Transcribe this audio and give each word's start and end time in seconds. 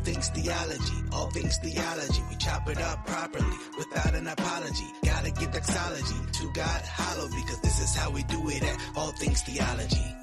All 0.00 0.06
things 0.06 0.28
theology, 0.30 1.04
all 1.12 1.30
things 1.30 1.58
theology. 1.58 2.22
We 2.30 2.36
chop 2.36 2.66
it 2.70 2.80
up 2.80 3.06
properly 3.06 3.56
without 3.76 4.14
an 4.14 4.28
apology. 4.28 4.86
Gotta 5.04 5.30
give 5.30 5.52
doxology 5.52 6.32
to 6.32 6.52
God 6.54 6.82
hollow 6.86 7.28
because 7.28 7.60
this 7.60 7.82
is 7.82 7.94
how 7.94 8.10
we 8.10 8.22
do 8.22 8.48
it 8.48 8.62
at 8.62 8.78
All 8.96 9.12
Things 9.12 9.42
Theology. 9.42 10.16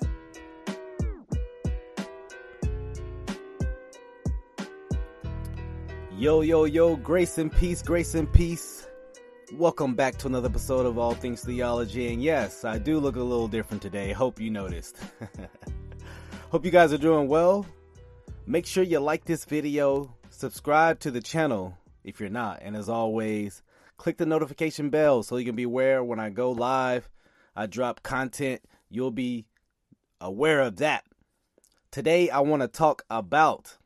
Yo, 6.17 6.41
yo, 6.41 6.63
yo, 6.63 6.95
grace 6.95 7.37
and 7.37 7.51
peace, 7.51 7.83
grace 7.83 8.15
and 8.15 8.33
peace. 8.33 8.87
Welcome 9.53 9.93
back 9.93 10.17
to 10.17 10.27
another 10.27 10.49
episode 10.49 10.87
of 10.87 10.97
All 10.97 11.13
Things 11.13 11.43
Theology. 11.43 12.11
And 12.11 12.23
yes, 12.23 12.65
I 12.65 12.79
do 12.79 12.99
look 12.99 13.15
a 13.15 13.21
little 13.21 13.47
different 13.47 13.83
today. 13.83 14.11
Hope 14.11 14.39
you 14.39 14.49
noticed. 14.49 14.97
Hope 16.49 16.65
you 16.65 16.71
guys 16.71 16.91
are 16.93 16.97
doing 16.97 17.27
well. 17.27 17.63
Make 18.49 18.65
sure 18.65 18.81
you 18.81 19.01
like 19.01 19.25
this 19.25 19.43
video, 19.43 20.15
subscribe 20.29 21.01
to 21.01 21.11
the 21.11 21.19
channel 21.19 21.77
if 22.05 22.21
you're 22.21 22.29
not, 22.29 22.59
and 22.61 22.77
as 22.77 22.87
always, 22.87 23.61
click 23.97 24.15
the 24.15 24.25
notification 24.25 24.89
bell 24.89 25.21
so 25.21 25.35
you 25.35 25.43
can 25.43 25.57
be 25.57 25.63
aware 25.63 26.01
when 26.01 26.17
I 26.17 26.29
go 26.29 26.51
live, 26.51 27.09
I 27.57 27.65
drop 27.65 28.03
content, 28.03 28.61
you'll 28.89 29.11
be 29.11 29.47
aware 30.21 30.61
of 30.61 30.77
that. 30.77 31.03
Today 31.91 32.29
I 32.29 32.39
want 32.39 32.61
to 32.61 32.69
talk 32.69 33.03
about 33.09 33.77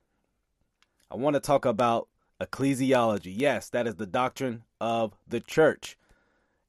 I 1.09 1.15
want 1.15 1.33
to 1.33 1.39
talk 1.39 1.65
about 1.65 2.07
ecclesiology. 2.39 3.33
Yes, 3.35 3.67
that 3.69 3.87
is 3.87 3.95
the 3.95 4.05
doctrine 4.05 4.61
of 4.79 5.17
the 5.27 5.39
church. 5.39 5.97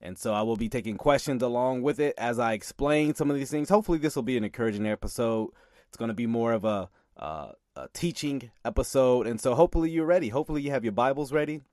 And 0.01 0.17
so 0.17 0.33
I 0.33 0.41
will 0.41 0.57
be 0.57 0.71
taking 0.71 0.97
questions 0.97 1.43
along 1.43 1.83
with 1.83 2.01
it 2.01 2.15
as 2.17 2.39
I 2.39 2.55
explain 2.55 3.15
some 3.15 3.31
of 3.31 3.37
these 3.37 3.51
things. 3.51 3.69
Hopefully, 3.69 3.99
this 3.99 4.17
will 4.17 4.23
be 4.23 4.39
an 4.39 4.45
encouraging 4.45 4.87
episode. 4.87 5.51
It's 5.89 5.99
going 5.99 6.09
to 6.09 6.15
be 6.15 6.27
more 6.27 6.55
of 6.55 6.65
a, 6.65 6.89
uh, 7.19 7.53
a 7.77 7.89
teaching 7.93 8.51
episode. 8.65 9.27
And 9.27 9.41
so 9.41 9.55
hopefully 9.55 9.91
you're 9.91 10.07
ready. 10.07 10.29
Hopefully 10.29 10.63
you 10.63 10.71
have 10.71 10.85
your 10.85 10.93
Bibles 10.93 11.33
ready. 11.33 11.61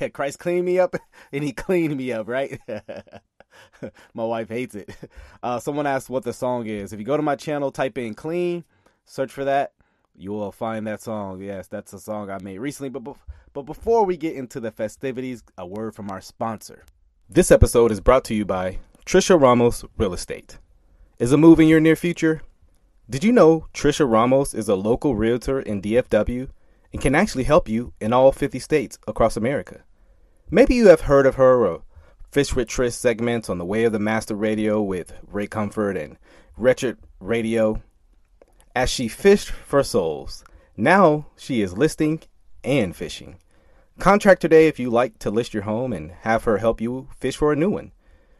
Yeah, 0.00 0.10
Christ 0.10 0.38
cleaned 0.38 0.64
me 0.64 0.78
up 0.78 0.94
and 1.32 1.42
he 1.42 1.50
cleaned 1.52 1.96
me 1.96 2.12
up, 2.12 2.28
right? 2.28 2.60
my 4.14 4.24
wife 4.24 4.48
hates 4.48 4.76
it. 4.76 4.94
Uh, 5.42 5.58
someone 5.58 5.88
asked 5.88 6.08
what 6.08 6.22
the 6.22 6.32
song 6.32 6.66
is. 6.66 6.92
If 6.92 7.00
you 7.00 7.04
go 7.04 7.16
to 7.16 7.22
my 7.22 7.34
channel, 7.34 7.72
type 7.72 7.98
in 7.98 8.14
clean, 8.14 8.62
search 9.06 9.32
for 9.32 9.44
that, 9.44 9.72
you 10.14 10.30
will 10.30 10.52
find 10.52 10.86
that 10.86 11.02
song. 11.02 11.42
Yes, 11.42 11.66
that's 11.66 11.92
a 11.92 11.98
song 11.98 12.30
I 12.30 12.38
made 12.40 12.58
recently. 12.58 12.90
But, 12.90 13.00
be- 13.00 13.20
but 13.52 13.62
before 13.62 14.04
we 14.04 14.16
get 14.16 14.36
into 14.36 14.60
the 14.60 14.70
festivities, 14.70 15.42
a 15.58 15.66
word 15.66 15.96
from 15.96 16.12
our 16.12 16.20
sponsor. 16.20 16.84
This 17.28 17.50
episode 17.50 17.90
is 17.90 18.00
brought 18.00 18.24
to 18.26 18.34
you 18.34 18.44
by 18.44 18.78
Trisha 19.04 19.40
Ramos 19.40 19.84
Real 19.98 20.14
Estate. 20.14 20.58
Is 21.18 21.32
a 21.32 21.36
move 21.36 21.58
in 21.58 21.66
your 21.66 21.80
near 21.80 21.96
future? 21.96 22.42
Did 23.12 23.24
you 23.24 23.30
know 23.30 23.66
Trisha 23.74 24.10
Ramos 24.10 24.54
is 24.54 24.70
a 24.70 24.74
local 24.74 25.14
realtor 25.14 25.60
in 25.60 25.82
DFW 25.82 26.48
and 26.94 27.02
can 27.02 27.14
actually 27.14 27.44
help 27.44 27.68
you 27.68 27.92
in 28.00 28.10
all 28.10 28.32
50 28.32 28.58
states 28.58 28.98
across 29.06 29.36
America? 29.36 29.84
Maybe 30.50 30.74
you 30.74 30.86
have 30.86 31.02
heard 31.02 31.26
of 31.26 31.34
her 31.34 31.66
or 31.66 31.82
Fish 32.30 32.56
with 32.56 32.68
Trish 32.68 32.94
segments 32.94 33.50
on 33.50 33.58
the 33.58 33.66
Way 33.66 33.84
of 33.84 33.92
the 33.92 33.98
Master 33.98 34.34
Radio 34.34 34.80
with 34.80 35.12
Ray 35.30 35.46
Comfort 35.46 35.94
and 35.94 36.16
Wretched 36.56 36.96
Radio. 37.20 37.82
As 38.74 38.88
she 38.88 39.08
fished 39.08 39.50
for 39.50 39.82
souls, 39.82 40.42
now 40.74 41.26
she 41.36 41.60
is 41.60 41.76
listing 41.76 42.22
and 42.64 42.96
fishing. 42.96 43.36
Contact 43.98 44.40
today 44.40 44.68
if 44.68 44.78
you 44.78 44.88
like 44.88 45.18
to 45.18 45.30
list 45.30 45.52
your 45.52 45.64
home 45.64 45.92
and 45.92 46.12
have 46.22 46.44
her 46.44 46.56
help 46.56 46.80
you 46.80 47.08
fish 47.14 47.36
for 47.36 47.52
a 47.52 47.56
new 47.56 47.68
one. 47.68 47.92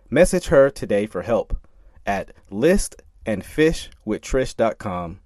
Message 0.08 0.46
her 0.46 0.70
today 0.70 1.04
for 1.04 1.20
help 1.20 1.58
at 2.06 2.32
list 2.48 3.01
and 3.26 3.42
fishwithtrish.com. 3.42 5.20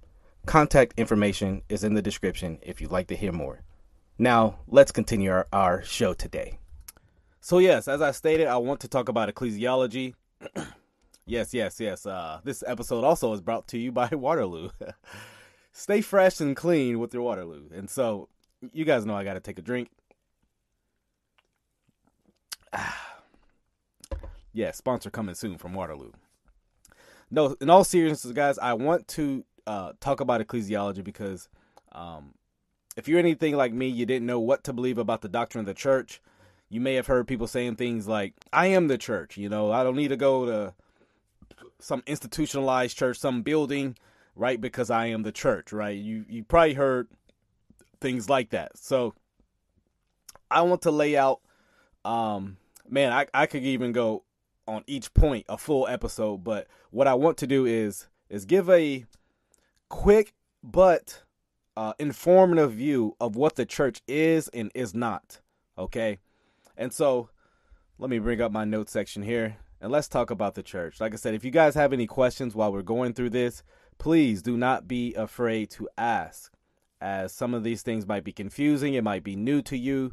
Contact 0.46 0.94
information 0.96 1.62
is 1.68 1.82
in 1.82 1.94
the 1.94 2.02
description 2.02 2.58
if 2.62 2.80
you'd 2.80 2.92
like 2.92 3.08
to 3.08 3.16
hear 3.16 3.32
more. 3.32 3.62
Now, 4.18 4.60
let's 4.68 4.92
continue 4.92 5.30
our, 5.30 5.46
our 5.52 5.82
show 5.82 6.14
today. 6.14 6.58
So, 7.40 7.58
yes, 7.58 7.88
as 7.88 8.00
I 8.00 8.12
stated, 8.12 8.46
I 8.46 8.56
want 8.56 8.80
to 8.80 8.88
talk 8.88 9.08
about 9.08 9.28
ecclesiology. 9.28 10.14
yes, 11.26 11.52
yes, 11.52 11.80
yes. 11.80 12.06
Uh, 12.06 12.40
this 12.44 12.62
episode 12.66 13.04
also 13.04 13.32
is 13.32 13.40
brought 13.40 13.66
to 13.68 13.78
you 13.78 13.92
by 13.92 14.08
Waterloo. 14.12 14.70
Stay 15.72 16.00
fresh 16.00 16.40
and 16.40 16.56
clean 16.56 16.98
with 16.98 17.12
your 17.12 17.22
Waterloo. 17.22 17.68
And 17.74 17.90
so, 17.90 18.28
you 18.72 18.84
guys 18.84 19.04
know 19.04 19.14
I 19.14 19.24
got 19.24 19.34
to 19.34 19.40
take 19.40 19.58
a 19.58 19.62
drink. 19.62 19.90
yeah, 24.52 24.70
sponsor 24.70 25.10
coming 25.10 25.34
soon 25.34 25.58
from 25.58 25.74
Waterloo 25.74 26.12
no, 27.30 27.56
in 27.60 27.70
all 27.70 27.84
seriousness, 27.84 28.32
guys, 28.32 28.58
I 28.58 28.74
want 28.74 29.08
to 29.08 29.44
uh, 29.66 29.92
talk 30.00 30.20
about 30.20 30.40
ecclesiology 30.40 31.02
because 31.02 31.48
um, 31.92 32.34
if 32.96 33.08
you're 33.08 33.18
anything 33.18 33.56
like 33.56 33.72
me, 33.72 33.88
you 33.88 34.06
didn't 34.06 34.26
know 34.26 34.40
what 34.40 34.64
to 34.64 34.72
believe 34.72 34.98
about 34.98 35.22
the 35.22 35.28
doctrine 35.28 35.60
of 35.60 35.66
the 35.66 35.74
church. 35.74 36.20
You 36.68 36.80
may 36.80 36.94
have 36.94 37.06
heard 37.06 37.28
people 37.28 37.46
saying 37.46 37.76
things 37.76 38.08
like, 38.08 38.34
I 38.52 38.68
am 38.68 38.88
the 38.88 38.98
church. 38.98 39.36
You 39.36 39.48
know, 39.48 39.70
I 39.70 39.84
don't 39.84 39.96
need 39.96 40.08
to 40.08 40.16
go 40.16 40.46
to 40.46 40.74
some 41.78 42.02
institutionalized 42.06 42.96
church, 42.96 43.18
some 43.18 43.42
building, 43.42 43.96
right? 44.34 44.60
Because 44.60 44.90
I 44.90 45.06
am 45.06 45.22
the 45.22 45.32
church, 45.32 45.72
right? 45.72 45.96
You, 45.96 46.24
you 46.28 46.44
probably 46.44 46.74
heard 46.74 47.08
things 48.00 48.28
like 48.28 48.50
that. 48.50 48.76
So 48.78 49.14
I 50.50 50.62
want 50.62 50.82
to 50.82 50.90
lay 50.90 51.16
out, 51.16 51.40
um, 52.04 52.56
man, 52.88 53.12
I, 53.12 53.26
I 53.34 53.46
could 53.46 53.62
even 53.62 53.92
go 53.92 54.22
on 54.66 54.82
each 54.86 55.12
point 55.14 55.46
a 55.48 55.58
full 55.58 55.86
episode, 55.88 56.44
but 56.44 56.66
what 56.90 57.06
I 57.06 57.14
want 57.14 57.36
to 57.38 57.46
do 57.46 57.66
is 57.66 58.08
is 58.28 58.44
give 58.44 58.68
a 58.68 59.04
quick 59.88 60.34
but 60.62 61.22
uh, 61.76 61.92
informative 61.98 62.72
view 62.72 63.16
of 63.20 63.36
what 63.36 63.56
the 63.56 63.66
church 63.66 64.02
is 64.08 64.48
and 64.48 64.70
is 64.74 64.94
not. 64.94 65.40
Okay, 65.78 66.18
and 66.76 66.92
so 66.92 67.30
let 67.98 68.10
me 68.10 68.18
bring 68.18 68.40
up 68.40 68.52
my 68.52 68.64
notes 68.64 68.92
section 68.92 69.22
here 69.22 69.56
and 69.80 69.92
let's 69.92 70.08
talk 70.08 70.30
about 70.30 70.54
the 70.54 70.62
church. 70.62 71.00
Like 71.00 71.12
I 71.12 71.16
said, 71.16 71.34
if 71.34 71.44
you 71.44 71.50
guys 71.50 71.74
have 71.74 71.92
any 71.92 72.06
questions 72.06 72.54
while 72.54 72.72
we're 72.72 72.82
going 72.82 73.12
through 73.12 73.30
this, 73.30 73.62
please 73.98 74.42
do 74.42 74.56
not 74.56 74.88
be 74.88 75.14
afraid 75.14 75.70
to 75.70 75.88
ask, 75.96 76.52
as 77.00 77.32
some 77.32 77.54
of 77.54 77.62
these 77.62 77.82
things 77.82 78.06
might 78.06 78.24
be 78.24 78.32
confusing, 78.32 78.94
it 78.94 79.04
might 79.04 79.22
be 79.22 79.36
new 79.36 79.62
to 79.62 79.76
you, 79.76 80.12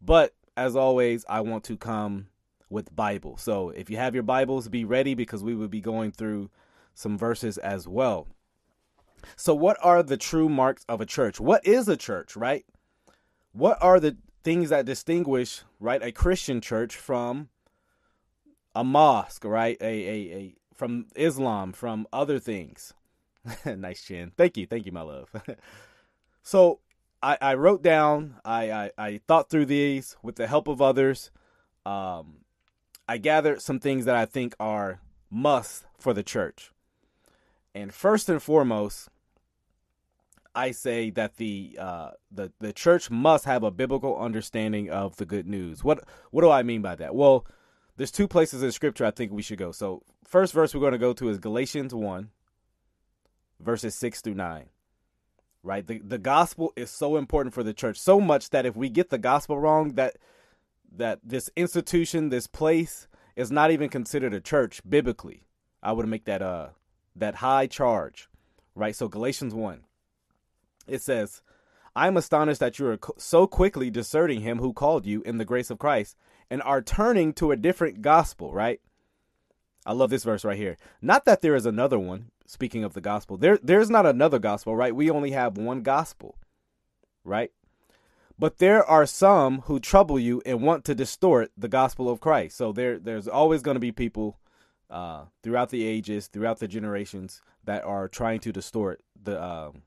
but 0.00 0.34
as 0.56 0.74
always, 0.74 1.24
I 1.28 1.40
want 1.40 1.64
to 1.64 1.76
come 1.76 2.28
with 2.68 2.94
Bible. 2.94 3.36
So 3.36 3.70
if 3.70 3.90
you 3.90 3.96
have 3.96 4.14
your 4.14 4.22
Bibles, 4.22 4.68
be 4.68 4.84
ready 4.84 5.14
because 5.14 5.42
we 5.42 5.54
will 5.54 5.68
be 5.68 5.80
going 5.80 6.12
through 6.12 6.50
some 6.94 7.16
verses 7.18 7.58
as 7.58 7.86
well. 7.86 8.26
So, 9.34 9.54
what 9.54 9.76
are 9.82 10.02
the 10.02 10.16
true 10.16 10.48
marks 10.48 10.84
of 10.88 11.00
a 11.00 11.06
church? 11.06 11.40
What 11.40 11.66
is 11.66 11.88
a 11.88 11.96
church, 11.96 12.36
right? 12.36 12.64
What 13.52 13.78
are 13.82 13.98
the 13.98 14.16
things 14.44 14.70
that 14.70 14.84
distinguish, 14.84 15.62
right, 15.80 16.02
a 16.02 16.12
Christian 16.12 16.60
church 16.60 16.94
from 16.94 17.48
a 18.74 18.84
mosque, 18.84 19.44
right? 19.44 19.76
A, 19.80 19.84
a, 19.84 20.36
a 20.36 20.54
from 20.74 21.06
Islam, 21.16 21.72
from 21.72 22.06
other 22.12 22.38
things. 22.38 22.92
nice 23.64 24.04
chin. 24.04 24.32
Thank 24.36 24.56
you. 24.56 24.66
Thank 24.66 24.86
you, 24.86 24.92
my 24.92 25.02
love. 25.02 25.30
so, 26.42 26.80
I, 27.22 27.38
I 27.40 27.54
wrote 27.54 27.82
down, 27.82 28.36
I, 28.44 28.70
I, 28.70 28.90
I 28.98 29.20
thought 29.26 29.50
through 29.50 29.66
these 29.66 30.16
with 30.22 30.36
the 30.36 30.46
help 30.46 30.68
of 30.68 30.82
others. 30.82 31.30
Um, 31.84 32.38
I 33.08 33.18
gathered 33.18 33.62
some 33.62 33.78
things 33.78 34.04
that 34.04 34.16
I 34.16 34.26
think 34.26 34.54
are 34.58 35.00
must 35.30 35.84
for 35.98 36.12
the 36.12 36.22
church. 36.22 36.72
And 37.74 37.92
first 37.92 38.28
and 38.28 38.42
foremost, 38.42 39.08
I 40.54 40.70
say 40.70 41.10
that 41.10 41.36
the 41.36 41.76
uh, 41.78 42.10
the 42.32 42.50
the 42.58 42.72
church 42.72 43.10
must 43.10 43.44
have 43.44 43.62
a 43.62 43.70
biblical 43.70 44.18
understanding 44.18 44.90
of 44.90 45.16
the 45.16 45.26
good 45.26 45.46
news. 45.46 45.84
What 45.84 46.02
what 46.30 46.40
do 46.40 46.50
I 46.50 46.62
mean 46.62 46.80
by 46.80 46.94
that? 46.96 47.14
Well, 47.14 47.46
there's 47.96 48.10
two 48.10 48.26
places 48.26 48.62
in 48.62 48.72
scripture 48.72 49.04
I 49.04 49.10
think 49.10 49.32
we 49.32 49.42
should 49.42 49.58
go. 49.58 49.72
So, 49.72 50.02
first 50.24 50.54
verse 50.54 50.74
we're 50.74 50.80
going 50.80 50.92
to 50.92 50.98
go 50.98 51.12
to 51.12 51.28
is 51.28 51.38
Galatians 51.38 51.94
1 51.94 52.30
verses 53.60 53.94
6 53.94 54.20
through 54.20 54.34
9. 54.34 54.66
Right? 55.62 55.86
The 55.86 55.98
the 55.98 56.18
gospel 56.18 56.72
is 56.76 56.90
so 56.90 57.16
important 57.16 57.54
for 57.54 57.62
the 57.62 57.74
church, 57.74 57.98
so 57.98 58.20
much 58.20 58.50
that 58.50 58.64
if 58.64 58.76
we 58.76 58.88
get 58.88 59.10
the 59.10 59.18
gospel 59.18 59.58
wrong 59.58 59.94
that 59.94 60.16
that 60.98 61.20
this 61.22 61.50
institution, 61.56 62.28
this 62.28 62.46
place, 62.46 63.08
is 63.34 63.50
not 63.50 63.70
even 63.70 63.88
considered 63.88 64.34
a 64.34 64.40
church 64.40 64.80
biblically. 64.88 65.46
I 65.82 65.92
would 65.92 66.08
make 66.08 66.24
that 66.24 66.42
uh 66.42 66.68
that 67.14 67.36
high 67.36 67.66
charge, 67.66 68.28
right? 68.74 68.94
So 68.94 69.08
Galatians 69.08 69.54
one, 69.54 69.84
it 70.86 71.02
says, 71.02 71.42
"I 71.94 72.06
am 72.06 72.16
astonished 72.16 72.60
that 72.60 72.78
you 72.78 72.86
are 72.88 72.98
so 73.18 73.46
quickly 73.46 73.90
deserting 73.90 74.40
him 74.40 74.58
who 74.58 74.72
called 74.72 75.06
you 75.06 75.22
in 75.22 75.38
the 75.38 75.44
grace 75.44 75.70
of 75.70 75.78
Christ 75.78 76.16
and 76.50 76.62
are 76.62 76.82
turning 76.82 77.32
to 77.34 77.52
a 77.52 77.56
different 77.56 78.02
gospel." 78.02 78.52
Right? 78.52 78.80
I 79.84 79.92
love 79.92 80.10
this 80.10 80.24
verse 80.24 80.44
right 80.44 80.56
here. 80.58 80.76
Not 81.00 81.24
that 81.26 81.42
there 81.42 81.54
is 81.54 81.66
another 81.66 81.98
one. 81.98 82.30
Speaking 82.48 82.84
of 82.84 82.94
the 82.94 83.00
gospel, 83.00 83.36
there 83.36 83.58
there's 83.62 83.90
not 83.90 84.06
another 84.06 84.38
gospel, 84.38 84.76
right? 84.76 84.94
We 84.94 85.10
only 85.10 85.32
have 85.32 85.58
one 85.58 85.82
gospel, 85.82 86.38
right? 87.24 87.50
But 88.38 88.58
there 88.58 88.84
are 88.84 89.06
some 89.06 89.62
who 89.62 89.80
trouble 89.80 90.18
you 90.18 90.42
and 90.44 90.62
want 90.62 90.84
to 90.84 90.94
distort 90.94 91.50
the 91.56 91.68
gospel 91.68 92.10
of 92.10 92.20
Christ. 92.20 92.56
So 92.56 92.72
there, 92.72 92.98
there's 92.98 93.28
always 93.28 93.62
going 93.62 93.76
to 93.76 93.80
be 93.80 93.92
people 93.92 94.38
uh, 94.90 95.24
throughout 95.42 95.70
the 95.70 95.86
ages, 95.86 96.26
throughout 96.26 96.58
the 96.58 96.68
generations, 96.68 97.40
that 97.64 97.84
are 97.84 98.08
trying 98.08 98.40
to 98.40 98.52
distort 98.52 99.02
the 99.20 99.42
um, 99.42 99.82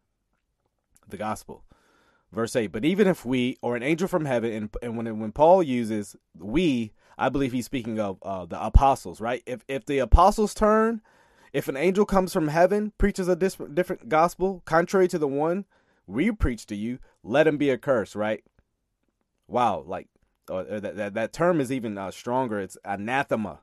the 1.07 1.17
gospel. 1.17 1.63
Verse 2.31 2.55
8, 2.55 2.67
but 2.67 2.85
even 2.85 3.07
if 3.07 3.25
we, 3.25 3.57
or 3.63 3.75
an 3.75 3.81
angel 3.81 4.07
from 4.07 4.25
heaven, 4.25 4.51
and, 4.51 4.69
and 4.83 4.95
when, 4.95 5.19
when 5.19 5.31
Paul 5.31 5.63
uses 5.63 6.15
we, 6.37 6.93
I 7.17 7.29
believe 7.29 7.51
he's 7.53 7.65
speaking 7.65 7.99
of 7.99 8.19
uh, 8.21 8.45
the 8.45 8.63
apostles, 8.63 9.19
right? 9.19 9.41
If, 9.47 9.65
if 9.67 9.87
the 9.87 9.97
apostles 9.97 10.53
turn, 10.53 11.01
if 11.53 11.67
an 11.67 11.75
angel 11.75 12.05
comes 12.05 12.31
from 12.31 12.49
heaven, 12.49 12.93
preaches 12.99 13.27
a 13.27 13.35
dis- 13.35 13.57
different 13.73 14.09
gospel, 14.09 14.61
contrary 14.65 15.07
to 15.07 15.17
the 15.17 15.27
one 15.27 15.65
we 16.09 16.31
preach 16.31 16.65
to 16.67 16.75
you, 16.75 16.99
let 17.23 17.47
him 17.47 17.57
be 17.57 17.69
a 17.69 17.77
curse, 17.77 18.15
right? 18.15 18.43
Wow, 19.47 19.83
like 19.85 20.07
uh, 20.49 20.79
that, 20.79 20.95
that, 20.97 21.13
that 21.13 21.33
term 21.33 21.61
is 21.61 21.71
even 21.71 21.97
uh, 21.97 22.11
stronger. 22.11 22.59
It's 22.59 22.77
anathema, 22.83 23.59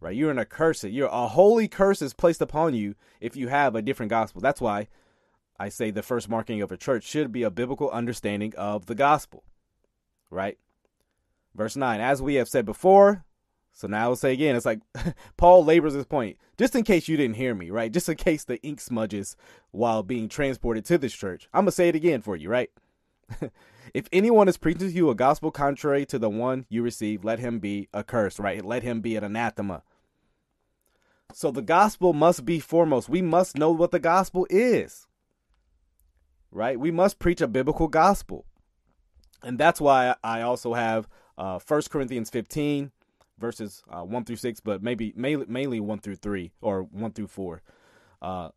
right? 0.00 0.14
You're 0.14 0.30
an 0.30 0.38
accursed. 0.38 0.84
You're 0.84 1.08
a 1.08 1.28
holy 1.28 1.68
curse 1.68 2.00
is 2.00 2.14
placed 2.14 2.40
upon 2.40 2.74
you 2.74 2.94
if 3.20 3.36
you 3.36 3.48
have 3.48 3.74
a 3.74 3.82
different 3.82 4.10
gospel. 4.10 4.40
That's 4.40 4.60
why 4.60 4.88
I 5.58 5.68
say 5.68 5.90
the 5.90 6.02
first 6.02 6.28
marking 6.28 6.62
of 6.62 6.72
a 6.72 6.76
church 6.76 7.04
should 7.04 7.32
be 7.32 7.42
a 7.42 7.50
biblical 7.50 7.90
understanding 7.90 8.54
of 8.56 8.86
the 8.86 8.94
gospel, 8.94 9.44
right? 10.30 10.58
Verse 11.54 11.76
9, 11.76 12.00
as 12.00 12.22
we 12.22 12.34
have 12.34 12.48
said 12.48 12.64
before, 12.64 13.24
so 13.74 13.86
now 13.86 14.08
I'll 14.08 14.16
say 14.16 14.32
again, 14.32 14.56
it's 14.56 14.64
like 14.64 14.80
Paul 15.36 15.64
labors 15.64 15.92
this 15.92 16.06
point, 16.06 16.38
just 16.56 16.74
in 16.74 16.84
case 16.84 17.08
you 17.08 17.16
didn't 17.16 17.36
hear 17.36 17.54
me, 17.54 17.70
right? 17.70 17.92
Just 17.92 18.08
in 18.08 18.16
case 18.16 18.44
the 18.44 18.62
ink 18.62 18.80
smudges 18.80 19.36
while 19.70 20.02
being 20.02 20.28
transported 20.28 20.86
to 20.86 20.96
this 20.96 21.12
church. 21.12 21.48
I'm 21.52 21.64
going 21.64 21.66
to 21.66 21.72
say 21.72 21.88
it 21.88 21.94
again 21.94 22.22
for 22.22 22.36
you, 22.36 22.48
right? 22.48 22.70
if 23.94 24.08
anyone 24.12 24.48
is 24.48 24.56
preaching 24.56 24.88
to 24.88 24.94
you 24.94 25.10
a 25.10 25.14
gospel 25.14 25.50
contrary 25.50 26.06
to 26.06 26.18
the 26.18 26.30
one 26.30 26.64
you 26.70 26.82
receive, 26.82 27.24
let 27.24 27.38
him 27.38 27.58
be 27.58 27.88
accursed, 27.92 28.38
right? 28.38 28.64
Let 28.64 28.82
him 28.82 29.02
be 29.02 29.16
an 29.16 29.24
anathema. 29.24 29.82
So 31.34 31.50
the 31.50 31.62
gospel 31.62 32.14
must 32.14 32.46
be 32.46 32.60
foremost. 32.60 33.08
We 33.08 33.20
must 33.20 33.58
know 33.58 33.70
what 33.70 33.90
the 33.90 33.98
gospel 33.98 34.46
is 34.48 35.06
right? 36.54 36.78
We 36.78 36.90
must 36.90 37.18
preach 37.18 37.42
a 37.42 37.48
biblical 37.48 37.88
gospel. 37.88 38.46
And 39.42 39.58
that's 39.58 39.80
why 39.80 40.14
I 40.22 40.40
also 40.40 40.72
have 40.72 41.08
uh, 41.36 41.58
1 41.58 41.82
Corinthians 41.90 42.30
15, 42.30 42.92
verses 43.38 43.82
uh, 43.90 44.02
1 44.02 44.24
through 44.24 44.36
6, 44.36 44.60
but 44.60 44.82
maybe 44.82 45.12
mainly, 45.16 45.46
mainly 45.48 45.80
1 45.80 45.98
through 46.00 46.16
3 46.16 46.52
or 46.60 46.82
1 46.82 47.12
through 47.12 47.26
4. 47.26 47.62
Uh, 48.22 48.48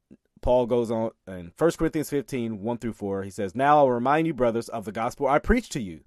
Paul 0.41 0.65
goes 0.65 0.91
on 0.91 1.12
in 1.27 1.51
1 1.57 1.71
Corinthians 1.71 2.09
15, 2.09 2.62
1 2.62 2.77
through 2.77 2.94
4. 2.94 3.24
He 3.24 3.29
says, 3.29 3.56
Now 3.56 3.77
I'll 3.77 3.89
remind 3.89 4.27
you, 4.27 4.33
brothers, 4.33 4.69
of 4.69 4.85
the 4.85 4.91
gospel 4.91 5.27
I 5.27 5.39
preached 5.39 5.71
to 5.74 5.81
you, 5.81 6.01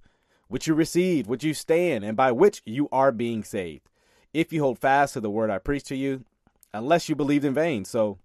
which 0.48 0.66
you 0.66 0.74
received, 0.74 1.28
which 1.28 1.44
you 1.44 1.54
stand, 1.54 2.04
and 2.04 2.16
by 2.16 2.32
which 2.32 2.62
you 2.64 2.88
are 2.92 3.12
being 3.12 3.44
saved. 3.44 3.88
If 4.32 4.52
you 4.52 4.62
hold 4.62 4.78
fast 4.78 5.14
to 5.14 5.20
the 5.20 5.30
word 5.30 5.50
I 5.50 5.58
preached 5.58 5.86
to 5.86 5.96
you, 5.96 6.24
unless 6.72 7.08
you 7.08 7.16
believed 7.16 7.44
in 7.44 7.54
vain. 7.54 7.84
So 7.84 8.18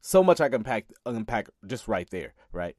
so 0.00 0.22
much 0.22 0.40
I 0.40 0.48
can 0.48 0.60
unpack, 0.60 0.86
unpack 1.04 1.50
just 1.66 1.86
right 1.86 2.08
there, 2.10 2.32
right? 2.52 2.76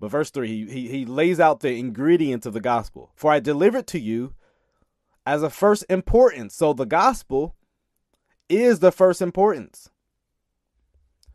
But 0.00 0.10
verse 0.10 0.30
3, 0.30 0.48
he, 0.48 0.72
he, 0.72 0.88
he 0.88 1.04
lays 1.04 1.40
out 1.40 1.60
the 1.60 1.78
ingredients 1.78 2.46
of 2.46 2.52
the 2.52 2.60
gospel. 2.60 3.10
For 3.14 3.30
I 3.30 3.40
delivered 3.40 3.86
to 3.88 4.00
you 4.00 4.34
as 5.28 5.42
a 5.42 5.50
first 5.50 5.84
importance. 5.90 6.54
So 6.54 6.72
the 6.72 6.86
gospel 6.86 7.54
is 8.48 8.78
the 8.78 8.90
first 8.90 9.20
importance. 9.20 9.90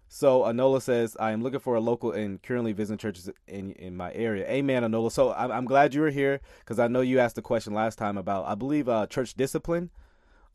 So 0.07 0.41
Anola 0.41 0.81
says, 0.81 1.15
I 1.19 1.31
am 1.31 1.43
looking 1.43 1.59
for 1.59 1.75
a 1.75 1.79
local 1.79 2.11
and 2.11 2.41
currently 2.41 2.73
visiting 2.73 2.97
churches 2.97 3.29
in, 3.47 3.71
in 3.73 3.95
my 3.95 4.11
area. 4.13 4.49
Amen, 4.49 4.81
Anola. 4.81 5.11
So 5.11 5.31
I'm, 5.33 5.51
I'm 5.51 5.65
glad 5.65 5.93
you 5.93 6.01
were 6.01 6.09
here 6.09 6.39
because 6.61 6.79
I 6.79 6.87
know 6.87 7.01
you 7.01 7.19
asked 7.19 7.35
the 7.35 7.43
question 7.43 7.75
last 7.75 7.99
time 7.99 8.17
about, 8.17 8.47
I 8.47 8.55
believe, 8.55 8.89
uh, 8.89 9.05
church 9.05 9.35
discipline 9.35 9.91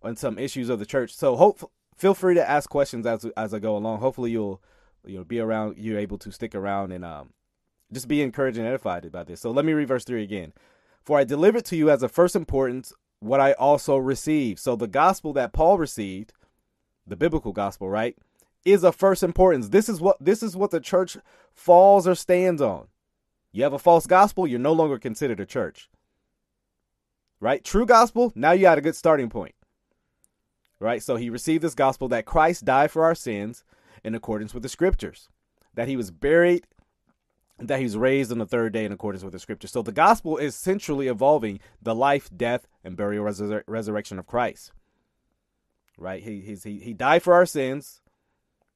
and 0.02 0.19
some 0.19 0.37
issues 0.37 0.69
of 0.69 0.81
the 0.81 0.87
church. 0.87 1.14
So 1.14 1.37
hope, 1.37 1.70
feel 1.96 2.14
free 2.14 2.34
to 2.34 2.50
ask 2.50 2.69
questions 2.69 3.06
as 3.06 3.25
as 3.37 3.55
I 3.55 3.61
go 3.61 3.76
along. 3.76 4.00
Hopefully, 4.00 4.32
you'll 4.32 4.61
you 5.05 5.19
know 5.19 5.25
be 5.25 5.38
around. 5.38 5.79
You're 5.79 5.99
able 5.99 6.19
to 6.19 6.32
stick 6.32 6.56
around 6.56 6.91
and 6.91 7.05
um 7.05 7.31
just 7.93 8.08
be 8.08 8.20
encouraged 8.20 8.58
and 8.58 8.67
edified 8.67 9.05
about 9.05 9.29
this. 9.29 9.41
So 9.41 9.52
let 9.52 9.64
me 9.64 9.75
read 9.75 9.88
verse 9.88 10.05
three 10.05 10.25
again. 10.25 10.52
For 11.05 11.19
I 11.19 11.25
delivered 11.25 11.64
to 11.67 11.76
you 11.76 11.91
as 11.91 12.02
of 12.02 12.11
first 12.11 12.37
importance 12.37 12.93
what 13.20 13.41
I 13.41 13.53
also 13.53 13.97
received. 13.97 14.61
So 14.61 14.76
the 14.76 14.87
gospel 14.87 15.32
that 15.35 15.53
Paul 15.53 15.79
received, 15.79 16.32
the 17.06 17.17
biblical 17.17 17.53
gospel, 17.53 17.88
right, 17.88 18.17
is 18.65 18.85
of 18.85 18.94
first 18.94 19.23
importance. 19.23 19.69
This 19.69 19.88
is 19.88 20.00
what 20.00 20.17
this 20.20 20.43
is 20.43 20.56
what 20.56 20.70
the 20.70 20.81
church 20.81 21.17
falls 21.55 22.06
or 22.06 22.15
stands 22.15 22.62
on. 22.62 22.88
You 23.53 23.62
have 23.62 23.73
a 23.73 23.79
false 23.79 24.06
gospel, 24.06 24.47
you're 24.47 24.59
no 24.59 24.73
longer 24.73 24.99
considered 24.99 25.41
a 25.41 25.47
church. 25.47 25.88
Right? 27.41 27.65
True 27.65 27.87
gospel, 27.87 28.32
now 28.35 28.53
you 28.53 28.62
got 28.62 28.79
a 28.79 28.82
good 28.82 28.97
starting 28.97 29.31
point 29.31 29.55
right? 30.81 31.03
So 31.03 31.17
he 31.17 31.31
received 31.31 31.62
this 31.62 31.75
gospel 31.75 32.09
that 32.09 32.26
Christ 32.26 32.65
died 32.65 32.91
for 32.91 33.05
our 33.05 33.15
sins 33.15 33.65
in 34.05 34.15
accordance 34.15 34.55
with 34.55 34.62
the 34.62 34.69
scriptures, 34.69 35.29
that 35.75 35.88
he 35.88 35.97
was 35.97 36.11
buried, 36.11 36.67
that 37.58 37.78
he 37.78 37.84
was 37.84 37.96
raised 37.96 38.31
on 38.31 38.38
the 38.38 38.46
third 38.46 38.72
day 38.72 38.84
in 38.84 38.93
accordance 38.93 39.25
with 39.25 39.32
the 39.32 39.38
scriptures. 39.38 39.72
So 39.72 39.82
the 39.82 39.93
gospel 39.93 40.37
is 40.37 40.55
centrally 40.55 41.08
involving 41.08 41.60
the 41.82 41.94
life, 41.94 42.31
death, 42.34 42.66
and 42.84 42.96
burial 42.96 43.25
resur- 43.25 43.64
resurrection 43.66 44.19
of 44.19 44.26
Christ. 44.26 44.72
Right? 45.96 46.22
He 46.22 46.40
he 46.40 46.78
he 46.78 46.94
died 46.94 47.25
for 47.25 47.34
our 47.34 47.46
sins, 47.46 48.00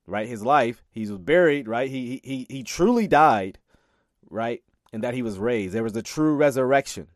right? 0.06 0.26
His 0.26 0.44
life, 0.44 0.82
he 0.90 1.02
was 1.02 1.18
buried, 1.18 1.68
right? 1.68 1.88
He 1.88 2.20
he 2.24 2.46
he 2.50 2.64
truly 2.64 3.06
died, 3.06 3.58
right? 4.28 4.62
And 4.92 5.04
that 5.04 5.14
he 5.14 5.22
was 5.22 5.38
raised. 5.38 5.72
There 5.72 5.84
was 5.84 5.96
a 5.96 6.02
true 6.02 6.34
resurrection. 6.34 7.08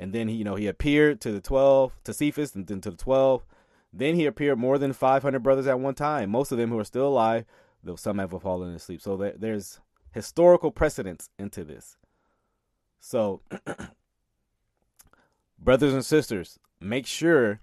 And 0.00 0.12
then 0.12 0.28
he, 0.28 0.36
you 0.36 0.44
know, 0.44 0.54
he 0.54 0.68
appeared 0.68 1.20
to 1.22 1.32
the 1.32 1.40
12, 1.40 1.92
to 2.04 2.14
Cephas, 2.14 2.54
and 2.54 2.66
then 2.66 2.80
to 2.82 2.92
the 2.92 2.96
12. 2.96 3.44
Then 3.92 4.14
he 4.14 4.26
appeared 4.26 4.58
more 4.58 4.78
than 4.78 4.92
500 4.92 5.42
brothers 5.42 5.66
at 5.66 5.80
one 5.80 5.94
time, 5.94 6.30
most 6.30 6.52
of 6.52 6.58
them 6.58 6.70
who 6.70 6.78
are 6.78 6.84
still 6.84 7.08
alive, 7.08 7.44
though 7.82 7.96
some 7.96 8.18
have 8.18 8.30
fallen 8.30 8.74
asleep. 8.74 9.00
So 9.00 9.16
there, 9.16 9.34
there's 9.36 9.80
historical 10.18 10.72
precedents 10.72 11.30
into 11.38 11.62
this. 11.62 11.96
So, 12.98 13.40
brothers 15.60 15.94
and 15.94 16.04
sisters, 16.04 16.58
make 16.80 17.06
sure, 17.06 17.60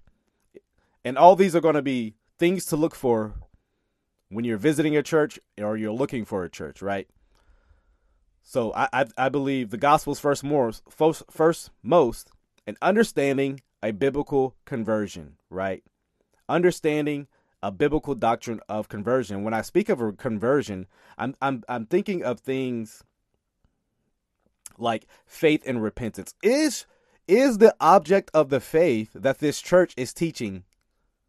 and 1.04 1.18
all 1.18 1.36
these 1.36 1.54
are 1.54 1.60
going 1.60 1.74
to 1.74 1.82
be 1.82 2.14
things 2.38 2.64
to 2.66 2.76
look 2.76 2.94
for 2.94 3.34
when 4.30 4.46
you're 4.46 4.56
visiting 4.56 4.96
a 4.96 5.02
church 5.02 5.38
or 5.60 5.76
you're 5.76 5.92
looking 5.92 6.24
for 6.24 6.44
a 6.44 6.48
church, 6.48 6.80
right? 6.80 7.06
So 8.40 8.72
I, 8.74 8.88
I, 8.90 9.04
I 9.18 9.28
believe 9.28 9.68
the 9.68 9.76
gospel's 9.76 10.18
first 10.18 10.42
most 10.42 10.82
first, 10.88 11.24
first 11.30 11.70
most 11.82 12.30
and 12.66 12.78
understanding 12.80 13.60
a 13.82 13.90
biblical 13.90 14.56
conversion, 14.64 15.36
right? 15.50 15.84
Understanding 16.48 17.26
a 17.62 17.72
biblical 17.72 18.14
doctrine 18.14 18.60
of 18.68 18.88
conversion. 18.88 19.42
When 19.42 19.54
I 19.54 19.62
speak 19.62 19.88
of 19.88 20.00
a 20.00 20.12
conversion, 20.12 20.86
I'm 21.18 21.34
I'm 21.40 21.64
I'm 21.68 21.86
thinking 21.86 22.22
of 22.22 22.40
things 22.40 23.02
like 24.78 25.06
faith 25.26 25.62
and 25.66 25.82
repentance. 25.82 26.34
Is 26.42 26.86
is 27.26 27.58
the 27.58 27.74
object 27.80 28.30
of 28.34 28.50
the 28.50 28.60
faith 28.60 29.10
that 29.14 29.38
this 29.38 29.60
church 29.60 29.94
is 29.96 30.12
teaching 30.12 30.64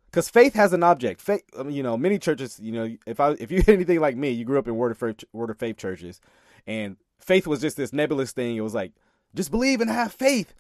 because 0.05 0.29
faith 0.29 0.53
has 0.53 0.74
an 0.74 0.84
object. 0.84 1.22
Faith, 1.22 1.43
you 1.67 1.84
know, 1.84 1.98
many 1.98 2.19
churches, 2.19 2.60
you 2.60 2.72
know, 2.72 2.96
if 3.05 3.19
I 3.19 3.31
if 3.31 3.51
you're 3.51 3.63
anything 3.67 4.00
like 4.00 4.17
me, 4.17 4.31
you 4.31 4.46
grew 4.46 4.60
up 4.60 4.67
in 4.67 4.75
word 4.75 4.91
of 4.91 4.98
faith, 4.98 5.24
word 5.34 5.50
of 5.50 5.60
faith 5.60 5.77
churches, 5.77 6.19
and 6.65 6.98
faith 7.19 7.48
was 7.48 7.62
just 7.62 7.77
this 7.77 7.93
nebulous 7.93 8.31
thing. 8.31 8.55
It 8.55 8.62
was 8.62 8.74
like, 8.74 8.93
just 9.36 9.51
believe 9.51 9.81
and 9.81 9.89
have 9.89 10.13
faith, 10.13 10.53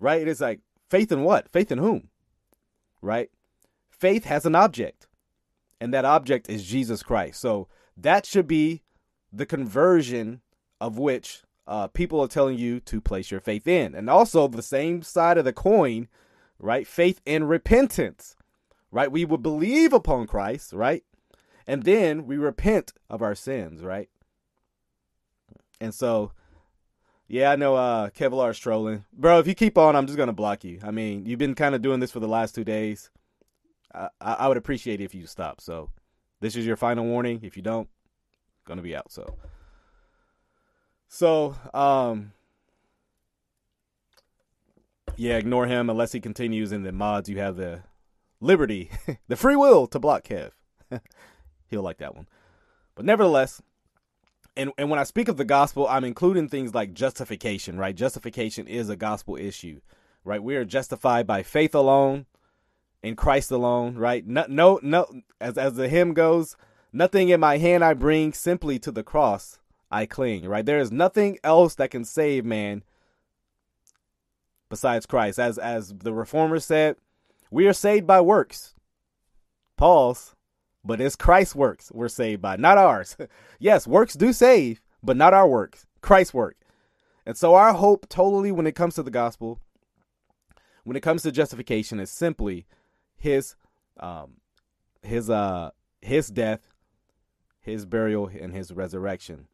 right? 0.00 0.26
It's 0.26 0.40
like, 0.40 0.60
faith 0.88 1.12
in 1.12 1.22
what? 1.22 1.48
Faith 1.50 1.70
in 1.72 1.78
whom? 1.78 2.08
Right? 3.02 3.30
Faith 3.98 4.24
has 4.24 4.46
an 4.46 4.54
object, 4.54 5.06
and 5.80 5.92
that 5.92 6.04
object 6.04 6.48
is 6.48 6.64
Jesus 6.64 7.02
Christ. 7.02 7.40
So 7.40 7.68
that 7.96 8.26
should 8.26 8.46
be 8.46 8.82
the 9.32 9.46
conversion 9.46 10.40
of 10.80 10.98
which 10.98 11.42
uh, 11.66 11.88
people 11.88 12.20
are 12.20 12.28
telling 12.28 12.56
you 12.56 12.80
to 12.80 13.00
place 13.00 13.30
your 13.30 13.40
faith 13.40 13.66
in. 13.66 13.94
And 13.94 14.08
also 14.08 14.48
the 14.48 14.62
same 14.62 15.02
side 15.02 15.36
of 15.36 15.44
the 15.44 15.52
coin, 15.52 16.08
right? 16.58 16.86
Faith 16.86 17.20
and 17.26 17.48
repentance, 17.48 18.36
right? 18.90 19.10
We 19.10 19.24
would 19.24 19.42
believe 19.42 19.92
upon 19.92 20.26
Christ, 20.26 20.72
right? 20.72 21.02
And 21.66 21.82
then 21.82 22.26
we 22.26 22.38
repent 22.38 22.92
of 23.10 23.20
our 23.20 23.34
sins, 23.34 23.82
right? 23.82 24.08
And 25.80 25.94
so, 25.94 26.32
yeah, 27.26 27.50
I 27.50 27.56
know 27.56 27.76
uh, 27.76 28.10
Kevlar's 28.10 28.58
trolling. 28.58 29.04
Bro, 29.12 29.40
if 29.40 29.46
you 29.46 29.54
keep 29.54 29.76
on, 29.76 29.94
I'm 29.94 30.06
just 30.06 30.16
going 30.16 30.28
to 30.28 30.32
block 30.32 30.64
you. 30.64 30.78
I 30.82 30.90
mean, 30.90 31.26
you've 31.26 31.38
been 31.38 31.54
kind 31.54 31.74
of 31.74 31.82
doing 31.82 32.00
this 32.00 32.10
for 32.10 32.20
the 32.20 32.28
last 32.28 32.54
two 32.54 32.64
days. 32.64 33.10
I, 33.94 34.08
I 34.20 34.48
would 34.48 34.56
appreciate 34.56 35.00
it 35.00 35.04
if 35.04 35.14
you 35.14 35.26
stop. 35.26 35.60
So, 35.60 35.90
this 36.40 36.56
is 36.56 36.66
your 36.66 36.76
final 36.76 37.04
warning. 37.04 37.40
If 37.42 37.56
you 37.56 37.62
don't, 37.62 37.88
to 38.66 38.82
be 38.82 38.94
out. 38.94 39.10
So, 39.10 39.34
so, 41.08 41.54
um, 41.72 42.32
yeah, 45.16 45.36
ignore 45.36 45.66
him 45.66 45.88
unless 45.90 46.12
he 46.12 46.20
continues. 46.20 46.72
In 46.72 46.82
the 46.82 46.92
mods, 46.92 47.28
you 47.28 47.38
have 47.38 47.56
the 47.56 47.82
liberty, 48.40 48.90
the 49.28 49.36
free 49.36 49.56
will 49.56 49.86
to 49.88 49.98
block 49.98 50.24
Kev. 50.24 50.52
He'll 51.68 51.82
like 51.82 51.98
that 51.98 52.14
one. 52.14 52.26
But 52.94 53.04
nevertheless, 53.04 53.62
and 54.56 54.72
and 54.76 54.90
when 54.90 54.98
I 54.98 55.04
speak 55.04 55.28
of 55.28 55.36
the 55.36 55.44
gospel, 55.44 55.86
I'm 55.88 56.04
including 56.04 56.48
things 56.48 56.74
like 56.74 56.92
justification, 56.92 57.78
right? 57.78 57.94
Justification 57.94 58.66
is 58.66 58.88
a 58.88 58.96
gospel 58.96 59.36
issue, 59.36 59.80
right? 60.24 60.42
We 60.42 60.56
are 60.56 60.64
justified 60.64 61.26
by 61.26 61.42
faith 61.42 61.74
alone, 61.74 62.26
in 63.02 63.16
Christ 63.16 63.50
alone, 63.50 63.96
right? 63.96 64.26
No, 64.26 64.46
no, 64.48 64.80
no. 64.82 65.06
As 65.40 65.56
as 65.56 65.74
the 65.74 65.88
hymn 65.88 66.14
goes, 66.14 66.56
nothing 66.92 67.28
in 67.28 67.40
my 67.40 67.58
hand 67.58 67.84
I 67.84 67.94
bring, 67.94 68.32
simply 68.32 68.78
to 68.80 68.90
the 68.90 69.02
cross 69.02 69.58
I 69.90 70.06
cling, 70.06 70.46
right? 70.46 70.66
There 70.66 70.80
is 70.80 70.92
nothing 70.92 71.38
else 71.42 71.74
that 71.76 71.90
can 71.90 72.04
save 72.04 72.44
man 72.44 72.82
besides 74.68 75.06
Christ. 75.06 75.38
As 75.38 75.58
as 75.58 75.94
the 75.94 76.12
reformer 76.12 76.60
said, 76.60 76.96
we 77.50 77.66
are 77.66 77.72
saved 77.72 78.06
by 78.06 78.20
works. 78.20 78.74
Pause. 79.76 80.34
But 80.84 81.00
it's 81.00 81.16
Christ's 81.16 81.54
works 81.54 81.90
we're 81.92 82.08
saved 82.08 82.40
by, 82.40 82.56
not 82.56 82.78
ours. 82.78 83.16
yes, 83.58 83.86
works 83.86 84.14
do 84.14 84.32
save, 84.32 84.80
but 85.02 85.16
not 85.16 85.34
our 85.34 85.48
works. 85.48 85.86
Christ's 86.00 86.32
work. 86.32 86.56
And 87.26 87.36
so 87.36 87.54
our 87.54 87.74
hope 87.74 88.08
totally 88.08 88.52
when 88.52 88.66
it 88.66 88.74
comes 88.74 88.94
to 88.94 89.02
the 89.02 89.10
gospel, 89.10 89.60
when 90.84 90.96
it 90.96 91.02
comes 91.02 91.22
to 91.22 91.32
justification, 91.32 92.00
is 92.00 92.10
simply 92.10 92.66
his 93.18 93.56
um 93.98 94.34
his 95.02 95.28
uh 95.28 95.70
his 96.00 96.28
death, 96.28 96.72
his 97.60 97.86
burial, 97.86 98.28
and 98.28 98.52
his 98.52 98.72
resurrection. 98.72 99.48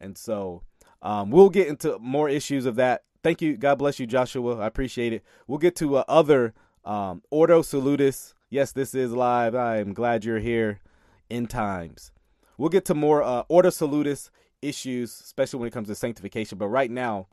And 0.00 0.16
so 0.16 0.62
um, 1.02 1.30
we'll 1.30 1.50
get 1.50 1.68
into 1.68 1.98
more 1.98 2.28
issues 2.28 2.66
of 2.66 2.76
that. 2.76 3.04
Thank 3.22 3.42
you. 3.42 3.56
God 3.56 3.76
bless 3.76 3.98
you, 3.98 4.06
Joshua. 4.06 4.58
I 4.58 4.66
appreciate 4.66 5.12
it. 5.12 5.24
We'll 5.46 5.58
get 5.58 5.76
to 5.76 5.96
uh, 5.96 6.04
other 6.08 6.54
um, 6.84 7.22
Ordo 7.30 7.62
Salutis. 7.62 8.34
Yes, 8.50 8.72
this 8.72 8.94
is 8.94 9.12
live. 9.12 9.54
I 9.54 9.78
am 9.78 9.94
glad 9.94 10.24
you're 10.24 10.38
here 10.38 10.80
in 11.28 11.46
times. 11.46 12.12
We'll 12.56 12.68
get 12.68 12.84
to 12.86 12.94
more 12.94 13.22
uh, 13.22 13.44
Salutis 13.70 14.30
issues, 14.62 15.20
especially 15.20 15.60
when 15.60 15.68
it 15.68 15.72
comes 15.72 15.88
to 15.88 15.94
sanctification. 15.94 16.58
But 16.58 16.68
right 16.68 16.90
now, 16.90 17.28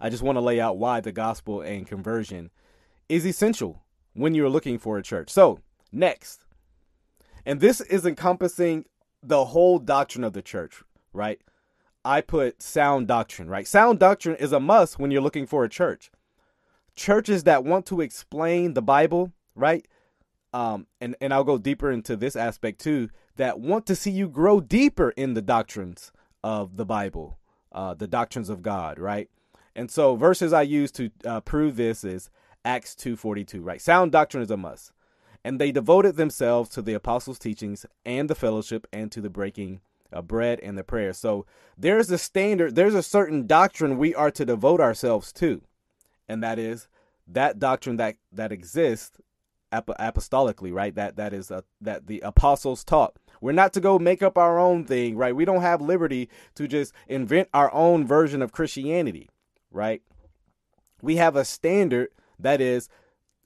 I 0.00 0.10
just 0.10 0.22
want 0.22 0.36
to 0.36 0.40
lay 0.40 0.60
out 0.60 0.78
why 0.78 1.00
the 1.00 1.12
gospel 1.12 1.60
and 1.60 1.86
conversion 1.86 2.50
is 3.08 3.26
essential 3.26 3.82
when 4.18 4.34
you're 4.34 4.48
looking 4.48 4.78
for 4.78 4.98
a 4.98 5.02
church. 5.02 5.30
So, 5.30 5.60
next, 5.92 6.44
and 7.46 7.60
this 7.60 7.80
is 7.80 8.04
encompassing 8.04 8.84
the 9.22 9.46
whole 9.46 9.78
doctrine 9.78 10.24
of 10.24 10.32
the 10.32 10.42
church, 10.42 10.82
right? 11.12 11.40
I 12.04 12.20
put 12.20 12.62
sound 12.62 13.08
doctrine, 13.08 13.48
right? 13.48 13.66
Sound 13.66 13.98
doctrine 13.98 14.36
is 14.36 14.52
a 14.52 14.60
must 14.60 14.98
when 14.98 15.10
you're 15.10 15.22
looking 15.22 15.46
for 15.46 15.64
a 15.64 15.68
church. 15.68 16.10
Churches 16.94 17.44
that 17.44 17.64
want 17.64 17.86
to 17.86 18.00
explain 18.00 18.74
the 18.74 18.82
Bible, 18.82 19.32
right? 19.54 19.86
Um, 20.52 20.86
and, 21.00 21.14
and 21.20 21.32
I'll 21.32 21.44
go 21.44 21.58
deeper 21.58 21.90
into 21.90 22.16
this 22.16 22.34
aspect 22.34 22.80
too, 22.80 23.08
that 23.36 23.60
want 23.60 23.86
to 23.86 23.96
see 23.96 24.10
you 24.10 24.28
grow 24.28 24.60
deeper 24.60 25.10
in 25.10 25.34
the 25.34 25.42
doctrines 25.42 26.10
of 26.42 26.76
the 26.76 26.86
Bible, 26.86 27.38
uh, 27.72 27.94
the 27.94 28.08
doctrines 28.08 28.48
of 28.48 28.62
God, 28.62 28.98
right? 28.98 29.28
And 29.76 29.90
so 29.90 30.16
verses 30.16 30.52
I 30.52 30.62
use 30.62 30.90
to 30.92 31.10
uh, 31.24 31.40
prove 31.40 31.76
this 31.76 32.02
is 32.02 32.30
Acts 32.64 32.94
2.42, 32.94 33.60
right? 33.62 33.80
Sound 33.80 34.12
doctrine 34.12 34.42
is 34.42 34.50
a 34.50 34.56
must. 34.56 34.92
And 35.44 35.60
they 35.60 35.72
devoted 35.72 36.16
themselves 36.16 36.68
to 36.70 36.82
the 36.82 36.94
apostles' 36.94 37.38
teachings 37.38 37.86
and 38.04 38.28
the 38.28 38.34
fellowship 38.34 38.86
and 38.92 39.10
to 39.12 39.20
the 39.20 39.30
breaking 39.30 39.80
of 40.12 40.26
bread 40.26 40.58
and 40.60 40.76
the 40.76 40.84
prayer. 40.84 41.12
So 41.12 41.46
there's 41.76 42.10
a 42.10 42.18
standard, 42.18 42.74
there's 42.74 42.94
a 42.94 43.02
certain 43.02 43.46
doctrine 43.46 43.98
we 43.98 44.14
are 44.14 44.30
to 44.32 44.44
devote 44.44 44.80
ourselves 44.80 45.32
to. 45.34 45.62
And 46.28 46.42
that 46.42 46.58
is 46.58 46.88
that 47.26 47.58
doctrine 47.58 47.96
that, 47.98 48.16
that 48.32 48.52
exists 48.52 49.18
apostolically, 49.72 50.72
right? 50.72 50.94
That 50.94 51.16
that 51.16 51.32
is 51.32 51.50
a, 51.50 51.62
that 51.80 52.06
the 52.06 52.20
apostles 52.20 52.84
taught. 52.84 53.16
We're 53.40 53.52
not 53.52 53.72
to 53.74 53.80
go 53.80 53.98
make 53.98 54.22
up 54.22 54.36
our 54.36 54.58
own 54.58 54.84
thing, 54.84 55.16
right? 55.16 55.36
We 55.36 55.44
don't 55.44 55.60
have 55.60 55.80
liberty 55.80 56.28
to 56.56 56.66
just 56.66 56.92
invent 57.06 57.48
our 57.54 57.72
own 57.72 58.06
version 58.06 58.42
of 58.42 58.52
Christianity, 58.52 59.28
right? 59.70 60.02
We 61.02 61.16
have 61.16 61.36
a 61.36 61.44
standard 61.44 62.08
that 62.38 62.60
is 62.60 62.88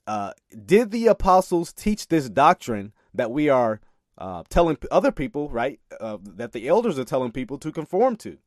uh, 0.06 0.32
did 0.66 0.90
the 0.90 1.06
apostles 1.06 1.72
teach 1.72 2.08
this 2.08 2.28
doctrine 2.28 2.92
that 3.14 3.30
we 3.30 3.48
are 3.48 3.80
uh, 4.18 4.42
telling 4.48 4.76
other 4.90 5.12
people, 5.12 5.48
right, 5.48 5.80
uh, 6.00 6.18
that 6.22 6.52
the 6.52 6.68
elders 6.68 6.98
are 6.98 7.04
telling 7.04 7.32
people 7.32 7.58
to 7.58 7.72
conform 7.72 8.16
to? 8.16 8.38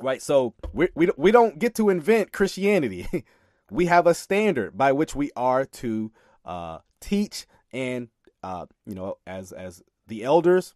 Right, 0.00 0.20
so 0.20 0.54
we 0.72 0.88
we 0.96 1.10
we 1.16 1.30
don't 1.30 1.58
get 1.60 1.76
to 1.76 1.88
invent 1.88 2.32
Christianity. 2.32 3.06
we 3.70 3.86
have 3.86 4.08
a 4.08 4.14
standard 4.14 4.76
by 4.76 4.90
which 4.90 5.14
we 5.14 5.30
are 5.36 5.64
to 5.64 6.10
uh, 6.44 6.78
teach, 7.00 7.46
and 7.72 8.08
uh, 8.42 8.66
you 8.84 8.96
know, 8.96 9.18
as 9.24 9.52
as 9.52 9.84
the 10.08 10.24
elders, 10.24 10.74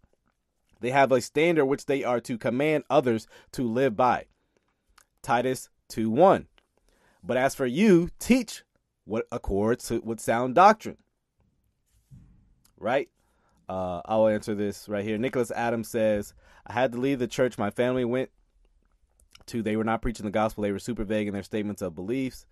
they 0.80 0.90
have 0.90 1.10
a 1.10 1.20
standard 1.20 1.66
which 1.66 1.86
they 1.86 2.04
are 2.04 2.20
to 2.20 2.38
command 2.38 2.84
others 2.88 3.26
to 3.52 3.64
live 3.64 3.96
by. 3.96 4.26
Titus 5.20 5.68
two 5.88 6.10
one. 6.10 6.46
But 7.28 7.36
as 7.36 7.54
for 7.54 7.66
you, 7.66 8.08
teach 8.18 8.64
what 9.04 9.26
accords 9.30 9.92
with 10.02 10.18
sound 10.18 10.54
doctrine. 10.54 10.96
Right? 12.78 13.10
Uh, 13.68 14.00
I'll 14.06 14.28
answer 14.28 14.54
this 14.54 14.88
right 14.88 15.04
here. 15.04 15.18
Nicholas 15.18 15.50
Adams 15.50 15.88
says, 15.88 16.32
I 16.66 16.72
had 16.72 16.92
to 16.92 16.98
leave 16.98 17.18
the 17.18 17.26
church 17.26 17.58
my 17.58 17.68
family 17.68 18.06
went 18.06 18.30
to. 19.46 19.62
They 19.62 19.76
were 19.76 19.84
not 19.84 20.00
preaching 20.00 20.24
the 20.24 20.32
gospel. 20.32 20.62
They 20.62 20.72
were 20.72 20.78
super 20.78 21.04
vague 21.04 21.28
in 21.28 21.34
their 21.34 21.42
statements 21.42 21.82
of 21.82 21.94
beliefs. 21.94 22.46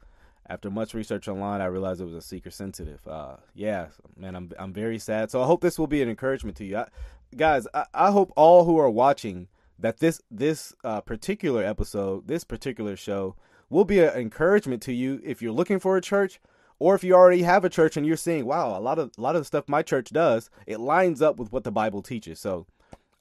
After 0.47 0.71
much 0.71 0.93
research 0.93 1.27
online, 1.27 1.63
I 1.63 1.67
realized 1.67 2.03
it 2.03 2.05
was 2.05 2.13
a 2.13 2.21
seeker 2.21 2.51
sensitive. 2.51 3.01
Uh, 3.09 3.37
yeah, 3.55 3.87
man, 4.15 4.37
I'm 4.37 4.53
I'm 4.59 4.75
very 4.75 4.99
sad. 4.99 5.31
So 5.31 5.43
I 5.43 5.47
hope 5.47 5.63
this 5.63 5.79
will 5.79 5.87
be 5.87 6.03
an 6.03 6.09
encouragement 6.11 6.57
to 6.59 6.65
you, 6.65 6.77
I, 6.77 6.87
guys. 7.35 7.67
I, 7.73 7.87
I 7.95 8.11
hope 8.11 8.31
all 8.37 8.65
who 8.65 8.79
are 8.79 8.91
watching 8.91 9.49
that 9.79 9.99
this 9.99 10.21
this 10.31 10.75
uh, 10.85 11.01
particular 11.01 11.65
episode, 11.65 12.29
this 12.29 12.45
particular 12.45 12.95
show, 12.95 13.37
will 13.71 13.85
be 13.85 14.01
an 14.01 14.15
encouragement 14.17 14.83
to 14.83 14.93
you 14.93 15.21
if 15.25 15.43
you're 15.43 15.53
looking 15.53 15.79
for 15.79 15.97
a 15.97 16.01
church 16.01 16.41
or 16.79 16.95
if 16.95 17.03
you 17.03 17.15
already 17.15 17.43
have 17.43 17.65
a 17.65 17.71
church 17.71 17.97
and 17.97 18.07
you're 18.07 18.17
seeing, 18.17 18.45
wow, 18.45 18.79
a 18.79 18.81
lot 18.81 18.99
of 18.99 19.11
a 19.17 19.21
lot 19.21 19.37
of 19.37 19.41
the 19.41 19.47
stuff 19.47 19.69
my 19.69 19.83
church 19.83 20.11
does, 20.11 20.51
it 20.67 20.79
lines 20.79 21.23
up 21.23 21.39
with 21.39 21.53
what 21.53 21.65
the 21.65 21.73
Bible 21.73 22.03
teaches. 22.03 22.39
So, 22.39 22.67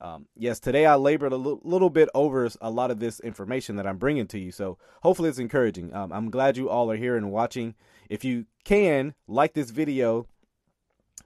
um, 0.02 0.28
yes, 0.36 0.60
today 0.60 0.86
I 0.86 0.96
labored 0.96 1.32
a 1.32 1.36
l- 1.36 1.62
little 1.64 1.90
bit 1.90 2.10
over 2.14 2.50
a 2.60 2.70
lot 2.70 2.92
of 2.92 3.00
this 3.00 3.20
information 3.22 3.78
that 3.78 3.88
I'm 3.88 3.98
bringing 3.98 4.28
to 4.28 4.40
you. 4.40 4.52
So 4.52 4.78
hopefully 5.04 5.30
it's 5.30 5.40
encouraging. 5.40 5.94
Um, 5.94 6.12
I'm 6.12 6.30
glad 6.30 6.58
you 6.58 6.70
all 6.70 6.92
are 6.92 6.98
here 6.98 7.16
and 7.16 7.32
watching. 7.32 7.76
If 8.10 8.26
you 8.26 8.46
can 8.66 9.14
like 9.28 9.54
this 9.54 9.72
video, 9.72 10.28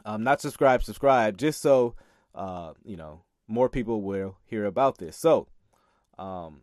um, 0.05 0.23
not 0.23 0.39
subscribe, 0.39 0.83
subscribe, 0.83 1.37
just 1.37 1.61
so 1.61 1.95
uh, 2.35 2.73
you 2.85 2.95
know 2.95 3.23
more 3.47 3.69
people 3.69 4.01
will 4.03 4.37
hear 4.45 4.65
about 4.65 4.99
this. 4.99 5.17
So, 5.17 5.47
um, 6.19 6.61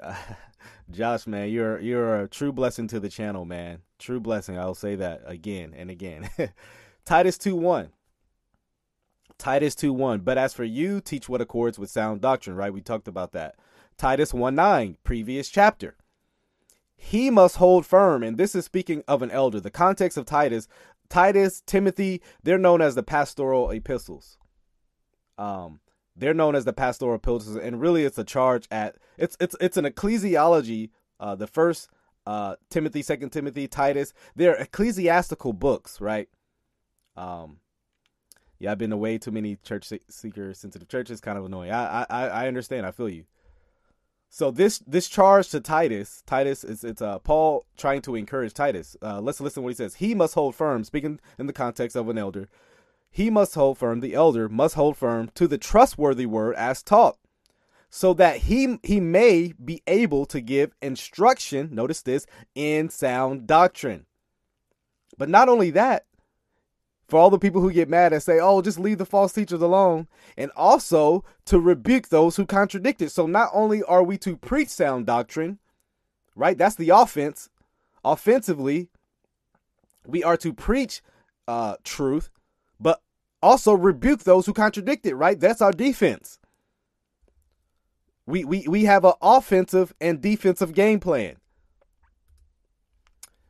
Josh, 0.90 1.26
man, 1.26 1.48
you're 1.50 1.80
you're 1.80 2.22
a 2.22 2.28
true 2.28 2.52
blessing 2.52 2.88
to 2.88 3.00
the 3.00 3.08
channel, 3.08 3.44
man. 3.44 3.82
True 3.98 4.20
blessing. 4.20 4.58
I'll 4.58 4.74
say 4.74 4.96
that 4.96 5.22
again 5.26 5.74
and 5.76 5.90
again. 5.90 6.28
Titus 7.04 7.38
2 7.38 7.56
1. 7.56 7.90
Titus 9.38 9.74
2 9.74 9.92
1. 9.92 10.20
But 10.20 10.38
as 10.38 10.54
for 10.54 10.64
you, 10.64 11.00
teach 11.00 11.28
what 11.28 11.40
accords 11.40 11.78
with 11.78 11.90
sound 11.90 12.20
doctrine, 12.20 12.56
right? 12.56 12.72
We 12.72 12.80
talked 12.80 13.08
about 13.08 13.32
that. 13.32 13.56
Titus 13.96 14.34
1 14.34 14.54
9, 14.54 14.98
previous 15.04 15.48
chapter. 15.48 15.96
He 16.96 17.30
must 17.30 17.56
hold 17.56 17.84
firm, 17.84 18.22
and 18.22 18.38
this 18.38 18.54
is 18.54 18.64
speaking 18.64 19.02
of 19.06 19.22
an 19.22 19.30
elder. 19.30 19.60
The 19.60 19.70
context 19.70 20.16
of 20.16 20.24
Titus, 20.24 20.66
Titus, 21.08 21.62
Timothy, 21.66 22.22
they're 22.42 22.58
known 22.58 22.80
as 22.80 22.94
the 22.94 23.02
pastoral 23.02 23.70
epistles. 23.70 24.38
Um, 25.36 25.80
they're 26.16 26.34
known 26.34 26.54
as 26.54 26.64
the 26.64 26.72
pastoral 26.72 27.16
epistles, 27.16 27.56
and 27.56 27.80
really 27.80 28.04
it's 28.04 28.18
a 28.18 28.24
charge 28.24 28.66
at 28.70 28.96
it's 29.18 29.36
it's 29.40 29.56
it's 29.60 29.76
an 29.76 29.84
ecclesiology. 29.84 30.90
Uh, 31.18 31.34
the 31.34 31.46
first 31.46 31.88
uh, 32.26 32.56
Timothy, 32.70 33.02
Second 33.02 33.30
Timothy, 33.30 33.68
Titus. 33.68 34.12
They're 34.34 34.56
ecclesiastical 34.56 35.52
books, 35.52 36.00
right? 36.00 36.28
Um, 37.16 37.58
yeah, 38.58 38.72
I've 38.72 38.78
been 38.78 38.92
away 38.92 39.18
too 39.18 39.30
many 39.30 39.56
church 39.56 39.92
seeker 40.08 40.52
sensitive 40.54 40.88
churches. 40.88 41.20
Kind 41.20 41.38
of 41.38 41.44
annoying. 41.44 41.70
I 41.70 42.06
I 42.08 42.28
I 42.28 42.48
understand. 42.48 42.86
I 42.86 42.90
feel 42.90 43.08
you. 43.08 43.24
So 44.28 44.50
this 44.50 44.78
this 44.80 45.08
charge 45.08 45.48
to 45.50 45.60
Titus, 45.60 46.22
Titus 46.26 46.64
is 46.64 46.84
it's 46.84 47.00
uh, 47.00 47.18
Paul 47.20 47.64
trying 47.76 48.02
to 48.02 48.16
encourage 48.16 48.54
Titus. 48.54 48.96
Uh, 49.00 49.20
let's 49.20 49.40
listen 49.40 49.62
to 49.62 49.64
what 49.64 49.70
he 49.70 49.76
says. 49.76 49.96
He 49.96 50.14
must 50.14 50.34
hold 50.34 50.54
firm, 50.54 50.84
speaking 50.84 51.20
in 51.38 51.46
the 51.46 51.52
context 51.52 51.96
of 51.96 52.08
an 52.08 52.18
elder, 52.18 52.48
he 53.10 53.30
must 53.30 53.54
hold 53.54 53.78
firm, 53.78 54.00
the 54.00 54.14
elder 54.14 54.48
must 54.48 54.74
hold 54.74 54.96
firm 54.96 55.30
to 55.34 55.46
the 55.48 55.58
trustworthy 55.58 56.26
word 56.26 56.54
as 56.56 56.82
taught, 56.82 57.16
so 57.88 58.12
that 58.14 58.38
he 58.38 58.78
he 58.82 59.00
may 59.00 59.54
be 59.62 59.82
able 59.86 60.26
to 60.26 60.40
give 60.40 60.74
instruction, 60.82 61.70
notice 61.72 62.02
this, 62.02 62.26
in 62.54 62.88
sound 62.90 63.46
doctrine. 63.46 64.06
But 65.18 65.28
not 65.28 65.48
only 65.48 65.70
that, 65.70 66.04
for 67.08 67.18
all 67.20 67.30
the 67.30 67.38
people 67.38 67.60
who 67.60 67.72
get 67.72 67.88
mad 67.88 68.12
and 68.12 68.22
say, 68.22 68.38
"Oh, 68.40 68.60
just 68.60 68.78
leave 68.78 68.98
the 68.98 69.06
false 69.06 69.32
teachers 69.32 69.62
alone," 69.62 70.08
and 70.36 70.50
also 70.56 71.24
to 71.46 71.60
rebuke 71.60 72.08
those 72.08 72.36
who 72.36 72.44
contradict 72.44 73.00
it. 73.00 73.10
So 73.10 73.26
not 73.26 73.50
only 73.52 73.82
are 73.82 74.02
we 74.02 74.18
to 74.18 74.36
preach 74.36 74.68
sound 74.68 75.06
doctrine, 75.06 75.58
right? 76.34 76.58
That's 76.58 76.74
the 76.74 76.90
offense. 76.90 77.48
Offensively, 78.04 78.88
we 80.06 80.22
are 80.22 80.36
to 80.36 80.52
preach 80.52 81.02
uh, 81.48 81.76
truth, 81.84 82.30
also 83.42 83.72
rebuke 83.74 84.24
those 84.24 84.46
who 84.46 84.52
contradict 84.52 85.06
it, 85.06 85.14
right? 85.14 85.38
That's 85.38 85.62
our 85.62 85.72
defense. 85.72 86.38
We 88.26 88.44
we 88.44 88.66
we 88.66 88.84
have 88.84 89.04
an 89.04 89.12
offensive 89.22 89.94
and 90.00 90.20
defensive 90.20 90.74
game 90.74 90.98
plan. 91.00 91.36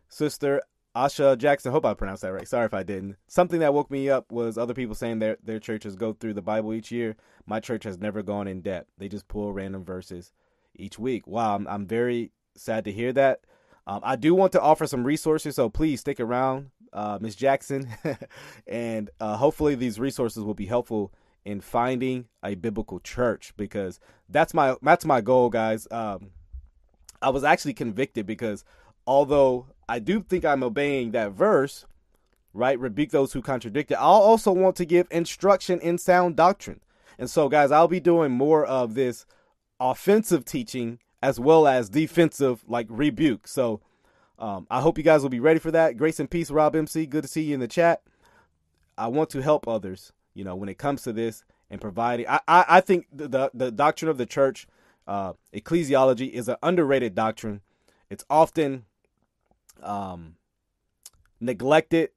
Sister 0.08 0.62
Asha 0.94 1.36
Jackson, 1.36 1.72
hope 1.72 1.84
I 1.84 1.92
pronounced 1.92 2.22
that 2.22 2.32
right. 2.32 2.48
Sorry 2.48 2.64
if 2.64 2.72
I 2.72 2.82
didn't. 2.82 3.16
Something 3.26 3.60
that 3.60 3.74
woke 3.74 3.90
me 3.90 4.08
up 4.08 4.32
was 4.32 4.56
other 4.56 4.74
people 4.74 4.94
saying 4.94 5.18
their 5.18 5.36
their 5.42 5.58
churches 5.58 5.96
go 5.96 6.12
through 6.14 6.34
the 6.34 6.42
Bible 6.42 6.72
each 6.72 6.90
year. 6.90 7.16
My 7.46 7.60
church 7.60 7.84
has 7.84 7.98
never 7.98 8.22
gone 8.22 8.48
in 8.48 8.62
depth. 8.62 8.90
They 8.96 9.08
just 9.08 9.28
pull 9.28 9.52
random 9.52 9.84
verses 9.84 10.32
each 10.74 10.98
week. 10.98 11.26
Wow, 11.26 11.54
I'm, 11.54 11.66
I'm 11.68 11.86
very 11.86 12.32
sad 12.54 12.84
to 12.84 12.92
hear 12.92 13.12
that. 13.12 13.40
Um, 13.86 14.00
I 14.02 14.16
do 14.16 14.34
want 14.34 14.52
to 14.52 14.60
offer 14.60 14.86
some 14.86 15.04
resources, 15.04 15.56
so 15.56 15.68
please 15.68 16.00
stick 16.00 16.18
around, 16.18 16.70
uh, 16.96 17.18
Miss 17.20 17.36
Jackson, 17.36 17.88
and 18.66 19.10
uh, 19.20 19.36
hopefully 19.36 19.76
these 19.76 20.00
resources 20.00 20.42
will 20.42 20.54
be 20.54 20.66
helpful 20.66 21.12
in 21.44 21.60
finding 21.60 22.26
a 22.42 22.56
biblical 22.56 22.98
church 22.98 23.52
because 23.56 24.00
that's 24.28 24.52
my 24.52 24.74
that's 24.82 25.04
my 25.04 25.20
goal, 25.20 25.50
guys. 25.50 25.86
Um, 25.92 26.30
I 27.22 27.30
was 27.30 27.44
actually 27.44 27.74
convicted 27.74 28.26
because 28.26 28.64
although 29.06 29.66
I 29.88 30.00
do 30.00 30.22
think 30.22 30.44
I'm 30.44 30.64
obeying 30.64 31.12
that 31.12 31.32
verse, 31.32 31.86
right? 32.52 32.78
Rebuke 32.78 33.10
those 33.10 33.32
who 33.32 33.42
contradict 33.42 33.90
it. 33.90 33.98
I'll 34.00 34.06
also 34.06 34.50
want 34.50 34.76
to 34.76 34.84
give 34.84 35.06
instruction 35.10 35.78
in 35.80 35.98
sound 35.98 36.36
doctrine. 36.36 36.80
And 37.18 37.30
so, 37.30 37.48
guys, 37.48 37.70
I'll 37.70 37.88
be 37.88 38.00
doing 38.00 38.32
more 38.32 38.64
of 38.64 38.94
this 38.94 39.26
offensive 39.78 40.44
teaching 40.44 40.98
as 41.22 41.38
well 41.38 41.66
as 41.66 41.88
defensive, 41.88 42.64
like 42.66 42.86
rebuke. 42.88 43.46
So, 43.46 43.80
um, 44.38 44.66
I 44.70 44.80
hope 44.80 44.98
you 44.98 45.04
guys 45.04 45.22
will 45.22 45.30
be 45.30 45.40
ready 45.40 45.58
for 45.58 45.70
that. 45.70 45.96
Grace 45.96 46.20
and 46.20 46.30
peace, 46.30 46.50
Rob 46.50 46.76
MC. 46.76 47.06
Good 47.06 47.22
to 47.22 47.28
see 47.28 47.42
you 47.42 47.54
in 47.54 47.60
the 47.60 47.68
chat. 47.68 48.02
I 48.98 49.08
want 49.08 49.30
to 49.30 49.42
help 49.42 49.66
others, 49.66 50.12
you 50.34 50.44
know, 50.44 50.56
when 50.56 50.68
it 50.68 50.78
comes 50.78 51.02
to 51.02 51.12
this 51.12 51.44
and 51.70 51.80
providing. 51.80 52.28
I, 52.28 52.40
I, 52.46 52.64
I 52.68 52.80
think 52.80 53.06
the, 53.12 53.28
the, 53.28 53.50
the 53.52 53.70
doctrine 53.70 54.10
of 54.10 54.18
the 54.18 54.26
church, 54.26 54.66
uh, 55.06 55.34
ecclesiology, 55.54 56.30
is 56.30 56.48
an 56.48 56.56
underrated 56.62 57.14
doctrine. 57.14 57.60
It's 58.10 58.24
often 58.30 58.84
um, 59.82 60.36
neglected. 61.40 62.10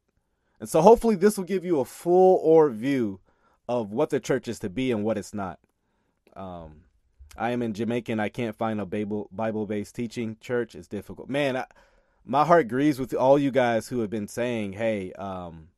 And 0.60 0.68
so 0.68 0.82
hopefully 0.82 1.16
this 1.16 1.38
will 1.38 1.46
give 1.46 1.64
you 1.64 1.80
a 1.80 1.86
full 1.86 2.40
or 2.44 2.70
view 2.70 3.20
of 3.68 3.92
what 3.92 4.10
the 4.10 4.20
church 4.20 4.48
is 4.48 4.60
to 4.60 4.70
be 4.70 4.92
and 4.92 5.04
what 5.04 5.18
it's 5.18 5.34
not. 5.34 5.60
Um, 6.36 6.82
I 7.38 7.52
am 7.52 7.62
in 7.62 7.74
Jamaica 7.74 8.12
and 8.12 8.22
I 8.22 8.30
can't 8.30 8.56
find 8.56 8.82
a 8.82 8.86
Bible 8.86 9.30
Bible 9.32 9.66
based 9.66 9.96
teaching 9.96 10.38
church. 10.42 10.76
It's 10.76 10.88
difficult. 10.88 11.30
Man, 11.30 11.56
I, 11.56 11.66
my 12.30 12.46
heart 12.46 12.68
grieves 12.68 13.00
with 13.00 13.12
all 13.16 13.40
you 13.40 13.50
guys 13.50 13.88
who 13.88 14.02
have 14.02 14.10
been 14.12 14.28
saying, 14.28 14.74
"Hey, 14.74 15.12
um, 15.14 15.70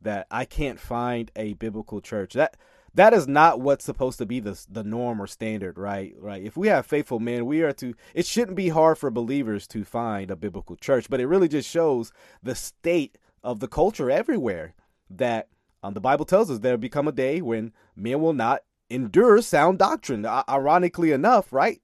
that 0.00 0.28
I 0.30 0.44
can't 0.44 0.78
find 0.78 1.32
a 1.34 1.54
biblical 1.54 2.00
church." 2.00 2.32
That 2.34 2.56
that 2.94 3.12
is 3.12 3.26
not 3.26 3.60
what's 3.60 3.84
supposed 3.84 4.18
to 4.18 4.26
be 4.26 4.38
the 4.38 4.64
the 4.70 4.84
norm 4.84 5.20
or 5.20 5.26
standard, 5.26 5.76
right? 5.76 6.14
Right. 6.16 6.44
If 6.44 6.56
we 6.56 6.68
have 6.68 6.86
faithful 6.86 7.18
men, 7.18 7.44
we 7.44 7.62
are 7.62 7.72
to. 7.72 7.94
It 8.14 8.24
shouldn't 8.24 8.56
be 8.56 8.68
hard 8.68 8.98
for 8.98 9.10
believers 9.10 9.66
to 9.68 9.84
find 9.84 10.30
a 10.30 10.36
biblical 10.36 10.76
church, 10.76 11.10
but 11.10 11.20
it 11.20 11.26
really 11.26 11.48
just 11.48 11.68
shows 11.68 12.12
the 12.40 12.54
state 12.54 13.18
of 13.42 13.58
the 13.58 13.68
culture 13.68 14.10
everywhere. 14.10 14.74
That 15.10 15.48
um, 15.82 15.94
the 15.94 16.00
Bible 16.00 16.24
tells 16.24 16.52
us 16.52 16.60
there'll 16.60 16.78
become 16.78 17.08
a 17.08 17.12
day 17.12 17.40
when 17.40 17.72
men 17.96 18.20
will 18.20 18.32
not 18.32 18.62
endure 18.88 19.42
sound 19.42 19.80
doctrine. 19.80 20.24
Ironically 20.24 21.10
enough, 21.10 21.52
right? 21.52 21.82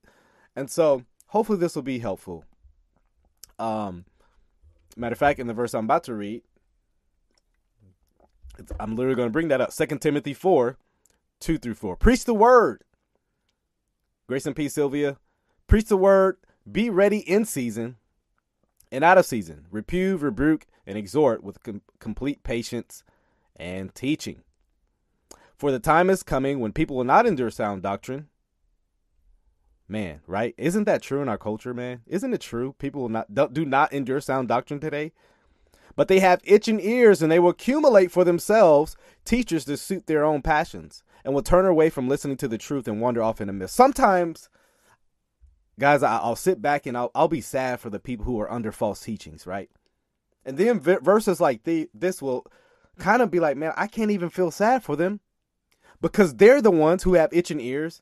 And 0.55 0.71
so, 0.71 1.03
hopefully, 1.27 1.59
this 1.59 1.75
will 1.75 1.83
be 1.83 1.99
helpful. 1.99 2.45
Um, 3.59 4.05
matter 4.95 5.13
of 5.13 5.19
fact, 5.19 5.39
in 5.39 5.47
the 5.47 5.53
verse 5.53 5.73
I'm 5.73 5.85
about 5.85 6.03
to 6.05 6.13
read, 6.13 6.43
I'm 8.79 8.95
literally 8.95 9.15
going 9.15 9.29
to 9.29 9.33
bring 9.33 9.47
that 9.49 9.61
up. 9.61 9.71
Second 9.71 9.99
Timothy 9.99 10.33
four 10.33 10.77
2 11.39 11.57
through 11.57 11.75
4. 11.75 11.95
Preach 11.97 12.25
the 12.25 12.33
word. 12.33 12.83
Grace 14.27 14.45
and 14.45 14.55
peace, 14.55 14.73
Sylvia. 14.73 15.17
Preach 15.67 15.85
the 15.85 15.97
word. 15.97 16.37
Be 16.69 16.89
ready 16.89 17.19
in 17.19 17.45
season 17.45 17.97
and 18.91 19.03
out 19.03 19.17
of 19.17 19.25
season. 19.25 19.67
Reprove, 19.71 20.23
rebuke, 20.23 20.65
and 20.85 20.97
exhort 20.97 21.43
with 21.43 21.61
com- 21.63 21.81
complete 21.99 22.43
patience 22.43 23.03
and 23.55 23.93
teaching. 23.93 24.43
For 25.55 25.71
the 25.71 25.79
time 25.79 26.09
is 26.09 26.23
coming 26.23 26.59
when 26.59 26.73
people 26.73 26.95
will 26.95 27.03
not 27.03 27.25
endure 27.25 27.49
sound 27.49 27.83
doctrine. 27.83 28.27
Man, 29.89 30.19
right? 30.27 30.53
Isn't 30.57 30.83
that 30.83 31.01
true 31.01 31.21
in 31.21 31.29
our 31.29 31.37
culture, 31.37 31.73
man? 31.73 32.01
Isn't 32.07 32.33
it 32.33 32.41
true? 32.41 32.75
People 32.77 33.07
not 33.07 33.53
do 33.53 33.65
not 33.65 33.93
endure 33.93 34.19
sound 34.19 34.49
doctrine 34.49 34.79
today. 34.79 35.13
But 35.95 36.09
they 36.09 36.19
have 36.19 36.41
itching 36.43 36.79
ears 36.79 37.21
and 37.21 37.31
they 37.31 37.39
will 37.39 37.49
accumulate 37.49 38.11
for 38.11 38.23
themselves 38.23 38.95
teachers 39.25 39.65
to 39.65 39.77
suit 39.77 40.05
their 40.05 40.23
own 40.23 40.41
passions 40.41 41.03
and 41.23 41.33
will 41.33 41.41
turn 41.41 41.65
away 41.65 41.89
from 41.89 42.07
listening 42.07 42.37
to 42.37 42.47
the 42.47 42.57
truth 42.57 42.87
and 42.87 43.01
wander 43.01 43.23
off 43.23 43.41
in 43.41 43.49
a 43.49 43.53
mist. 43.53 43.75
Sometimes, 43.75 44.49
guys, 45.79 46.03
I'll 46.03 46.35
sit 46.35 46.61
back 46.61 46.85
and 46.85 46.95
I'll, 46.95 47.11
I'll 47.15 47.27
be 47.27 47.41
sad 47.41 47.79
for 47.79 47.89
the 47.89 47.99
people 47.99 48.25
who 48.25 48.39
are 48.39 48.51
under 48.51 48.71
false 48.71 48.99
teachings, 48.99 49.47
right? 49.47 49.71
And 50.45 50.57
then 50.57 50.79
verses 50.79 51.41
like 51.41 51.63
the, 51.63 51.89
this 51.93 52.21
will 52.21 52.45
kind 52.99 53.21
of 53.21 53.31
be 53.31 53.39
like, 53.39 53.57
man, 53.57 53.73
I 53.75 53.87
can't 53.87 54.11
even 54.11 54.29
feel 54.29 54.51
sad 54.51 54.83
for 54.83 54.95
them 54.95 55.19
because 55.99 56.35
they're 56.35 56.61
the 56.61 56.71
ones 56.71 57.03
who 57.03 57.15
have 57.15 57.33
itching 57.33 57.59
ears 57.59 58.01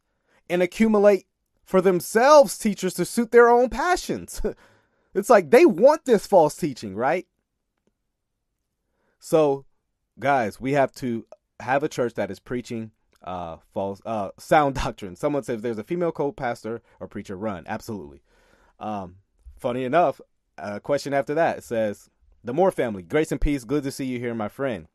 and 0.50 0.62
accumulate 0.62 1.28
for 1.66 1.82
themselves 1.82 2.58
teachers 2.58 2.94
to 2.94 3.06
suit 3.06 3.32
their 3.32 3.50
own 3.50 3.70
passions. 3.70 4.42
it's 5.14 5.30
like 5.30 5.50
they 5.50 5.66
want 5.66 6.06
this 6.06 6.28
false 6.28 6.56
teaching, 6.56 6.96
right? 6.96 7.28
So, 9.20 9.66
guys, 10.20 10.62
we 10.62 10.74
have 10.74 10.94
to 10.96 11.26
have 11.60 11.84
a 11.84 11.90
church 11.90 12.14
that 12.14 12.30
is 12.30 12.40
preaching 12.40 12.92
uh, 13.24 13.58
false 13.74 14.02
uh, 14.06 14.30
sound 14.38 14.76
doctrine. 14.84 15.16
Someone 15.16 15.44
says 15.44 15.62
there's 15.62 15.80
a 15.80 15.84
female 15.84 16.12
co-pastor 16.12 16.82
or 17.00 17.08
preacher, 17.08 17.36
run. 17.36 17.64
Absolutely. 17.68 18.22
Um, 18.80 19.16
funny 19.58 19.84
enough, 19.84 20.22
a 20.58 20.80
question 20.80 21.14
after 21.14 21.34
that 21.34 21.64
says 21.64 22.10
the 22.44 22.54
Moore 22.54 22.72
family, 22.72 23.02
grace 23.02 23.32
and 23.32 23.42
peace. 23.42 23.64
Good 23.64 23.84
to 23.84 23.92
see 23.92 24.06
you 24.06 24.20
here, 24.20 24.36
my 24.36 24.48
friend. 24.48 24.88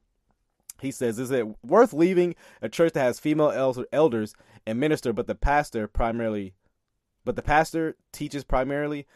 He 0.80 0.90
says, 0.90 1.18
is 1.18 1.30
it 1.30 1.46
worth 1.62 1.92
leaving 1.92 2.35
a 2.62 2.68
church 2.68 2.94
that 2.94 3.02
has 3.02 3.18
female 3.18 3.85
elders 3.92 4.35
and 4.66 4.80
minister, 4.80 5.12
but 5.12 5.26
the 5.26 5.35
pastor 5.35 5.87
primarily, 5.87 6.54
but 7.31 7.37
the 7.37 7.43
pastor 7.43 7.95
teaches 8.11 8.43
primarily? 8.43 9.07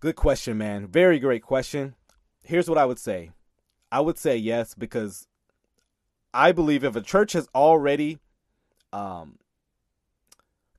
Good 0.00 0.16
question, 0.16 0.56
man. 0.56 0.86
Very 0.86 1.18
great 1.18 1.42
question. 1.42 1.96
Here's 2.42 2.66
what 2.66 2.78
I 2.78 2.86
would 2.86 2.98
say. 2.98 3.32
I 3.92 4.00
would 4.00 4.16
say 4.16 4.38
yes 4.38 4.74
because 4.74 5.28
I 6.32 6.52
believe 6.52 6.82
if 6.82 6.96
a 6.96 7.02
church 7.02 7.34
has 7.34 7.46
already 7.54 8.20
um, 8.90 9.38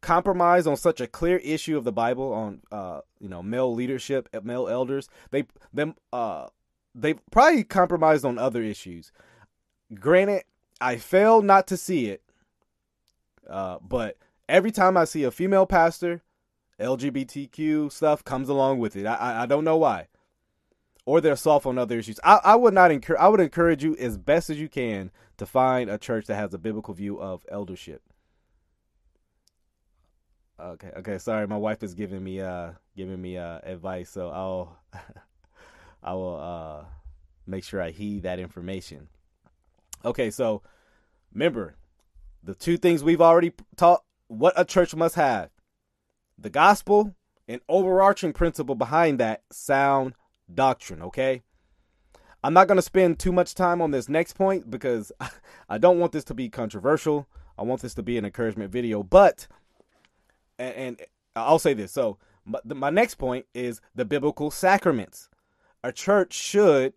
compromised 0.02 0.65
on 0.65 0.78
such 0.78 1.00
a 1.00 1.06
clear 1.06 1.38
issue 1.38 1.78
of 1.78 1.84
the 1.84 1.91
Bible 1.91 2.34
on 2.34 2.62
uh, 2.71 3.02
you 3.19 3.30
know 3.30 3.43
male 3.43 3.71
leadership, 3.71 4.30
male 4.43 4.67
elders, 4.67 5.10
they 5.30 5.45
them 5.71 5.93
uh, 6.12 6.47
they 6.95 7.13
probably 7.30 7.63
compromised 7.63 8.26
on 8.26 8.39
other 8.39 8.63
issues. 8.63 9.12
Granted, 9.93 10.41
I 10.82 10.97
fail 10.97 11.43
not 11.43 11.67
to 11.67 11.78
see 11.78 12.08
it, 12.08 12.24
uh, 13.47 13.78
but 13.88 14.17
every 14.47 14.71
time 14.71 14.97
I 14.97 15.06
see 15.06 15.23
a 15.23 15.32
female 15.32 15.65
pastor, 15.65 16.21
LGBTQ 16.80 17.91
stuff 17.91 18.23
comes 18.23 18.49
along 18.49 18.80
with 18.80 18.95
it. 18.95 19.06
I, 19.06 19.43
I, 19.43 19.45
don't 19.45 19.63
know 19.63 19.77
why 19.77 20.08
or 21.06 21.21
they're 21.21 21.36
soft 21.36 21.65
on 21.65 21.77
other 21.77 21.97
issues. 21.97 22.19
I, 22.23 22.39
I 22.43 22.56
would 22.56 22.73
not 22.73 22.91
encourage. 22.91 23.19
I 23.19 23.27
would 23.27 23.39
encourage 23.39 23.84
you 23.84 23.95
as 23.97 24.17
best 24.17 24.49
as 24.49 24.60
you 24.60 24.69
can 24.69 25.12
to 25.38 25.45
find 25.45 25.89
a 25.89 25.97
church 25.97 26.27
that 26.27 26.36
has 26.36 26.54
a 26.54 26.58
biblical 26.58 26.93
view 26.93 27.19
of 27.19 27.45
eldership. 27.49 28.01
Okay, 30.60 30.91
okay. 30.97 31.17
Sorry, 31.17 31.47
my 31.47 31.58
wife 31.58 31.82
is 31.82 31.95
giving 31.95 32.23
me 32.23 32.39
uh 32.39 32.71
giving 32.95 33.21
me 33.21 33.38
uh 33.38 33.60
advice, 33.63 34.10
so 34.10 34.30
I'll 34.30 34.77
I 36.04 36.13
will 36.13 36.39
uh 36.39 36.86
make 37.47 37.63
sure 37.63 37.82
I 37.82 37.89
heed 37.91 38.23
that 38.23 38.39
information. 38.39 39.08
Okay, 40.06 40.30
so 40.30 40.62
remember 41.34 41.75
the 42.43 42.56
two 42.56 42.77
things 42.77 43.04
we've 43.04 43.21
already 43.21 43.54
taught 43.75 44.04
what 44.31 44.53
a 44.55 44.63
church 44.63 44.95
must 44.95 45.15
have 45.15 45.49
the 46.37 46.49
gospel 46.49 47.13
and 47.49 47.59
overarching 47.67 48.31
principle 48.31 48.75
behind 48.75 49.19
that 49.19 49.43
sound 49.51 50.13
doctrine, 50.53 51.01
okay? 51.01 51.43
I'm 52.41 52.53
not 52.53 52.67
going 52.67 52.77
to 52.77 52.81
spend 52.81 53.19
too 53.19 53.33
much 53.33 53.53
time 53.53 53.81
on 53.81 53.91
this 53.91 54.07
next 54.07 54.33
point 54.33 54.71
because 54.71 55.11
I 55.69 55.77
don't 55.77 55.99
want 55.99 56.13
this 56.13 56.23
to 56.25 56.33
be 56.33 56.47
controversial. 56.47 57.27
I 57.57 57.63
want 57.63 57.81
this 57.81 57.93
to 57.95 58.03
be 58.03 58.17
an 58.17 58.23
encouragement 58.23 58.71
video, 58.71 59.03
but 59.03 59.47
and, 60.57 60.75
and 60.75 61.01
I'll 61.35 61.59
say 61.59 61.73
this. 61.73 61.91
So, 61.91 62.17
my, 62.45 62.59
my 62.65 62.89
next 62.89 63.15
point 63.15 63.45
is 63.53 63.81
the 63.93 64.05
biblical 64.05 64.49
sacraments. 64.49 65.29
A 65.83 65.91
church 65.91 66.33
should 66.33 66.93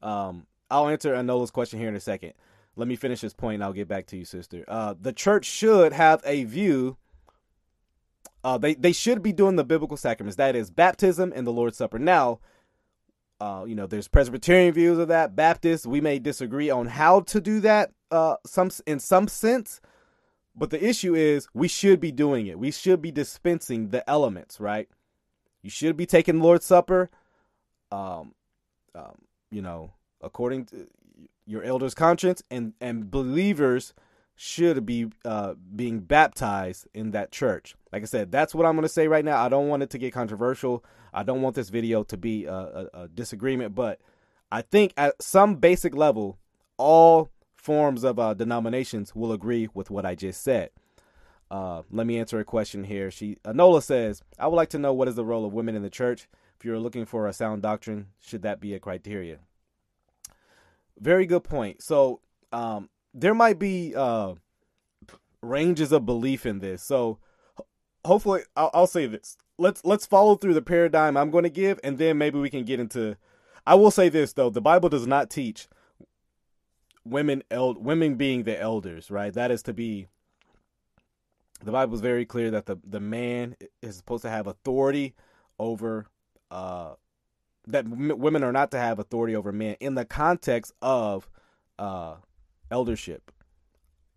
um 0.00 0.46
I'll 0.70 0.88
answer 0.88 1.12
Anola's 1.12 1.50
question 1.50 1.80
here 1.80 1.88
in 1.88 1.96
a 1.96 2.00
second. 2.00 2.34
Let 2.78 2.88
me 2.88 2.96
finish 2.96 3.20
this 3.20 3.34
point 3.34 3.56
and 3.56 3.64
I'll 3.64 3.72
get 3.72 3.88
back 3.88 4.06
to 4.06 4.16
you, 4.16 4.24
sister. 4.24 4.64
Uh, 4.68 4.94
the 4.98 5.12
church 5.12 5.44
should 5.44 5.92
have 5.92 6.22
a 6.24 6.44
view 6.44 6.96
uh, 8.44 8.58
they 8.58 8.74
they 8.74 8.92
should 8.92 9.22
be 9.22 9.32
doing 9.32 9.56
the 9.56 9.64
biblical 9.64 9.96
sacraments. 9.96 10.36
That 10.36 10.54
is 10.54 10.70
baptism 10.70 11.32
and 11.34 11.46
the 11.46 11.52
Lord's 11.52 11.76
Supper. 11.76 11.98
Now, 11.98 12.40
uh, 13.40 13.64
you 13.66 13.74
know, 13.74 13.86
there's 13.86 14.08
Presbyterian 14.08 14.72
views 14.72 14.98
of 14.98 15.08
that. 15.08 15.36
Baptists, 15.36 15.86
we 15.86 16.00
may 16.00 16.18
disagree 16.18 16.70
on 16.70 16.86
how 16.86 17.20
to 17.20 17.40
do 17.40 17.60
that. 17.60 17.90
Uh, 18.10 18.36
some 18.46 18.70
in 18.86 19.00
some 19.00 19.28
sense, 19.28 19.80
but 20.54 20.70
the 20.70 20.82
issue 20.82 21.14
is 21.14 21.48
we 21.52 21.68
should 21.68 22.00
be 22.00 22.12
doing 22.12 22.46
it. 22.46 22.58
We 22.58 22.70
should 22.70 23.02
be 23.02 23.10
dispensing 23.10 23.88
the 23.88 24.08
elements, 24.08 24.60
right? 24.60 24.88
You 25.62 25.70
should 25.70 25.96
be 25.96 26.06
taking 26.06 26.40
Lord's 26.40 26.64
Supper, 26.64 27.10
um, 27.90 28.34
um, 28.94 29.18
you 29.50 29.60
know, 29.60 29.92
according 30.22 30.66
to 30.66 30.86
your 31.48 31.62
elder's 31.62 31.94
conscience, 31.94 32.42
and 32.50 32.74
and 32.80 33.10
believers 33.10 33.94
should 34.36 34.86
be 34.86 35.06
uh, 35.24 35.54
being 35.74 35.98
baptized 35.98 36.86
in 36.94 37.10
that 37.10 37.32
church. 37.32 37.74
Like 37.92 38.02
I 38.02 38.04
said, 38.04 38.30
that's 38.30 38.54
what 38.54 38.66
I'm 38.66 38.74
going 38.74 38.84
to 38.84 38.88
say 38.88 39.08
right 39.08 39.24
now. 39.24 39.42
I 39.44 39.48
don't 39.48 39.66
want 39.66 39.82
it 39.82 39.90
to 39.90 39.98
get 39.98 40.12
controversial. 40.12 40.84
I 41.12 41.24
don't 41.24 41.42
want 41.42 41.56
this 41.56 41.70
video 41.70 42.04
to 42.04 42.16
be 42.16 42.44
a, 42.44 42.52
a, 42.52 42.88
a 42.92 43.08
disagreement, 43.08 43.74
but 43.74 44.00
I 44.52 44.62
think 44.62 44.92
at 44.96 45.20
some 45.20 45.56
basic 45.56 45.96
level, 45.96 46.38
all 46.76 47.30
forms 47.56 48.04
of 48.04 48.20
uh, 48.20 48.34
denominations 48.34 49.14
will 49.14 49.32
agree 49.32 49.68
with 49.74 49.90
what 49.90 50.06
I 50.06 50.14
just 50.14 50.42
said. 50.42 50.70
Uh, 51.50 51.82
let 51.90 52.06
me 52.06 52.18
answer 52.18 52.38
a 52.38 52.44
question 52.44 52.84
here. 52.84 53.10
She 53.10 53.38
Anola 53.44 53.82
says, 53.82 54.22
"I 54.38 54.46
would 54.46 54.56
like 54.56 54.70
to 54.70 54.78
know 54.78 54.92
what 54.92 55.08
is 55.08 55.16
the 55.16 55.24
role 55.24 55.46
of 55.46 55.52
women 55.52 55.74
in 55.74 55.82
the 55.82 55.90
church. 55.90 56.28
If 56.58 56.64
you're 56.64 56.78
looking 56.78 57.06
for 57.06 57.26
a 57.26 57.32
sound 57.32 57.62
doctrine, 57.62 58.08
should 58.20 58.42
that 58.42 58.60
be 58.60 58.74
a 58.74 58.78
criteria?" 58.78 59.38
Very 61.00 61.26
good 61.26 61.44
point. 61.44 61.82
So 61.82 62.20
um, 62.52 62.88
there 63.14 63.34
might 63.34 63.58
be 63.58 63.94
uh, 63.94 64.34
ranges 65.42 65.92
of 65.92 66.06
belief 66.06 66.46
in 66.46 66.58
this. 66.58 66.82
So 66.82 67.18
hopefully, 68.04 68.42
I'll, 68.56 68.70
I'll 68.74 68.86
say 68.86 69.06
this. 69.06 69.36
Let's 69.58 69.84
let's 69.84 70.06
follow 70.06 70.36
through 70.36 70.54
the 70.54 70.62
paradigm 70.62 71.16
I'm 71.16 71.30
going 71.30 71.44
to 71.44 71.50
give, 71.50 71.80
and 71.82 71.98
then 71.98 72.18
maybe 72.18 72.38
we 72.38 72.50
can 72.50 72.64
get 72.64 72.80
into. 72.80 73.16
I 73.66 73.74
will 73.74 73.90
say 73.90 74.08
this 74.08 74.32
though: 74.32 74.50
the 74.50 74.60
Bible 74.60 74.88
does 74.88 75.06
not 75.06 75.30
teach 75.30 75.68
women 77.04 77.42
eld 77.50 77.84
women 77.84 78.14
being 78.14 78.44
the 78.44 78.58
elders, 78.58 79.10
right? 79.10 79.32
That 79.32 79.50
is 79.50 79.62
to 79.64 79.72
be 79.72 80.08
the 81.64 81.72
Bible 81.72 81.94
is 81.94 82.00
very 82.00 82.24
clear 82.24 82.50
that 82.50 82.66
the 82.66 82.78
the 82.84 83.00
man 83.00 83.56
is 83.82 83.96
supposed 83.96 84.22
to 84.22 84.30
have 84.30 84.46
authority 84.46 85.14
over 85.58 86.06
uh 86.50 86.94
that 87.68 87.86
women 87.88 88.42
are 88.42 88.52
not 88.52 88.70
to 88.72 88.78
have 88.78 88.98
authority 88.98 89.36
over 89.36 89.52
men 89.52 89.76
in 89.80 89.94
the 89.94 90.04
context 90.04 90.72
of 90.82 91.28
uh 91.78 92.16
eldership. 92.70 93.30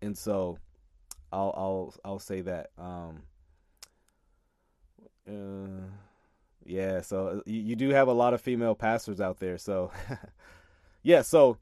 And 0.00 0.16
so 0.16 0.58
I'll 1.32 1.54
I'll 1.56 1.94
I'll 2.04 2.18
say 2.18 2.40
that 2.42 2.70
um 2.78 3.22
uh, 5.28 5.86
yeah, 6.64 7.00
so 7.00 7.42
you, 7.46 7.60
you 7.60 7.76
do 7.76 7.90
have 7.90 8.08
a 8.08 8.12
lot 8.12 8.34
of 8.34 8.40
female 8.40 8.74
pastors 8.74 9.20
out 9.20 9.38
there. 9.38 9.58
So 9.58 9.92
yeah, 11.02 11.22
so 11.22 11.58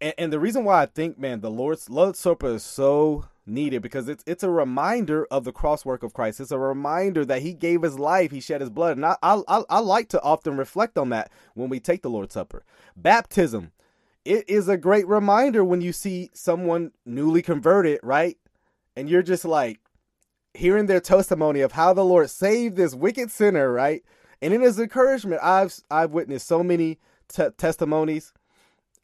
and, 0.00 0.14
and 0.18 0.32
the 0.32 0.40
reason 0.40 0.64
why 0.64 0.82
I 0.82 0.86
think, 0.86 1.18
man, 1.18 1.40
the 1.40 1.50
Lord's 1.50 1.88
Lord's 1.88 2.18
Supper 2.18 2.54
is 2.54 2.62
so 2.62 3.26
needed 3.46 3.82
because 3.82 4.08
it's 4.08 4.24
it's 4.26 4.42
a 4.42 4.50
reminder 4.50 5.26
of 5.30 5.44
the 5.44 5.52
cross 5.52 5.84
work 5.84 6.02
of 6.02 6.14
Christ. 6.14 6.40
It's 6.40 6.50
a 6.50 6.58
reminder 6.58 7.24
that 7.24 7.42
He 7.42 7.52
gave 7.52 7.82
His 7.82 7.98
life, 7.98 8.30
He 8.30 8.40
shed 8.40 8.60
His 8.60 8.70
blood, 8.70 8.96
and 8.96 9.06
I 9.06 9.16
I 9.22 9.64
I 9.68 9.80
like 9.80 10.08
to 10.10 10.22
often 10.22 10.56
reflect 10.56 10.98
on 10.98 11.10
that 11.10 11.30
when 11.54 11.68
we 11.68 11.80
take 11.80 12.02
the 12.02 12.10
Lord's 12.10 12.34
Supper. 12.34 12.64
Baptism, 12.96 13.72
it 14.24 14.48
is 14.48 14.68
a 14.68 14.76
great 14.76 15.06
reminder 15.06 15.64
when 15.64 15.80
you 15.80 15.92
see 15.92 16.30
someone 16.32 16.92
newly 17.04 17.42
converted, 17.42 18.00
right, 18.02 18.38
and 18.96 19.08
you're 19.08 19.22
just 19.22 19.44
like 19.44 19.80
hearing 20.54 20.86
their 20.86 21.00
testimony 21.00 21.60
of 21.60 21.72
how 21.72 21.92
the 21.92 22.04
Lord 22.04 22.30
saved 22.30 22.76
this 22.76 22.94
wicked 22.94 23.30
sinner, 23.30 23.72
right, 23.72 24.02
and 24.40 24.54
it 24.54 24.62
is 24.62 24.78
encouragement. 24.78 25.40
I've 25.42 25.74
I've 25.90 26.12
witnessed 26.12 26.46
so 26.46 26.62
many 26.62 26.98
t- 27.28 27.50
testimonies. 27.58 28.32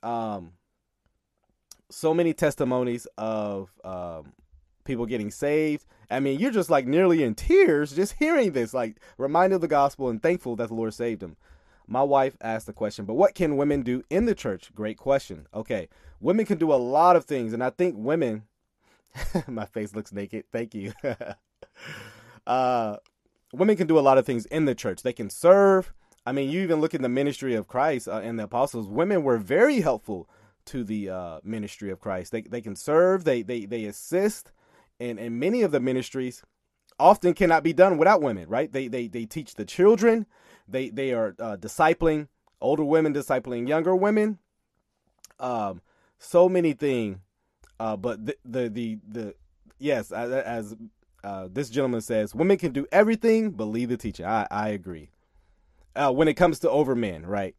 Um, 0.03 0.53
so 1.90 2.14
many 2.14 2.33
testimonies 2.33 3.07
of 3.18 3.70
um, 3.85 4.33
people 4.85 5.07
getting 5.07 5.31
saved. 5.31 5.87
I 6.11 6.20
mean, 6.20 6.40
you're 6.40 6.50
just 6.50 6.70
like 6.70 6.87
nearly 6.87 7.22
in 7.22 7.35
tears 7.35 7.92
just 7.92 8.14
hearing 8.18 8.53
this, 8.53 8.74
like 8.74 8.96
reminded 9.18 9.57
of 9.57 9.61
the 9.61 9.68
gospel 9.68 10.09
and 10.09 10.22
thankful 10.22 10.57
that 10.57 10.68
the 10.68 10.74
Lord 10.74 10.94
saved 10.94 11.22
him. 11.22 11.37
My 11.87 12.03
wife 12.03 12.37
asked 12.40 12.66
the 12.66 12.72
question, 12.72 13.05
but 13.05 13.14
what 13.14 13.35
can 13.35 13.57
women 13.57 13.83
do 13.83 14.03
in 14.11 14.24
the 14.24 14.35
church? 14.35 14.72
Great 14.74 14.96
question. 14.96 15.46
Okay, 15.53 15.88
women 16.20 16.46
can 16.46 16.59
do 16.59 16.72
a 16.72 16.76
lot 16.76 17.16
of 17.16 17.24
things, 17.24 17.53
and 17.53 17.62
I 17.62 17.70
think 17.70 17.94
women. 17.98 18.44
my 19.48 19.66
face 19.66 19.94
looks 19.94 20.12
naked. 20.12 20.44
Thank 20.53 20.72
you. 20.72 20.92
uh, 22.46 22.96
women 23.53 23.76
can 23.76 23.88
do 23.88 23.98
a 23.98 24.00
lot 24.00 24.18
of 24.18 24.26
things 24.26 24.46
in 24.46 24.66
the 24.66 24.74
church. 24.74 25.03
They 25.03 25.12
can 25.12 25.31
serve. 25.31 25.92
I 26.24 26.33
mean, 26.33 26.50
you 26.50 26.61
even 26.62 26.81
look 26.81 26.94
at 26.94 27.03
the 27.03 27.09
ministry 27.09 27.55
of 27.55 27.66
Christ 27.66 28.07
uh, 28.07 28.20
and 28.22 28.38
the 28.38 28.44
apostles. 28.44 28.87
Women 28.87 29.24
were 29.24 29.38
very 29.38 29.81
helpful 29.81 30.29
to 30.66 30.85
the 30.85 31.11
uh, 31.11 31.40
ministry 31.42 31.90
of 31.90 32.01
Christ. 32.01 32.33
They 32.33 32.42
they 32.42 32.61
can 32.61 32.77
serve, 32.77 33.25
they 33.25 33.42
they 33.42 33.64
they 33.64 33.85
assist, 33.85 34.53
and 34.99 35.18
and 35.18 35.38
many 35.38 35.62
of 35.62 35.73
the 35.73 35.81
ministries 35.81 36.42
often 36.99 37.35
cannot 37.35 37.62
be 37.62 37.73
done 37.73 37.99
without 37.99 38.23
women. 38.23 38.49
Right? 38.49 38.73
They 38.73 38.88
they 38.88 39.09
they 39.09 39.27
teach 39.27 39.55
the 39.55 39.64
children. 39.64 40.27
They 40.68 40.90
they 40.90 41.12
are 41.12 41.35
uh, 41.38 41.57
discipling 41.57 42.29
older 42.61 42.85
women, 42.85 43.14
discipling 43.14 43.68
younger 43.68 43.96
women. 43.96 44.38
Um, 45.38 45.81
so 46.18 46.49
many 46.49 46.73
things. 46.73 47.18
Uh, 47.79 47.96
but 47.96 48.25
the 48.25 48.37
the 48.44 48.68
the, 48.68 48.99
the 49.09 49.35
yes, 49.79 50.12
as, 50.12 50.31
as 50.31 50.77
uh, 51.25 51.49
this 51.51 51.70
gentleman 51.70 52.01
says, 52.01 52.35
women 52.35 52.59
can 52.59 52.73
do 52.73 52.87
everything 52.92 53.55
lead 53.66 53.88
the 53.88 53.96
teaching. 53.96 54.27
I 54.27 54.46
I 54.51 54.68
agree. 54.68 55.11
Uh, 55.96 56.12
when 56.12 56.29
it 56.29 56.35
comes 56.35 56.61
to 56.61 56.70
over 56.70 56.94
men, 56.94 57.27
right? 57.27 57.57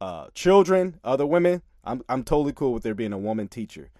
Uh, 0.00 0.26
children, 0.34 0.98
other 1.04 1.24
women, 1.24 1.62
I'm 1.84 2.02
I'm 2.08 2.24
totally 2.24 2.52
cool 2.52 2.72
with 2.72 2.82
there 2.82 2.94
being 2.94 3.12
a 3.12 3.18
woman 3.18 3.48
teacher. 3.48 3.90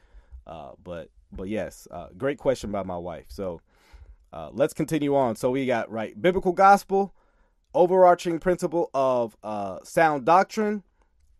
Uh, 0.46 0.72
but 0.82 1.10
but 1.32 1.48
yes, 1.48 1.88
uh, 1.90 2.08
great 2.16 2.38
question 2.38 2.70
by 2.70 2.82
my 2.82 2.96
wife. 2.96 3.26
So 3.28 3.60
uh, 4.32 4.50
let's 4.52 4.74
continue 4.74 5.14
on. 5.16 5.36
So 5.36 5.50
we 5.50 5.66
got 5.66 5.90
right 5.90 6.20
biblical 6.20 6.52
gospel, 6.52 7.14
overarching 7.74 8.38
principle 8.38 8.90
of 8.94 9.36
uh, 9.42 9.78
sound 9.84 10.24
doctrine, 10.24 10.82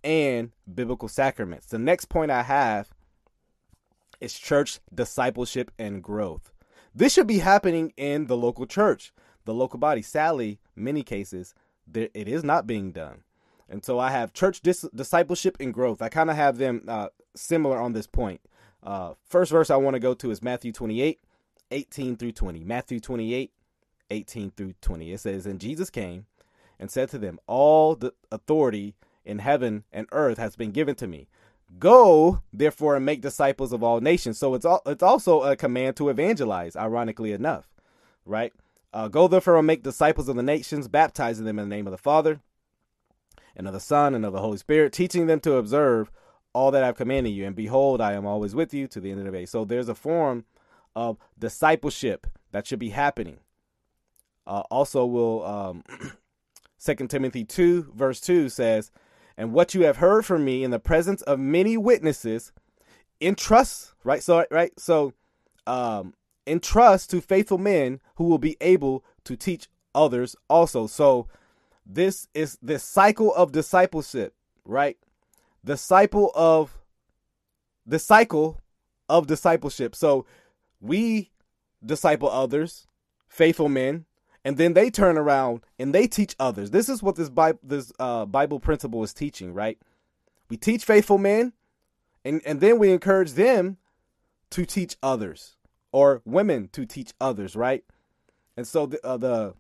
and 0.03 0.53
biblical 0.73 1.09
sacraments. 1.09 1.67
The 1.67 1.79
next 1.79 2.07
point 2.07 2.31
I 2.31 2.43
have 2.43 2.91
is 4.21 4.39
church 4.39 4.81
discipleship 4.95 5.71
and 5.79 6.03
growth. 6.03 6.53
This 6.95 7.13
should 7.13 7.27
be 7.27 7.39
happening 7.39 7.93
in 7.97 8.27
the 8.27 8.37
local 8.37 8.67
church, 8.67 9.13
the 9.45 9.55
local 9.55 9.79
body. 9.79 10.03
Sadly, 10.03 10.61
many 10.77 11.03
cases, 11.03 11.55
there, 11.87 12.09
it 12.15 12.29
is 12.29 12.45
not 12.45 12.67
being 12.67 12.93
done. 12.93 13.25
And 13.69 13.85
so 13.85 13.99
I 13.99 14.11
have 14.11 14.33
church 14.33 14.61
dis- 14.61 14.89
discipleship 14.95 15.57
and 15.61 15.73
growth. 15.73 16.03
I 16.03 16.09
kind 16.09 16.31
of 16.31 16.37
have 16.37 16.59
them 16.59 16.85
uh, 16.87 17.09
similar 17.35 17.79
on 17.79 17.93
this 17.93 18.07
point. 18.07 18.41
Uh, 18.83 19.15
first 19.27 19.51
verse 19.51 19.71
I 19.71 19.77
want 19.77 19.95
to 19.95 20.01
go 20.01 20.15
to 20.15 20.31
is 20.31 20.43
Matthew 20.43 20.73
28, 20.73 21.21
18 21.71 22.17
through 22.17 22.33
20. 22.33 22.65
Matthew 22.65 23.01
28, 23.01 23.53
18 24.11 24.51
through 24.51 24.75
20. 24.81 25.13
It 25.13 25.21
says, 25.21 25.47
And 25.47 25.61
Jesus 25.61 25.91
came 25.91 26.27
and 26.79 26.91
said 26.91 27.09
to 27.11 27.19
them, 27.19 27.39
All 27.47 27.97
the 27.97 28.13
authority 28.31 28.95
in 29.25 29.39
heaven 29.39 29.85
and 29.93 30.07
earth 30.13 30.39
has 30.39 30.57
been 30.57 30.71
given 30.71 30.95
to 30.97 31.07
me. 31.07 31.29
Go, 31.79 32.43
therefore, 32.53 32.95
and 32.95 33.07
make 33.07 33.23
disciples 33.23 33.73
of 33.73 33.83
all 33.83 34.01
nations. 34.01 34.39
So 34.39 34.55
it's 34.55 34.67
all, 34.67 34.83
it's 34.87 35.03
also 35.03 35.43
a 35.43 35.57
command 35.57 35.97
to 35.97 36.11
evangelize, 36.11 36.77
ironically 36.77 37.33
enough, 37.33 37.67
right? 38.27 38.53
Uh, 38.93 39.09
go, 39.09 39.27
therefore, 39.27 39.57
and 39.57 39.67
make 39.67 39.83
disciples 39.83 40.29
of 40.29 40.37
the 40.37 40.43
nations, 40.43 40.87
baptizing 40.87 41.47
them 41.47 41.59
in 41.59 41.69
the 41.69 41.75
name 41.75 41.87
of 41.87 41.91
the 41.91 41.99
Father 41.99 42.41
and 43.57 43.67
of 43.67 43.73
the 43.73 43.81
Son 43.81 44.15
and 44.15 44.25
of 44.25 44.33
the 44.33 44.41
Holy 44.41 44.59
Spirit, 44.59 44.93
teaching 44.93 45.27
them 45.27 45.41
to 45.41 45.55
observe 45.55 46.11
all 46.53 46.71
that 46.71 46.85
I've 46.85 46.97
commanded 46.97 47.31
you. 47.31 47.47
And 47.47 47.57
behold, 47.57 48.01
I 48.01 48.13
am 48.13 48.27
always 48.27 48.55
with 48.55 48.73
you 48.73 48.87
to 48.89 49.01
the 49.01 49.11
end 49.11 49.21
of 49.21 49.27
the 49.27 49.33
day. 49.33 49.47
So 49.47 49.65
there's 49.65 49.89
a 49.89 49.95
form 49.95 50.45
of 50.95 51.19
discipleship 51.39 52.27
that 52.53 52.67
should 52.67 52.79
be 52.79 52.91
happening. 52.91 53.39
Uh, 54.47 54.63
also, 54.71 55.05
will 55.05 55.45
um, 55.45 55.85
2 56.85 56.95
Timothy 57.09 57.45
2, 57.45 57.93
verse 57.95 58.21
2 58.21 58.49
says, 58.49 58.91
And 59.37 59.53
what 59.53 59.75
you 59.75 59.83
have 59.83 59.97
heard 59.97 60.25
from 60.25 60.45
me 60.45 60.63
in 60.63 60.71
the 60.71 60.79
presence 60.79 61.23
of 61.23 61.39
many 61.39 61.77
witnesses, 61.77 62.53
entrust, 63.21 63.95
right? 64.05 64.23
So, 64.23 64.45
right? 64.51 64.79
So, 64.79 65.15
um, 65.67 66.15
entrust 66.47 67.11
to 67.11 67.21
faithful 67.21 67.59
men 67.59 68.01
who 68.17 68.25
will 68.25 68.39
be 68.39 68.57
able 68.61 69.05
to 69.25 69.35
teach 69.35 69.69
others 69.95 70.37
also. 70.49 70.87
So, 70.87 71.27
this 71.87 72.29
is 72.35 72.59
the 72.63 72.79
cycle 72.79 73.35
of 73.35 73.53
discipleship, 73.53 74.35
right? 74.65 74.97
The 75.63 75.77
cycle 75.77 76.31
of 76.35 76.79
the 77.87 77.99
cycle 77.99 78.61
of 79.09 79.27
discipleship. 79.27 79.95
So 79.95 80.27
we 80.81 81.31
disciple 81.85 82.31
others, 82.31 82.87
faithful 83.29 83.69
men, 83.69 84.07
and 84.45 84.57
then 84.57 84.75
they 84.75 84.91
turn 84.91 85.17
around 85.17 85.63
and 85.79 85.95
they 85.95 86.07
teach 86.07 86.35
others. 86.39 86.71
This 86.71 86.89
is 86.89 87.03
what 87.03 87.17
this 87.17 87.31
Bible 87.31 87.59
this 87.63 87.93
uh, 87.99 88.27
Bible 88.27 88.61
principle 88.61 89.03
is 89.03 89.15
teaching, 89.15 89.55
right? 89.55 89.79
We 90.49 90.57
teach 90.57 90.85
faithful 90.85 91.19
men, 91.19 91.53
and 92.25 92.43
and 92.45 92.61
then 92.61 92.79
we 92.79 92.93
encourage 92.93 93.33
them 93.33 93.79
to 94.51 94.65
teach 94.65 94.97
others, 95.03 95.57
or 95.93 96.23
women 96.25 96.69
to 96.73 96.87
teach 96.87 97.13
others, 97.21 97.57
right? 97.57 97.85
And 98.57 98.67
so 98.67 98.87
the 98.87 99.05
uh, 99.05 99.17
the 99.17 99.55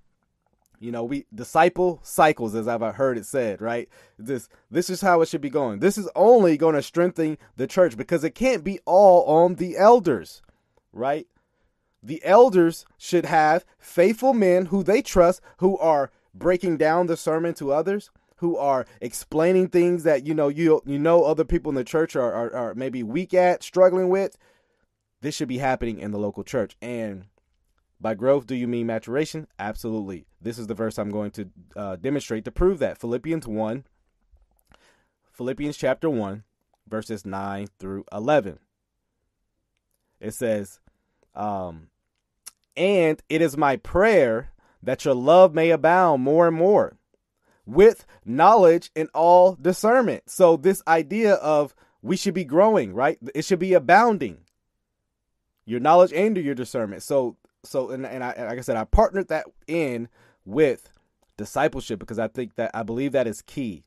you 0.84 0.92
know, 0.92 1.04
we 1.04 1.26
disciple 1.34 2.00
cycles, 2.02 2.54
as 2.54 2.68
I've 2.68 2.82
uh, 2.82 2.92
heard 2.92 3.18
it 3.18 3.26
said, 3.26 3.60
right? 3.60 3.88
This 4.18 4.48
this 4.70 4.90
is 4.90 5.00
how 5.00 5.20
it 5.22 5.28
should 5.28 5.40
be 5.40 5.50
going. 5.50 5.80
This 5.80 5.98
is 5.98 6.08
only 6.14 6.56
going 6.56 6.74
to 6.74 6.82
strengthen 6.82 7.38
the 7.56 7.66
church 7.66 7.96
because 7.96 8.22
it 8.22 8.34
can't 8.34 8.62
be 8.62 8.78
all 8.84 9.24
on 9.24 9.54
the 9.54 9.76
elders, 9.76 10.42
right? 10.92 11.26
the 12.04 12.22
elders 12.24 12.84
should 12.98 13.24
have 13.24 13.64
faithful 13.78 14.34
men 14.34 14.66
who 14.66 14.82
they 14.82 15.00
trust 15.00 15.40
who 15.58 15.78
are 15.78 16.10
breaking 16.34 16.76
down 16.76 17.06
the 17.06 17.16
sermon 17.16 17.54
to 17.54 17.72
others 17.72 18.10
who 18.36 18.56
are 18.58 18.84
explaining 19.00 19.68
things 19.68 20.02
that 20.02 20.26
you 20.26 20.34
know 20.34 20.48
you 20.48 20.82
you 20.84 20.98
know 20.98 21.24
other 21.24 21.44
people 21.44 21.70
in 21.70 21.76
the 21.76 21.84
church 21.84 22.14
are, 22.14 22.32
are, 22.32 22.54
are 22.54 22.74
maybe 22.74 23.02
weak 23.02 23.32
at 23.32 23.62
struggling 23.62 24.10
with 24.10 24.36
this 25.22 25.34
should 25.34 25.48
be 25.48 25.58
happening 25.58 25.98
in 25.98 26.10
the 26.10 26.18
local 26.18 26.44
church 26.44 26.76
and 26.82 27.24
by 28.04 28.14
growth 28.14 28.46
do 28.46 28.54
you 28.54 28.68
mean 28.68 28.86
maturation 28.86 29.46
absolutely 29.58 30.26
this 30.40 30.58
is 30.58 30.66
the 30.66 30.74
verse 30.74 30.98
i'm 30.98 31.10
going 31.10 31.30
to 31.30 31.48
uh, 31.76 31.96
demonstrate 31.96 32.44
to 32.44 32.52
prove 32.52 32.78
that 32.78 32.98
philippians 32.98 33.46
1 33.46 33.84
philippians 35.32 35.76
chapter 35.76 36.08
1 36.10 36.44
verses 36.86 37.24
9 37.24 37.66
through 37.78 38.04
11 38.12 38.58
it 40.20 40.34
says 40.34 40.78
um, 41.34 41.88
and 42.76 43.22
it 43.28 43.42
is 43.42 43.56
my 43.56 43.76
prayer 43.76 44.50
that 44.82 45.04
your 45.04 45.14
love 45.14 45.54
may 45.54 45.70
abound 45.70 46.22
more 46.22 46.46
and 46.46 46.56
more 46.56 46.96
with 47.66 48.06
knowledge 48.24 48.90
and 48.94 49.08
all 49.14 49.56
discernment. 49.60 50.24
So, 50.28 50.56
this 50.56 50.82
idea 50.86 51.34
of 51.34 51.74
we 52.02 52.16
should 52.16 52.34
be 52.34 52.44
growing, 52.44 52.92
right? 52.92 53.18
It 53.34 53.44
should 53.44 53.58
be 53.58 53.74
abounding. 53.74 54.38
Your 55.64 55.80
knowledge 55.80 56.12
and 56.12 56.36
your 56.36 56.54
discernment. 56.54 57.02
So, 57.02 57.36
so, 57.64 57.90
and, 57.90 58.06
and 58.06 58.22
I, 58.22 58.34
like 58.46 58.58
I 58.58 58.62
said, 58.62 58.76
I 58.76 58.84
partnered 58.84 59.28
that 59.28 59.46
in 59.66 60.08
with 60.44 60.90
discipleship 61.36 61.98
because 61.98 62.18
I 62.18 62.28
think 62.28 62.54
that 62.56 62.70
I 62.74 62.82
believe 62.82 63.12
that 63.12 63.26
is 63.26 63.42
key. 63.42 63.84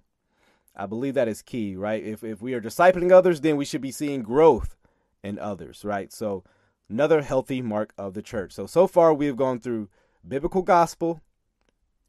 I 0.75 0.85
believe 0.85 1.15
that 1.15 1.27
is 1.27 1.41
key, 1.41 1.75
right? 1.75 2.03
If 2.03 2.23
if 2.23 2.41
we 2.41 2.53
are 2.53 2.61
discipling 2.61 3.11
others, 3.11 3.41
then 3.41 3.57
we 3.57 3.65
should 3.65 3.81
be 3.81 3.91
seeing 3.91 4.21
growth 4.21 4.75
in 5.23 5.39
others, 5.39 5.83
right? 5.83 6.11
So 6.13 6.43
another 6.89 7.21
healthy 7.21 7.61
mark 7.61 7.93
of 7.97 8.13
the 8.13 8.21
church. 8.21 8.53
So, 8.53 8.65
so 8.65 8.87
far 8.87 9.13
we 9.13 9.25
have 9.25 9.35
gone 9.35 9.59
through 9.59 9.89
biblical 10.27 10.61
gospel, 10.61 11.21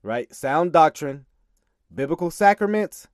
right? 0.02 0.32
Sound 0.34 0.72
doctrine, 0.72 1.26
biblical 1.94 2.30
sacraments, 2.30 3.08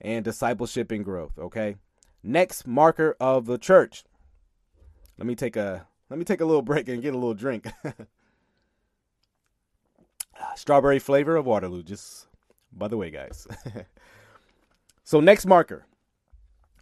and 0.00 0.24
discipleship 0.24 0.90
and 0.90 1.04
growth, 1.04 1.38
okay? 1.38 1.76
Next 2.22 2.66
marker 2.66 3.16
of 3.20 3.46
the 3.46 3.58
church. 3.58 4.04
Let 5.18 5.26
me 5.26 5.34
take 5.34 5.56
a 5.56 5.86
let 6.14 6.18
me 6.20 6.24
take 6.24 6.40
a 6.40 6.44
little 6.44 6.62
break 6.62 6.86
and 6.86 7.02
get 7.02 7.12
a 7.12 7.18
little 7.18 7.34
drink. 7.34 7.66
Strawberry 10.54 11.00
flavor 11.00 11.34
of 11.34 11.44
Waterloo, 11.44 11.82
just 11.82 12.28
by 12.72 12.86
the 12.86 12.96
way, 12.96 13.10
guys. 13.10 13.48
so 15.02 15.18
next 15.18 15.44
marker 15.44 15.86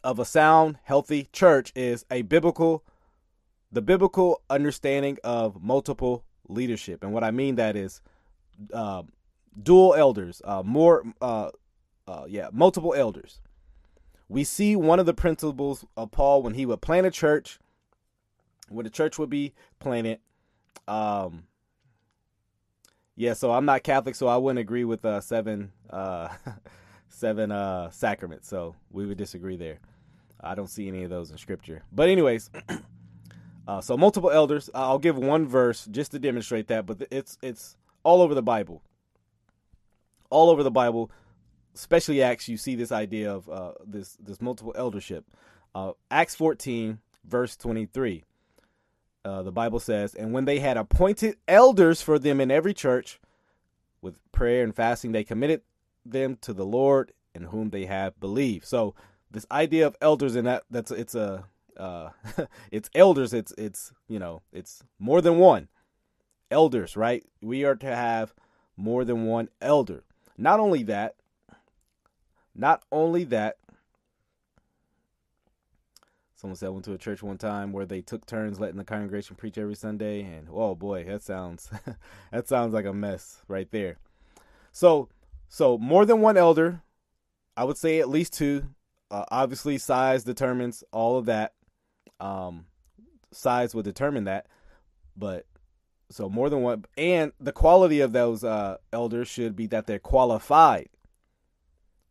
of 0.04 0.18
a 0.18 0.26
sound, 0.26 0.76
healthy 0.82 1.30
church 1.32 1.72
is 1.74 2.04
a 2.10 2.20
biblical 2.20 2.84
the 3.72 3.80
biblical 3.80 4.42
understanding 4.50 5.16
of 5.24 5.62
multiple 5.62 6.26
leadership. 6.46 7.02
And 7.02 7.14
what 7.14 7.24
I 7.24 7.30
mean 7.30 7.54
that 7.54 7.74
is 7.74 8.02
uh, 8.70 9.04
dual 9.62 9.94
elders, 9.94 10.42
uh, 10.44 10.62
more, 10.62 11.04
uh, 11.22 11.52
uh, 12.06 12.24
yeah, 12.28 12.50
multiple 12.52 12.92
elders. 12.92 13.40
We 14.28 14.44
see 14.44 14.76
one 14.76 15.00
of 15.00 15.06
the 15.06 15.14
principles 15.14 15.86
of 15.96 16.10
Paul 16.10 16.42
when 16.42 16.52
he 16.52 16.66
would 16.66 16.82
plant 16.82 17.06
a 17.06 17.10
church, 17.10 17.58
when 18.72 18.84
the 18.84 18.90
church 18.90 19.18
would 19.18 19.30
be 19.30 19.52
planted. 19.78 20.18
Um, 20.88 21.44
yeah, 23.16 23.34
so 23.34 23.52
I'm 23.52 23.64
not 23.64 23.82
Catholic, 23.82 24.14
so 24.14 24.26
I 24.26 24.36
wouldn't 24.36 24.58
agree 24.58 24.84
with 24.84 25.04
uh, 25.04 25.20
seven, 25.20 25.72
uh, 25.90 26.28
seven 27.08 27.52
uh, 27.52 27.90
sacraments. 27.90 28.48
So 28.48 28.74
we 28.90 29.06
would 29.06 29.18
disagree 29.18 29.56
there. 29.56 29.78
I 30.40 30.54
don't 30.54 30.68
see 30.68 30.88
any 30.88 31.04
of 31.04 31.10
those 31.10 31.30
in 31.30 31.38
Scripture. 31.38 31.82
But 31.92 32.08
anyways. 32.08 32.50
Uh, 33.66 33.80
so 33.80 33.96
multiple 33.96 34.30
elders. 34.30 34.68
I'll 34.74 34.98
give 34.98 35.16
one 35.16 35.46
verse 35.46 35.86
just 35.86 36.10
to 36.12 36.18
demonstrate 36.18 36.68
that, 36.68 36.86
but 36.86 37.06
it's 37.10 37.38
it's 37.42 37.76
all 38.02 38.20
over 38.20 38.34
the 38.34 38.42
Bible. 38.42 38.82
All 40.30 40.50
over 40.50 40.62
the 40.62 40.70
Bible, 40.70 41.10
especially 41.74 42.22
Acts, 42.22 42.48
you 42.48 42.56
see 42.56 42.74
this 42.74 42.90
idea 42.90 43.32
of 43.32 43.48
uh, 43.48 43.72
this 43.86 44.16
this 44.20 44.40
multiple 44.40 44.74
eldership. 44.76 45.24
Uh, 45.74 45.92
Acts 46.10 46.34
14, 46.34 46.98
verse 47.24 47.56
23. 47.56 48.24
Uh, 49.24 49.42
the 49.42 49.52
Bible 49.52 49.78
says, 49.80 50.14
"And 50.14 50.32
when 50.32 50.44
they 50.44 50.58
had 50.58 50.76
appointed 50.76 51.36
elders 51.46 52.02
for 52.02 52.18
them 52.18 52.40
in 52.40 52.50
every 52.50 52.74
church, 52.74 53.20
with 54.00 54.20
prayer 54.32 54.64
and 54.64 54.74
fasting, 54.74 55.12
they 55.12 55.24
committed 55.24 55.62
them 56.04 56.36
to 56.40 56.52
the 56.52 56.66
Lord 56.66 57.12
in 57.34 57.44
whom 57.44 57.70
they 57.70 57.86
have 57.86 58.18
believed." 58.18 58.66
So 58.66 58.94
this 59.30 59.46
idea 59.50 59.86
of 59.86 59.96
elders 60.00 60.36
and 60.36 60.46
that 60.46 60.64
that's 60.70 60.90
it's 60.90 61.14
a 61.14 61.44
uh, 61.76 62.10
it's 62.70 62.90
elders. 62.94 63.32
It's 63.32 63.52
it's 63.56 63.92
you 64.08 64.18
know 64.18 64.42
it's 64.52 64.82
more 64.98 65.20
than 65.20 65.38
one 65.38 65.68
elders, 66.50 66.96
right? 66.96 67.24
We 67.40 67.64
are 67.64 67.76
to 67.76 67.94
have 67.94 68.34
more 68.76 69.04
than 69.04 69.26
one 69.26 69.48
elder. 69.60 70.04
Not 70.36 70.60
only 70.60 70.82
that, 70.84 71.16
not 72.54 72.82
only 72.92 73.24
that. 73.24 73.56
Someone 76.42 76.56
said 76.56 76.66
I 76.66 76.70
went 76.70 76.84
to 76.86 76.92
a 76.92 76.98
church 76.98 77.22
one 77.22 77.38
time 77.38 77.72
where 77.72 77.86
they 77.86 78.00
took 78.00 78.26
turns 78.26 78.58
letting 78.58 78.76
the 78.76 78.82
congregation 78.82 79.36
preach 79.36 79.58
every 79.58 79.76
Sunday, 79.76 80.22
and 80.22 80.48
oh 80.50 80.74
boy, 80.74 81.04
that 81.04 81.22
sounds 81.22 81.70
that 82.32 82.48
sounds 82.48 82.74
like 82.74 82.84
a 82.84 82.92
mess 82.92 83.42
right 83.46 83.70
there. 83.70 83.98
So, 84.72 85.08
so 85.48 85.78
more 85.78 86.04
than 86.04 86.20
one 86.20 86.36
elder, 86.36 86.82
I 87.56 87.62
would 87.62 87.78
say 87.78 88.00
at 88.00 88.08
least 88.08 88.32
two. 88.32 88.64
Uh, 89.08 89.24
obviously, 89.30 89.78
size 89.78 90.24
determines 90.24 90.82
all 90.90 91.16
of 91.16 91.26
that 91.26 91.52
um, 92.18 92.66
size 93.30 93.72
would 93.72 93.84
determine 93.84 94.24
that. 94.24 94.48
But 95.16 95.46
so 96.10 96.28
more 96.28 96.50
than 96.50 96.62
one, 96.62 96.86
and 96.98 97.30
the 97.38 97.52
quality 97.52 98.00
of 98.00 98.10
those 98.10 98.42
uh, 98.42 98.78
elders 98.92 99.28
should 99.28 99.54
be 99.54 99.68
that 99.68 99.86
they're 99.86 100.00
qualified, 100.00 100.88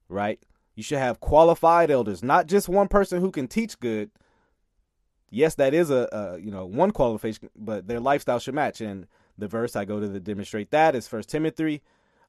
right? 0.08 0.40
You 0.74 0.84
should 0.84 1.00
have 1.00 1.20
qualified 1.20 1.92
elders, 1.92 2.24
not 2.24 2.48
just 2.48 2.70
one 2.70 2.88
person 2.88 3.20
who 3.20 3.30
can 3.30 3.50
teach 3.50 3.78
good. 3.78 4.10
Yes, 5.32 5.56
that 5.56 5.74
is 5.74 5.90
a, 5.90 6.08
a 6.12 6.40
you 6.40 6.52
know 6.52 6.66
one 6.66 6.92
qualification, 6.92 7.50
but 7.56 7.88
their 7.88 8.00
lifestyle 8.00 8.38
should 8.38 8.54
match. 8.54 8.82
And 8.82 9.08
the 9.38 9.48
verse 9.48 9.76
I 9.76 9.86
go 9.86 10.00
to, 10.00 10.08
to 10.08 10.20
demonstrate 10.20 10.70
that 10.72 10.94
is 10.94 11.08
First 11.08 11.30
Timothy 11.30 11.82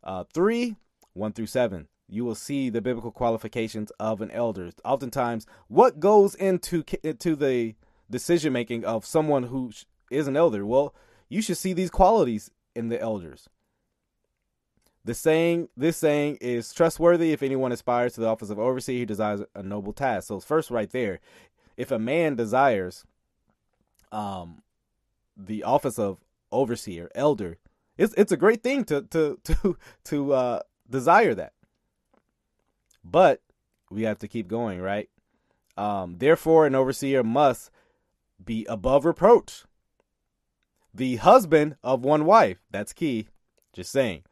uh, 0.02 0.24
three 0.32 0.76
one 1.12 1.32
through 1.32 1.46
seven 1.46 1.88
you 2.12 2.24
will 2.26 2.34
see 2.34 2.68
the 2.68 2.82
biblical 2.82 3.10
qualifications 3.10 3.90
of 3.98 4.20
an 4.20 4.30
elder. 4.32 4.70
Oftentimes, 4.84 5.46
what 5.68 5.98
goes 5.98 6.34
into 6.34 6.84
into 7.02 7.34
the 7.34 7.74
decision 8.10 8.52
making 8.52 8.84
of 8.84 9.06
someone 9.06 9.44
who 9.44 9.72
is 10.10 10.28
an 10.28 10.36
elder? 10.36 10.66
Well, 10.66 10.94
you 11.30 11.40
should 11.40 11.56
see 11.56 11.72
these 11.72 11.90
qualities 11.90 12.50
in 12.74 12.88
the 12.88 13.00
elders. 13.00 13.48
The 15.04 15.14
saying, 15.14 15.68
this 15.76 15.96
saying 15.96 16.38
is 16.40 16.72
trustworthy. 16.72 17.32
If 17.32 17.42
anyone 17.42 17.72
aspires 17.72 18.12
to 18.14 18.20
the 18.20 18.28
office 18.28 18.50
of 18.50 18.58
overseer, 18.58 18.98
he 18.98 19.04
desires 19.04 19.40
a 19.54 19.62
noble 19.62 19.92
task. 19.92 20.28
So 20.28 20.38
first, 20.38 20.70
right 20.70 20.90
there, 20.90 21.18
if 21.76 21.90
a 21.90 21.98
man 21.98 22.37
desires, 22.37 23.04
um, 24.11 24.62
the 25.37 25.62
office 25.62 25.98
of 25.98 26.18
overseer, 26.50 27.11
elder, 27.14 27.58
it's 27.96 28.14
it's 28.16 28.32
a 28.32 28.37
great 28.37 28.62
thing 28.62 28.85
to 28.85 29.02
to 29.02 29.38
to 29.44 29.76
to 30.04 30.32
uh, 30.32 30.61
desire 30.88 31.35
that. 31.35 31.52
But 33.04 33.42
we 33.90 34.02
have 34.02 34.18
to 34.20 34.28
keep 34.28 34.48
going, 34.48 34.80
right? 34.80 35.08
Um, 35.76 36.16
therefore, 36.18 36.66
an 36.66 36.74
overseer 36.74 37.22
must 37.22 37.70
be 38.42 38.64
above 38.66 39.04
reproach. 39.04 39.64
The 40.94 41.16
husband 41.16 41.76
of 41.82 42.04
one 42.04 42.24
wife, 42.26 42.58
that's 42.70 42.92
key. 42.92 43.28
Just 43.72 43.90
saying. 43.90 44.24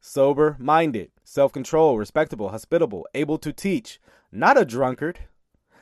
Sober 0.00 0.56
minded, 0.58 1.10
self 1.24 1.52
control, 1.52 1.98
respectable, 1.98 2.48
hospitable, 2.48 3.06
able 3.14 3.38
to 3.38 3.52
teach, 3.52 4.00
not 4.32 4.58
a 4.58 4.64
drunkard, 4.64 5.20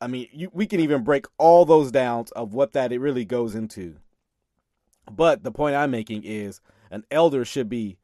I 0.00 0.06
mean, 0.06 0.28
you, 0.32 0.50
we 0.52 0.66
can 0.66 0.80
even 0.80 1.04
break 1.04 1.26
all 1.38 1.64
those 1.64 1.90
downs 1.90 2.30
of 2.32 2.54
what 2.54 2.72
that 2.72 2.92
it 2.92 3.00
really 3.00 3.24
goes 3.24 3.54
into. 3.54 3.96
But 5.10 5.42
the 5.42 5.52
point 5.52 5.76
I'm 5.76 5.90
making 5.90 6.24
is 6.24 6.60
an 6.90 7.04
elder 7.10 7.44
should 7.44 7.68
be 7.68 7.98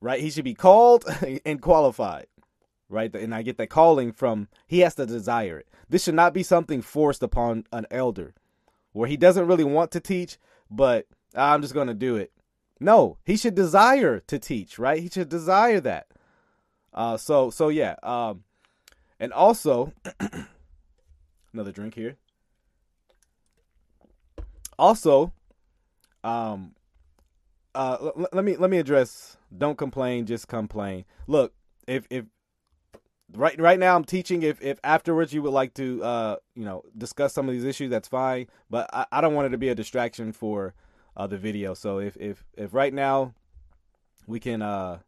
right? 0.00 0.20
He 0.20 0.30
should 0.30 0.44
be 0.44 0.54
called 0.54 1.04
and 1.44 1.60
qualified, 1.60 2.26
right? 2.88 3.14
And 3.14 3.34
I 3.34 3.42
get 3.42 3.58
that 3.58 3.70
calling 3.70 4.12
from 4.12 4.48
he 4.66 4.80
has 4.80 4.94
to 4.96 5.06
desire 5.06 5.58
it. 5.58 5.68
This 5.88 6.04
should 6.04 6.14
not 6.14 6.34
be 6.34 6.42
something 6.42 6.82
forced 6.82 7.22
upon 7.22 7.64
an 7.72 7.86
elder 7.90 8.34
where 8.92 9.08
he 9.08 9.16
doesn't 9.16 9.46
really 9.46 9.64
want 9.64 9.90
to 9.92 10.00
teach, 10.00 10.38
but 10.70 11.06
I'm 11.34 11.62
just 11.62 11.74
going 11.74 11.88
to 11.88 11.94
do 11.94 12.16
it. 12.16 12.32
No, 12.80 13.18
he 13.24 13.36
should 13.36 13.54
desire 13.54 14.20
to 14.20 14.38
teach, 14.38 14.78
right? 14.78 15.02
He 15.02 15.08
should 15.08 15.28
desire 15.28 15.80
that. 15.80 16.06
Uh, 16.94 17.16
so 17.16 17.50
so 17.50 17.68
yeah. 17.68 17.96
Um, 18.02 18.44
and 19.20 19.32
also 19.32 19.92
another 21.52 21.72
drink 21.72 21.94
here. 21.94 22.16
Also, 24.78 25.32
um, 26.24 26.74
uh, 27.74 27.96
l- 28.00 28.28
let 28.32 28.44
me 28.44 28.56
let 28.56 28.70
me 28.70 28.78
address. 28.78 29.36
Don't 29.56 29.76
complain, 29.76 30.26
just 30.26 30.48
complain. 30.48 31.04
Look, 31.26 31.52
if 31.86 32.06
if 32.10 32.24
right 33.34 33.58
right 33.60 33.78
now 33.78 33.96
I'm 33.96 34.04
teaching. 34.04 34.42
If 34.42 34.62
if 34.62 34.78
afterwards 34.84 35.32
you 35.32 35.42
would 35.42 35.52
like 35.52 35.74
to, 35.74 36.02
uh, 36.02 36.36
you 36.54 36.64
know, 36.64 36.82
discuss 36.96 37.32
some 37.32 37.48
of 37.48 37.52
these 37.52 37.64
issues, 37.64 37.90
that's 37.90 38.08
fine. 38.08 38.46
But 38.68 38.88
I, 38.92 39.06
I 39.12 39.20
don't 39.20 39.34
want 39.34 39.46
it 39.46 39.50
to 39.50 39.58
be 39.58 39.68
a 39.68 39.74
distraction 39.74 40.32
for 40.32 40.74
uh, 41.16 41.26
the 41.26 41.38
video. 41.38 41.74
So 41.74 41.98
if 41.98 42.16
if 42.16 42.44
if 42.56 42.74
right 42.74 42.92
now 42.92 43.34
we 44.26 44.40
can, 44.40 44.62
uh, 44.62 44.98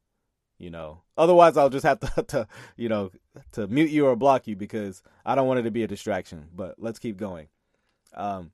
you 0.63 0.71
know, 0.71 1.01
otherwise 1.19 1.57
I'll 1.57 1.69
just 1.69 1.85
have 1.85 1.99
to, 2.01 2.23
to 2.29 2.47
you 2.77 2.89
know 2.89 3.11
to 3.53 3.67
mute 3.67 3.91
you 3.91 4.07
or 4.07 4.15
block 4.15 4.47
you 4.47 4.55
because 4.55 5.03
I 5.27 5.35
don't 5.35 5.49
want 5.49 5.59
it 5.61 5.65
to 5.65 5.71
be 5.71 5.83
a 5.83 5.89
distraction. 5.89 6.47
But 6.55 6.77
let's 6.79 7.01
keep 7.01 7.17
going. 7.17 7.49
Um, 8.15 8.53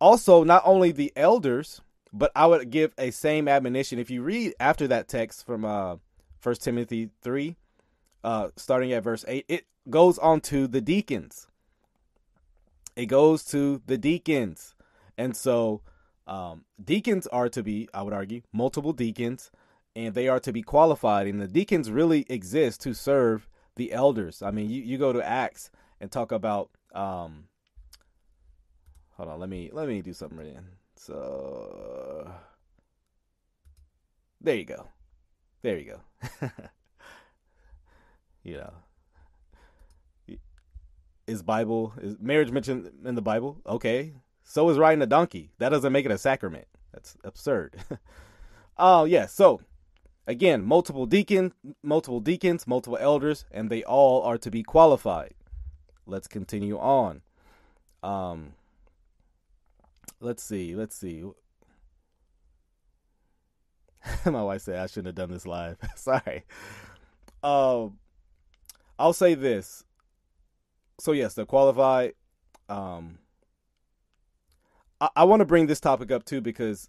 also, 0.00 0.44
not 0.44 0.62
only 0.66 0.92
the 0.92 1.12
elders, 1.16 1.80
but 2.12 2.30
I 2.36 2.46
would 2.46 2.70
give 2.70 2.92
a 2.98 3.10
same 3.10 3.48
admonition. 3.48 3.98
If 3.98 4.10
you 4.10 4.22
read 4.22 4.54
after 4.60 4.86
that 4.88 5.08
text 5.08 5.46
from 5.46 5.64
uh, 5.64 5.96
1 6.42 6.54
Timothy 6.56 7.08
3, 7.22 7.56
uh, 8.22 8.48
starting 8.56 8.92
at 8.92 9.02
verse 9.02 9.24
8, 9.26 9.46
it 9.48 9.66
goes 9.88 10.18
on 10.18 10.40
to 10.42 10.66
the 10.66 10.80
deacons. 10.80 11.46
It 12.96 13.06
goes 13.06 13.44
to 13.46 13.80
the 13.86 13.96
deacons. 13.96 14.74
And 15.16 15.36
so 15.36 15.80
um, 16.26 16.64
deacons 16.82 17.26
are 17.28 17.48
to 17.48 17.62
be, 17.62 17.88
I 17.94 18.02
would 18.02 18.12
argue, 18.12 18.42
multiple 18.52 18.92
deacons, 18.92 19.50
and 19.96 20.14
they 20.14 20.28
are 20.28 20.40
to 20.40 20.52
be 20.52 20.62
qualified. 20.62 21.26
And 21.26 21.40
the 21.40 21.48
deacons 21.48 21.90
really 21.90 22.26
exist 22.28 22.80
to 22.82 22.94
serve 22.94 23.48
the 23.76 23.92
elders. 23.92 24.42
I 24.42 24.50
mean, 24.50 24.70
you, 24.70 24.82
you 24.82 24.98
go 24.98 25.12
to 25.12 25.26
Acts 25.26 25.70
and 26.00 26.10
talk 26.10 26.32
about 26.32 26.70
um, 26.94 27.44
hold 29.16 29.28
on, 29.28 29.40
let 29.40 29.48
me 29.48 29.70
let 29.72 29.88
me 29.88 30.02
do 30.02 30.12
something 30.12 30.38
right 30.38 30.48
in. 30.48 30.66
So 30.96 32.30
there 34.40 34.56
you 34.56 34.64
go. 34.64 34.88
There 35.62 35.78
you 35.78 35.96
go. 36.40 36.50
you 38.42 38.56
know. 38.58 38.72
Is 41.26 41.42
Bible 41.42 41.94
is 42.02 42.16
marriage 42.20 42.50
mentioned 42.50 42.90
in 43.04 43.14
the 43.14 43.22
Bible? 43.22 43.60
Okay. 43.66 44.12
So 44.42 44.68
is 44.68 44.76
riding 44.76 45.00
a 45.00 45.06
donkey. 45.06 45.52
That 45.58 45.70
doesn't 45.70 45.92
make 45.92 46.04
it 46.04 46.10
a 46.10 46.18
sacrament. 46.18 46.66
That's 46.92 47.16
absurd. 47.24 47.76
Oh, 48.76 49.02
uh, 49.02 49.04
yeah. 49.04 49.26
So 49.26 49.60
again, 50.26 50.64
multiple 50.64 51.06
deacons, 51.06 51.52
multiple 51.82 52.20
deacons, 52.20 52.66
multiple 52.66 52.98
elders, 53.00 53.44
and 53.50 53.70
they 53.70 53.82
all 53.84 54.22
are 54.22 54.38
to 54.38 54.50
be 54.50 54.62
qualified. 54.62 55.34
Let's 56.06 56.28
continue 56.28 56.78
on. 56.78 57.22
Um 58.02 58.54
let's 60.20 60.42
see, 60.42 60.74
let's 60.74 60.96
see. 60.96 61.24
My 64.24 64.42
wife 64.42 64.62
said 64.62 64.78
I 64.78 64.86
shouldn't 64.86 65.06
have 65.06 65.14
done 65.14 65.30
this 65.30 65.46
live. 65.46 65.76
Sorry. 65.96 66.44
Um, 67.42 67.98
I'll 68.98 69.12
say 69.12 69.34
this. 69.34 69.84
So 71.00 71.12
yes, 71.12 71.34
the 71.34 71.46
qualified. 71.46 72.14
Um, 72.68 73.18
I, 75.00 75.08
I 75.16 75.24
want 75.24 75.40
to 75.40 75.46
bring 75.46 75.66
this 75.66 75.80
topic 75.80 76.10
up 76.10 76.24
too 76.24 76.40
because 76.40 76.88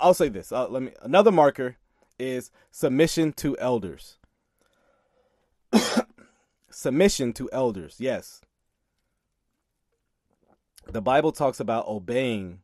I'll 0.00 0.14
say 0.14 0.28
this. 0.28 0.52
Uh, 0.52 0.68
let 0.68 0.82
me. 0.82 0.92
Another 1.02 1.32
marker 1.32 1.76
is 2.18 2.50
submission 2.70 3.32
to 3.34 3.56
elders. 3.58 4.18
submission 6.70 7.32
to 7.34 7.48
elders. 7.52 7.96
Yes 7.98 8.42
the 10.92 11.02
Bible 11.02 11.32
talks 11.32 11.60
about 11.60 11.86
obeying 11.86 12.60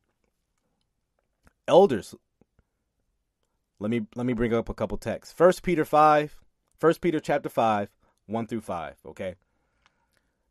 elders. 1.68 2.14
Let 3.78 3.90
me 3.90 4.06
let 4.14 4.26
me 4.26 4.32
bring 4.32 4.54
up 4.54 4.68
a 4.68 4.74
couple 4.74 4.96
texts. 4.98 5.34
First 5.34 5.62
Peter 5.62 5.84
5, 5.84 6.36
1 6.80 6.94
Peter 7.00 7.20
chapter 7.20 7.48
5, 7.48 7.90
1 8.26 8.46
through 8.46 8.60
5, 8.62 8.96
okay? 9.06 9.34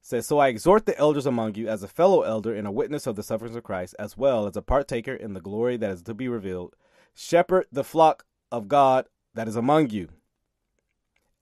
Says, 0.05 0.27
So 0.27 0.37
I 0.37 0.49
exhort 0.49 0.85
the 0.85 0.95
elders 0.99 1.25
among 1.25 1.55
you 1.55 1.67
as 1.67 1.81
a 1.81 1.87
fellow 1.87 2.21
elder 2.21 2.53
and 2.53 2.67
a 2.67 2.71
witness 2.71 3.07
of 3.07 3.15
the 3.15 3.23
sufferings 3.23 3.55
of 3.55 3.63
Christ, 3.63 3.95
as 3.97 4.15
well 4.15 4.45
as 4.45 4.55
a 4.55 4.61
partaker 4.61 5.15
in 5.15 5.33
the 5.33 5.41
glory 5.41 5.77
that 5.77 5.89
is 5.89 6.03
to 6.03 6.13
be 6.13 6.27
revealed. 6.27 6.75
Shepherd 7.15 7.65
the 7.71 7.83
flock 7.83 8.23
of 8.51 8.67
God 8.67 9.07
that 9.33 9.47
is 9.47 9.55
among 9.55 9.89
you, 9.89 10.09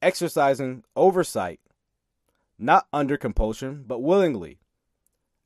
exercising 0.02 0.86
oversight, 0.96 1.60
not 2.58 2.88
under 2.94 3.18
compulsion, 3.18 3.84
but 3.86 4.02
willingly 4.02 4.60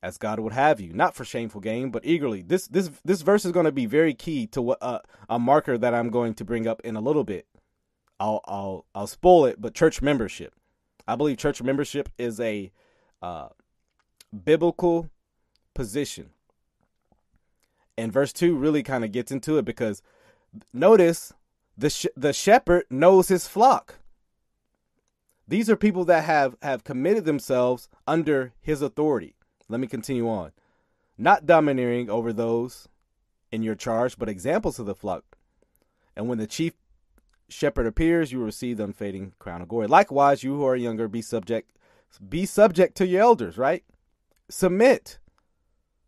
as 0.03 0.19
God 0.19 0.39
would 0.39 0.53
have 0.53 0.79
you, 0.79 0.93
not 0.93 1.15
for 1.15 1.25
shameful 1.25 1.59
gain, 1.59 1.89
but 1.89 2.05
eagerly. 2.05 2.43
This 2.43 2.67
this 2.67 2.91
this 3.03 3.23
verse 3.23 3.45
is 3.45 3.51
going 3.51 3.65
to 3.65 3.71
be 3.71 3.87
very 3.87 4.13
key 4.13 4.45
to 4.45 4.61
what 4.61 4.77
uh, 4.79 4.99
a 5.27 5.39
marker 5.39 5.75
that 5.75 5.95
I'm 5.95 6.11
going 6.11 6.35
to 6.35 6.45
bring 6.45 6.67
up 6.67 6.81
in 6.81 6.95
a 6.95 7.01
little 7.01 7.23
bit. 7.23 7.47
I'll 8.19 8.41
I'll 8.45 8.85
I'll 8.93 9.07
spoil 9.07 9.45
it, 9.45 9.59
but 9.59 9.73
church 9.73 10.03
membership. 10.03 10.53
I 11.07 11.15
believe 11.15 11.37
church 11.37 11.63
membership 11.63 12.09
is 12.19 12.39
a 12.39 12.71
uh, 13.21 13.49
biblical 14.43 15.09
position, 15.73 16.29
and 17.97 18.11
verse 18.11 18.33
two 18.33 18.55
really 18.55 18.83
kind 18.83 19.03
of 19.03 19.11
gets 19.11 19.31
into 19.31 19.57
it 19.57 19.65
because 19.65 20.01
notice 20.73 21.33
the 21.77 21.89
sh- 21.89 22.07
the 22.15 22.33
shepherd 22.33 22.85
knows 22.89 23.27
his 23.27 23.47
flock. 23.47 23.95
These 25.47 25.69
are 25.69 25.75
people 25.75 26.03
that 26.05 26.25
have 26.25 26.55
have 26.61 26.83
committed 26.83 27.25
themselves 27.25 27.89
under 28.05 28.53
his 28.61 28.81
authority. 28.81 29.35
Let 29.69 29.79
me 29.79 29.87
continue 29.87 30.27
on. 30.27 30.51
Not 31.17 31.45
domineering 31.45 32.09
over 32.09 32.31
those 32.33 32.87
in 33.51 33.63
your 33.63 33.75
charge, 33.75 34.17
but 34.17 34.29
examples 34.29 34.79
of 34.79 34.85
the 34.85 34.95
flock. 34.95 35.23
And 36.15 36.27
when 36.27 36.37
the 36.37 36.47
chief 36.47 36.73
shepherd 37.49 37.87
appears, 37.87 38.31
you 38.31 38.39
will 38.39 38.45
receive 38.45 38.77
the 38.77 38.83
unfading 38.83 39.33
crown 39.39 39.61
of 39.61 39.67
glory. 39.67 39.87
Likewise, 39.87 40.43
you 40.43 40.55
who 40.55 40.65
are 40.65 40.75
younger, 40.75 41.07
be 41.07 41.21
subject, 41.21 41.71
be 42.29 42.45
subject 42.45 42.95
to 42.97 43.07
your 43.07 43.21
elders, 43.21 43.57
right? 43.57 43.83
Submit. 44.49 45.19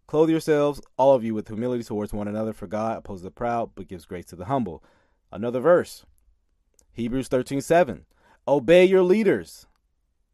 Clothe 0.07 0.29
yourselves, 0.29 0.81
all 0.97 1.13
of 1.13 1.23
you, 1.23 1.33
with 1.33 1.47
humility 1.47 1.83
towards 1.83 2.13
one 2.13 2.27
another, 2.27 2.53
for 2.53 2.67
God 2.67 2.97
opposes 2.97 3.23
the 3.23 3.31
proud, 3.31 3.71
but 3.75 3.87
gives 3.87 4.05
grace 4.05 4.25
to 4.25 4.35
the 4.35 4.45
humble. 4.45 4.83
Another 5.31 5.59
verse. 5.59 6.05
Hebrews 6.93 7.27
13 7.27 7.61
7. 7.61 8.05
Obey 8.47 8.85
your 8.85 9.03
leaders. 9.03 9.67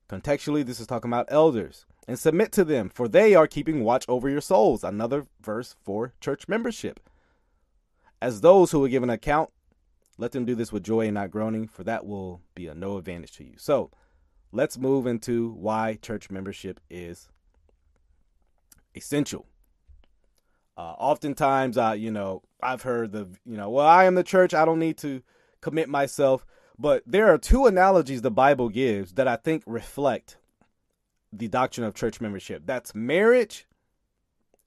Contextually, 0.08 0.66
this 0.66 0.80
is 0.80 0.88
talking 0.88 1.10
about 1.10 1.28
elders 1.30 1.86
and 2.08 2.18
submit 2.18 2.52
to 2.54 2.64
them, 2.64 2.90
for 2.90 3.08
they 3.08 3.36
are 3.36 3.48
keeping 3.48 3.84
watch 3.84 4.06
over 4.08 4.30
your 4.30 4.42
souls. 4.42 4.84
Another 4.84 5.26
verse 5.42 5.76
for 5.84 6.14
church 6.22 6.48
membership. 6.48 7.00
As 8.22 8.42
those 8.42 8.72
who 8.72 8.80
will 8.80 8.88
give 8.88 9.04
an 9.04 9.10
account, 9.10 9.50
let 10.18 10.32
them 10.32 10.46
do 10.46 10.56
this 10.56 10.72
with 10.72 10.84
joy 10.84 11.08
and 11.08 11.16
not 11.16 11.32
groaning, 11.32 11.68
for 11.68 11.84
that 11.84 12.06
will 12.06 12.42
be 12.54 12.68
of 12.68 12.78
no 12.78 12.98
advantage 12.98 13.34
to 13.34 13.44
you. 13.44 13.56
So 13.58 13.92
let's 14.56 14.78
move 14.78 15.06
into 15.06 15.52
why 15.52 16.00
church 16.02 16.32
membership 16.32 16.80
is 16.90 17.28
essential. 18.96 19.46
Uh, 20.78 20.94
oftentimes, 20.98 21.78
uh, 21.78 21.92
you 21.92 22.10
know, 22.10 22.42
I've 22.64 22.84
heard 22.84 23.12
the, 23.12 23.28
you 23.46 23.58
know, 23.58 23.70
well, 23.70 23.86
I 23.86 24.06
am 24.06 24.16
the 24.16 24.24
church. 24.24 24.54
I 24.54 24.64
don't 24.64 24.80
need 24.80 24.98
to 25.00 25.22
commit 25.60 25.90
myself. 25.90 26.46
But 26.80 27.04
there 27.06 27.34
are 27.34 27.38
two 27.38 27.66
analogies 27.66 28.22
the 28.22 28.32
Bible 28.32 28.70
gives 28.70 29.14
that 29.14 29.28
I 29.28 29.36
think 29.36 29.64
reflect 29.66 30.38
the 31.32 31.48
doctrine 31.50 31.86
of 31.86 31.94
church 31.94 32.22
membership. 32.22 32.64
That's 32.66 32.96
marriage, 32.96 33.66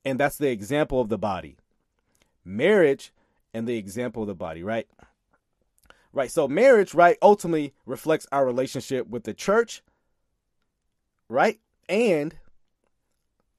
and 0.05 0.21
that's 0.21 0.37
the 0.37 0.51
example 0.51 1.01
of 1.01 1.09
the 1.09 1.19
body. 1.19 1.57
Marriage 2.45 3.13
and 3.55 3.67
the 3.67 3.77
example 3.77 4.23
of 4.23 4.29
the 4.29 4.35
body, 4.35 4.63
right? 4.63 4.87
Right. 6.13 6.31
So 6.31 6.49
marriage, 6.49 6.95
right, 6.95 7.19
ultimately 7.21 7.75
reflects 7.85 8.27
our 8.33 8.47
relationship 8.47 9.09
with 9.09 9.25
the 9.25 9.35
church, 9.35 9.83
right? 11.29 11.61
And 11.89 12.37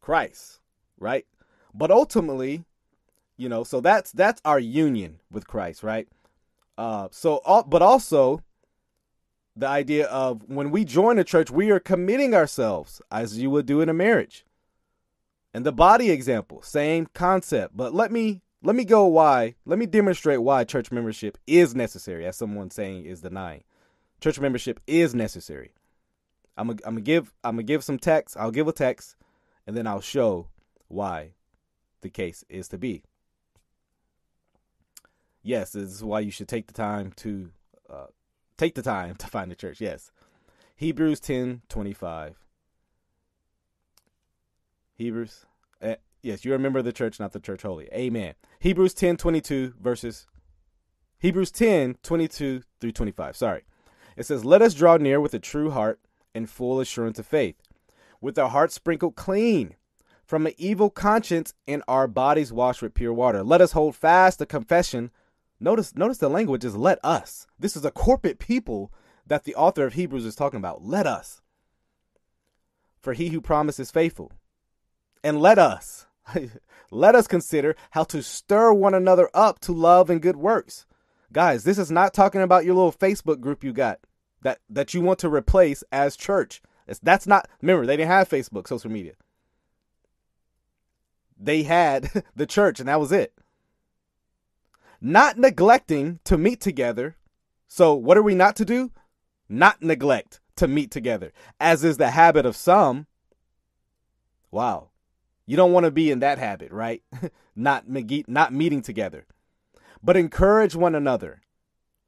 Christ, 0.01 0.59
right? 0.99 1.25
But 1.73 1.91
ultimately, 1.91 2.65
you 3.37 3.49
know, 3.49 3.63
so 3.63 3.81
that's 3.81 4.11
that's 4.11 4.41
our 4.45 4.59
union 4.59 5.19
with 5.31 5.47
Christ, 5.47 5.83
right? 5.83 6.07
Uh 6.77 7.09
so 7.11 7.41
but 7.67 7.81
also 7.81 8.43
the 9.55 9.67
idea 9.67 10.07
of 10.07 10.43
when 10.47 10.71
we 10.71 10.85
join 10.85 11.19
a 11.19 11.23
church, 11.23 11.51
we 11.51 11.69
are 11.69 11.79
committing 11.79 12.33
ourselves 12.33 13.01
as 13.11 13.37
you 13.37 13.49
would 13.49 13.65
do 13.65 13.81
in 13.81 13.89
a 13.89 13.93
marriage. 13.93 14.45
And 15.53 15.65
the 15.65 15.71
body 15.71 16.11
example, 16.11 16.61
same 16.61 17.07
concept. 17.13 17.75
But 17.75 17.93
let 17.93 18.11
me 18.11 18.41
let 18.61 18.75
me 18.75 18.85
go 18.85 19.05
why. 19.05 19.55
Let 19.65 19.79
me 19.79 19.85
demonstrate 19.85 20.41
why 20.41 20.63
church 20.63 20.91
membership 20.91 21.37
is 21.47 21.75
necessary, 21.75 22.25
as 22.25 22.35
someone 22.35 22.71
saying 22.71 23.05
is 23.05 23.21
denying. 23.21 23.63
Church 24.21 24.39
membership 24.39 24.79
is 24.85 25.15
necessary. 25.15 25.71
I'm 26.59 26.67
gonna, 26.67 26.79
I'm 26.83 26.95
give 26.97 27.33
I'm 27.43 27.55
gonna 27.55 27.63
give 27.63 27.83
some 27.83 27.97
text. 27.97 28.35
I'll 28.37 28.51
give 28.51 28.67
a 28.67 28.73
text, 28.73 29.15
and 29.65 29.77
then 29.77 29.87
I'll 29.87 30.01
show 30.01 30.47
why 30.89 31.31
the 32.01 32.09
case 32.09 32.43
is 32.49 32.67
to 32.69 32.77
be. 32.77 33.03
Yes, 35.41 35.71
this 35.71 35.89
is 35.89 36.03
why 36.03 36.19
you 36.19 36.31
should 36.31 36.49
take 36.49 36.67
the 36.67 36.73
time 36.73 37.13
to 37.17 37.51
uh, 37.89 38.07
take 38.57 38.75
the 38.75 38.81
time 38.81 39.15
to 39.15 39.27
find 39.27 39.49
the 39.49 39.55
church. 39.55 39.79
Yes. 39.79 40.11
Hebrews 40.75 41.19
10 41.21 41.61
25. 41.69 42.35
Hebrews. 44.95 45.45
Uh, 45.81 45.95
yes, 46.21 46.43
you 46.43 46.51
remember 46.51 46.81
the 46.81 46.91
church, 46.93 47.19
not 47.19 47.31
the 47.31 47.39
church 47.39 47.61
holy. 47.61 47.87
Amen. 47.93 48.33
Hebrews 48.59 48.93
10 48.93 49.15
22 49.15 49.75
verses. 49.79 50.27
Hebrews 51.19 51.51
10 51.51 51.95
22 52.03 52.63
through 52.81 52.91
25. 52.91 53.37
Sorry. 53.37 53.63
It 54.17 54.25
says, 54.25 54.43
Let 54.43 54.61
us 54.61 54.73
draw 54.73 54.97
near 54.97 55.21
with 55.21 55.33
a 55.33 55.39
true 55.39 55.71
heart 55.71 56.01
and 56.33 56.49
full 56.49 56.79
assurance 56.79 57.19
of 57.19 57.25
faith, 57.25 57.55
with 58.21 58.37
our 58.37 58.49
hearts 58.49 58.75
sprinkled 58.75 59.15
clean 59.15 59.75
from 60.25 60.45
an 60.45 60.53
evil 60.57 60.89
conscience 60.89 61.53
and 61.67 61.81
our 61.87 62.07
bodies 62.07 62.53
washed 62.53 62.81
with 62.81 62.93
pure 62.93 63.13
water. 63.13 63.43
Let 63.43 63.61
us 63.61 63.71
hold 63.71 63.95
fast 63.95 64.37
the 64.37 64.45
confession. 64.45 65.09
Notice, 65.59 65.95
notice 65.95 66.19
the 66.19 66.29
language 66.29 66.63
is 66.63 66.77
let 66.77 67.03
us. 67.03 67.47
This 67.57 67.75
is 67.75 67.83
a 67.83 67.91
corporate 67.91 68.37
people 68.37 68.93
that 69.25 69.43
the 69.43 69.55
author 69.55 69.85
of 69.85 69.93
Hebrews 69.93 70.25
is 70.25 70.35
talking 70.35 70.59
about. 70.59 70.85
Let 70.85 71.07
us. 71.07 71.41
For 73.01 73.13
he 73.13 73.29
who 73.29 73.41
promises 73.41 73.89
faithful. 73.89 74.31
And 75.23 75.41
let 75.41 75.57
us, 75.57 76.05
let 76.91 77.15
us 77.15 77.27
consider 77.27 77.75
how 77.91 78.03
to 78.05 78.21
stir 78.21 78.71
one 78.71 78.93
another 78.93 79.29
up 79.33 79.59
to 79.61 79.71
love 79.71 80.09
and 80.09 80.21
good 80.21 80.37
works. 80.37 80.85
Guys, 81.31 81.63
this 81.63 81.77
is 81.77 81.89
not 81.89 82.13
talking 82.13 82.41
about 82.41 82.65
your 82.65 82.75
little 82.75 82.91
Facebook 82.91 83.39
group 83.39 83.63
you 83.63 83.73
got 83.73 83.99
that, 84.41 84.59
that 84.69 84.93
you 84.93 85.01
want 85.01 85.19
to 85.19 85.29
replace 85.29 85.83
as 85.91 86.15
church. 86.15 86.61
It's, 86.87 86.99
that's 86.99 87.27
not, 87.27 87.47
remember, 87.61 87.85
they 87.85 87.97
didn't 87.97 88.11
have 88.11 88.29
Facebook, 88.29 88.67
social 88.67 88.91
media. 88.91 89.13
They 91.39 91.63
had 91.63 92.23
the 92.35 92.45
church, 92.45 92.79
and 92.79 92.89
that 92.89 92.99
was 92.99 93.11
it. 93.11 93.33
Not 95.01 95.37
neglecting 95.37 96.19
to 96.25 96.37
meet 96.37 96.59
together. 96.59 97.15
So, 97.67 97.93
what 97.93 98.17
are 98.17 98.23
we 98.23 98.35
not 98.35 98.55
to 98.57 98.65
do? 98.65 98.91
Not 99.47 99.81
neglect 99.81 100.41
to 100.57 100.67
meet 100.67 100.91
together, 100.91 101.31
as 101.59 101.83
is 101.83 101.97
the 101.97 102.11
habit 102.11 102.45
of 102.45 102.55
some. 102.55 103.07
Wow. 104.51 104.89
You 105.45 105.55
don't 105.55 105.71
want 105.71 105.85
to 105.85 105.91
be 105.91 106.11
in 106.11 106.19
that 106.19 106.37
habit, 106.37 106.71
right? 106.71 107.01
not 107.55 107.85
not 107.87 108.53
meeting 108.53 108.81
together. 108.81 109.25
But 110.03 110.17
encourage 110.17 110.75
one 110.75 110.95
another. 110.95 111.41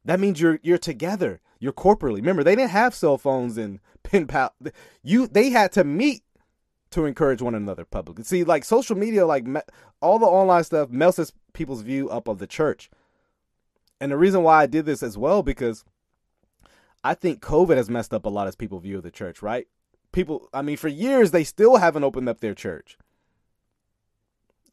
That 0.04 0.20
means 0.20 0.40
you're 0.40 0.58
you're 0.62 0.78
together. 0.78 1.40
You're 1.58 1.72
corporately. 1.72 2.16
Remember, 2.16 2.42
they 2.42 2.56
didn't 2.56 2.70
have 2.70 2.94
cell 2.94 3.18
phones 3.18 3.56
and 3.56 3.80
pen 4.02 4.26
pal. 4.26 4.54
You 5.02 5.26
they 5.26 5.50
had 5.50 5.72
to 5.72 5.84
meet 5.84 6.22
to 6.90 7.06
encourage 7.06 7.40
one 7.40 7.54
another 7.54 7.84
publicly. 7.84 8.24
See, 8.24 8.44
like 8.44 8.64
social 8.64 8.96
media, 8.96 9.26
like 9.26 9.46
me- 9.46 9.60
all 10.00 10.18
the 10.18 10.26
online 10.26 10.64
stuff 10.64 10.90
messes 10.90 11.32
people's 11.52 11.82
view 11.82 12.08
up 12.10 12.28
of 12.28 12.38
the 12.38 12.46
church. 12.46 12.90
And 14.00 14.12
the 14.12 14.18
reason 14.18 14.42
why 14.42 14.62
I 14.62 14.66
did 14.66 14.84
this 14.84 15.02
as 15.02 15.16
well 15.16 15.42
because 15.42 15.84
I 17.04 17.14
think 17.14 17.40
COVID 17.40 17.76
has 17.76 17.88
messed 17.88 18.12
up 18.12 18.26
a 18.26 18.30
lot 18.30 18.48
of 18.48 18.58
people's 18.58 18.82
view 18.82 18.98
of 18.98 19.02
the 19.02 19.10
church, 19.10 19.42
right? 19.42 19.66
People, 20.12 20.48
I 20.52 20.62
mean, 20.62 20.76
for 20.76 20.88
years 20.88 21.30
they 21.30 21.44
still 21.44 21.76
haven't 21.76 22.04
opened 22.04 22.28
up 22.28 22.40
their 22.40 22.54
church. 22.54 22.98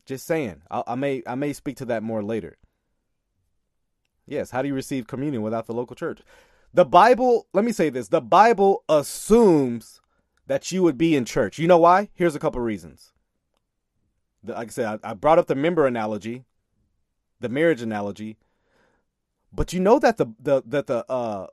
Just 0.05 0.25
saying, 0.25 0.63
I, 0.69 0.83
I 0.87 0.95
may 0.95 1.21
I 1.25 1.35
may 1.35 1.53
speak 1.53 1.77
to 1.77 1.85
that 1.85 2.03
more 2.03 2.23
later. 2.23 2.57
Yes, 4.29 4.51
how 4.51 4.61
do 4.61 4.67
you 4.67 4.75
receive 4.75 5.07
communion 5.07 5.41
without 5.41 5.65
the 5.65 5.73
local 5.73 5.95
church? 5.95 6.21
The 6.71 6.85
Bible, 6.85 7.47
let 7.51 7.65
me 7.65 7.71
say 7.71 7.89
this, 7.89 8.09
the 8.09 8.21
Bible 8.21 8.83
assumes 8.87 10.01
that 10.45 10.71
you 10.71 10.83
would 10.83 10.99
be 10.99 11.15
in 11.15 11.25
church. 11.25 11.57
You 11.57 11.67
know 11.67 11.79
why? 11.79 12.09
Here's 12.13 12.35
a 12.35 12.39
couple 12.39 12.61
reasons. 12.61 13.11
The, 14.43 14.53
like 14.53 14.67
I 14.67 14.71
said, 14.71 14.99
I, 15.03 15.11
I 15.11 15.13
brought 15.15 15.39
up 15.39 15.47
the 15.47 15.55
member 15.55 15.87
analogy, 15.87 16.45
the 17.39 17.49
marriage 17.49 17.81
analogy, 17.81 18.37
but 19.51 19.73
you 19.73 19.79
know 19.79 19.97
that 19.97 20.17
the 20.17 20.27
the 20.39 20.61
that 20.67 20.85
the 20.85 21.09
uh 21.11 21.47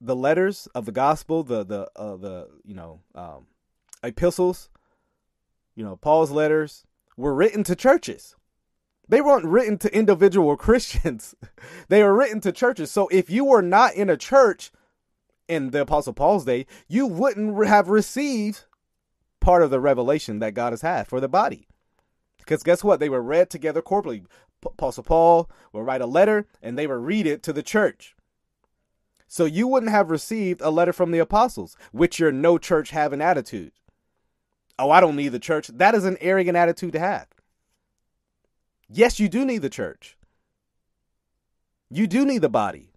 the 0.00 0.14
letters 0.14 0.68
of 0.74 0.84
the 0.84 0.92
gospel, 0.92 1.42
the 1.42 1.64
the 1.64 1.88
uh, 1.96 2.16
the 2.16 2.48
you 2.62 2.74
know 2.74 3.00
um, 3.14 3.46
epistles, 4.02 4.68
you 5.74 5.82
know 5.82 5.96
Paul's 5.96 6.30
letters 6.30 6.84
were 7.16 7.34
written 7.34 7.64
to 7.64 7.74
churches. 7.74 8.36
They 9.08 9.20
weren't 9.20 9.46
written 9.46 9.78
to 9.78 9.94
individual 9.96 10.56
Christians. 10.66 11.34
they 11.88 12.02
were 12.02 12.14
written 12.14 12.40
to 12.42 12.52
churches. 12.52 12.90
So 12.90 13.08
if 13.08 13.30
you 13.30 13.44
were 13.44 13.62
not 13.62 13.94
in 13.94 14.10
a 14.10 14.16
church, 14.16 14.70
in 15.48 15.70
the 15.70 15.80
Apostle 15.80 16.12
Paul's 16.12 16.44
day, 16.44 16.66
you 16.86 17.06
wouldn't 17.06 17.66
have 17.66 17.88
received 17.88 18.64
part 19.40 19.62
of 19.62 19.70
the 19.70 19.80
revelation 19.80 20.40
that 20.40 20.52
God 20.54 20.72
has 20.72 20.82
had 20.82 21.08
for 21.08 21.20
the 21.20 21.28
body. 21.28 21.66
Because 22.38 22.62
guess 22.62 22.84
what? 22.84 23.00
They 23.00 23.08
were 23.08 23.22
read 23.22 23.50
together 23.50 23.82
corporately. 23.82 24.24
P- 24.62 24.68
Apostle 24.72 25.04
Paul 25.04 25.50
would 25.72 25.86
write 25.86 26.02
a 26.02 26.06
letter 26.06 26.46
and 26.62 26.78
they 26.78 26.86
would 26.86 26.94
read 26.94 27.26
it 27.26 27.42
to 27.44 27.52
the 27.52 27.62
church. 27.62 28.14
So 29.26 29.44
you 29.44 29.68
wouldn't 29.68 29.92
have 29.92 30.10
received 30.10 30.60
a 30.60 30.70
letter 30.70 30.92
from 30.92 31.10
the 31.10 31.18
apostles, 31.18 31.76
which 31.92 32.18
your 32.18 32.32
no 32.32 32.56
church 32.56 32.90
having 32.90 33.20
attitude. 33.20 33.72
Oh, 34.78 34.90
I 34.90 35.00
don't 35.00 35.16
need 35.16 35.28
the 35.28 35.38
church. 35.38 35.68
That 35.68 35.94
is 35.94 36.04
an 36.04 36.16
arrogant 36.20 36.56
attitude 36.56 36.92
to 36.92 36.98
have. 36.98 37.26
Yes, 38.90 39.20
you 39.20 39.28
do 39.28 39.44
need 39.44 39.62
the 39.62 39.70
church. 39.70 40.16
You 41.90 42.06
do 42.06 42.24
need 42.24 42.42
the 42.42 42.48
body. 42.48 42.92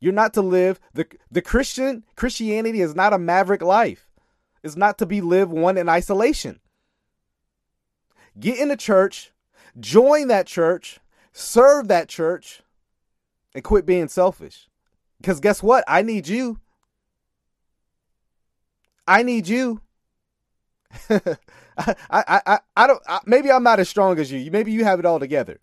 You're 0.00 0.12
not 0.14 0.32
to 0.34 0.42
live 0.42 0.80
the 0.94 1.06
the 1.30 1.42
Christian 1.42 2.04
Christianity 2.16 2.80
is 2.80 2.94
not 2.94 3.12
a 3.12 3.18
maverick 3.18 3.62
life. 3.62 4.10
It's 4.62 4.76
not 4.76 4.98
to 4.98 5.06
be 5.06 5.20
lived 5.20 5.52
one 5.52 5.76
in 5.76 5.88
isolation. 5.88 6.60
Get 8.38 8.58
in 8.58 8.70
a 8.70 8.76
church, 8.76 9.32
join 9.78 10.28
that 10.28 10.46
church, 10.46 11.00
serve 11.32 11.88
that 11.88 12.08
church, 12.08 12.62
and 13.54 13.64
quit 13.64 13.84
being 13.84 14.08
selfish. 14.08 14.68
Because 15.20 15.40
guess 15.40 15.62
what? 15.62 15.84
I 15.86 16.02
need 16.02 16.28
you. 16.28 16.60
I 19.06 19.22
need 19.22 19.48
you. 19.48 19.82
I, 21.80 21.94
I, 22.10 22.42
I, 22.46 22.58
I 22.76 22.86
don't. 22.86 23.02
I, 23.06 23.20
maybe 23.26 23.50
I'm 23.50 23.62
not 23.62 23.80
as 23.80 23.88
strong 23.88 24.18
as 24.18 24.30
you. 24.30 24.50
Maybe 24.50 24.72
you 24.72 24.84
have 24.84 24.98
it 24.98 25.06
all 25.06 25.18
together. 25.18 25.60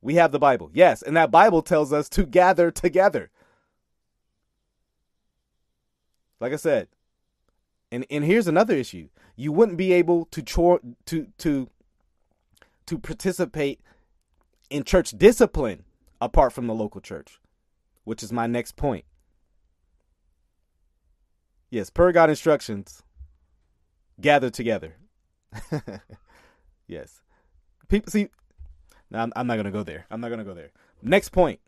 We 0.00 0.14
have 0.14 0.32
the 0.32 0.38
Bible. 0.38 0.70
Yes, 0.72 1.02
and 1.02 1.16
that 1.16 1.30
Bible 1.30 1.62
tells 1.62 1.92
us 1.92 2.08
to 2.10 2.24
gather 2.24 2.70
together. 2.70 3.30
Like 6.40 6.52
I 6.52 6.56
said, 6.56 6.88
and 7.90 8.06
and 8.10 8.24
here's 8.24 8.46
another 8.46 8.74
issue. 8.74 9.08
You 9.36 9.52
wouldn't 9.52 9.78
be 9.78 9.92
able 9.92 10.26
to 10.26 10.42
to 11.06 11.26
to 11.38 11.70
to 12.86 12.98
participate 12.98 13.80
in 14.70 14.84
church 14.84 15.10
discipline 15.10 15.84
apart 16.20 16.52
from 16.52 16.66
the 16.66 16.74
local 16.74 17.00
church, 17.00 17.40
which 18.04 18.22
is 18.22 18.32
my 18.32 18.46
next 18.46 18.76
point. 18.76 19.04
Yes, 21.70 21.90
per 21.90 22.12
God 22.12 22.30
instructions, 22.30 23.02
gather 24.20 24.50
together. 24.50 24.96
yes. 26.86 27.20
People 27.88 28.10
see 28.10 28.28
now, 29.10 29.22
I'm, 29.22 29.32
I'm 29.36 29.46
not 29.46 29.54
going 29.54 29.64
to 29.64 29.70
go 29.70 29.82
there. 29.82 30.06
I'm 30.10 30.20
not 30.20 30.28
going 30.28 30.40
to 30.40 30.44
go 30.44 30.54
there. 30.54 30.70
Next 31.02 31.30
point 31.30 31.60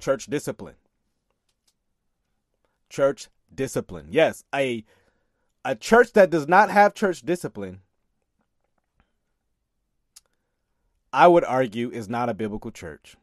church 0.00 0.26
discipline. 0.26 0.74
Church 2.88 3.28
discipline. 3.54 4.08
Yes, 4.10 4.44
a 4.54 4.84
a 5.64 5.76
church 5.76 6.12
that 6.14 6.30
does 6.30 6.48
not 6.48 6.70
have 6.70 6.94
church 6.94 7.22
discipline 7.22 7.80
I 11.12 11.26
would 11.26 11.44
argue 11.44 11.90
is 11.90 12.08
not 12.08 12.28
a 12.28 12.34
biblical 12.34 12.70
church. 12.70 13.16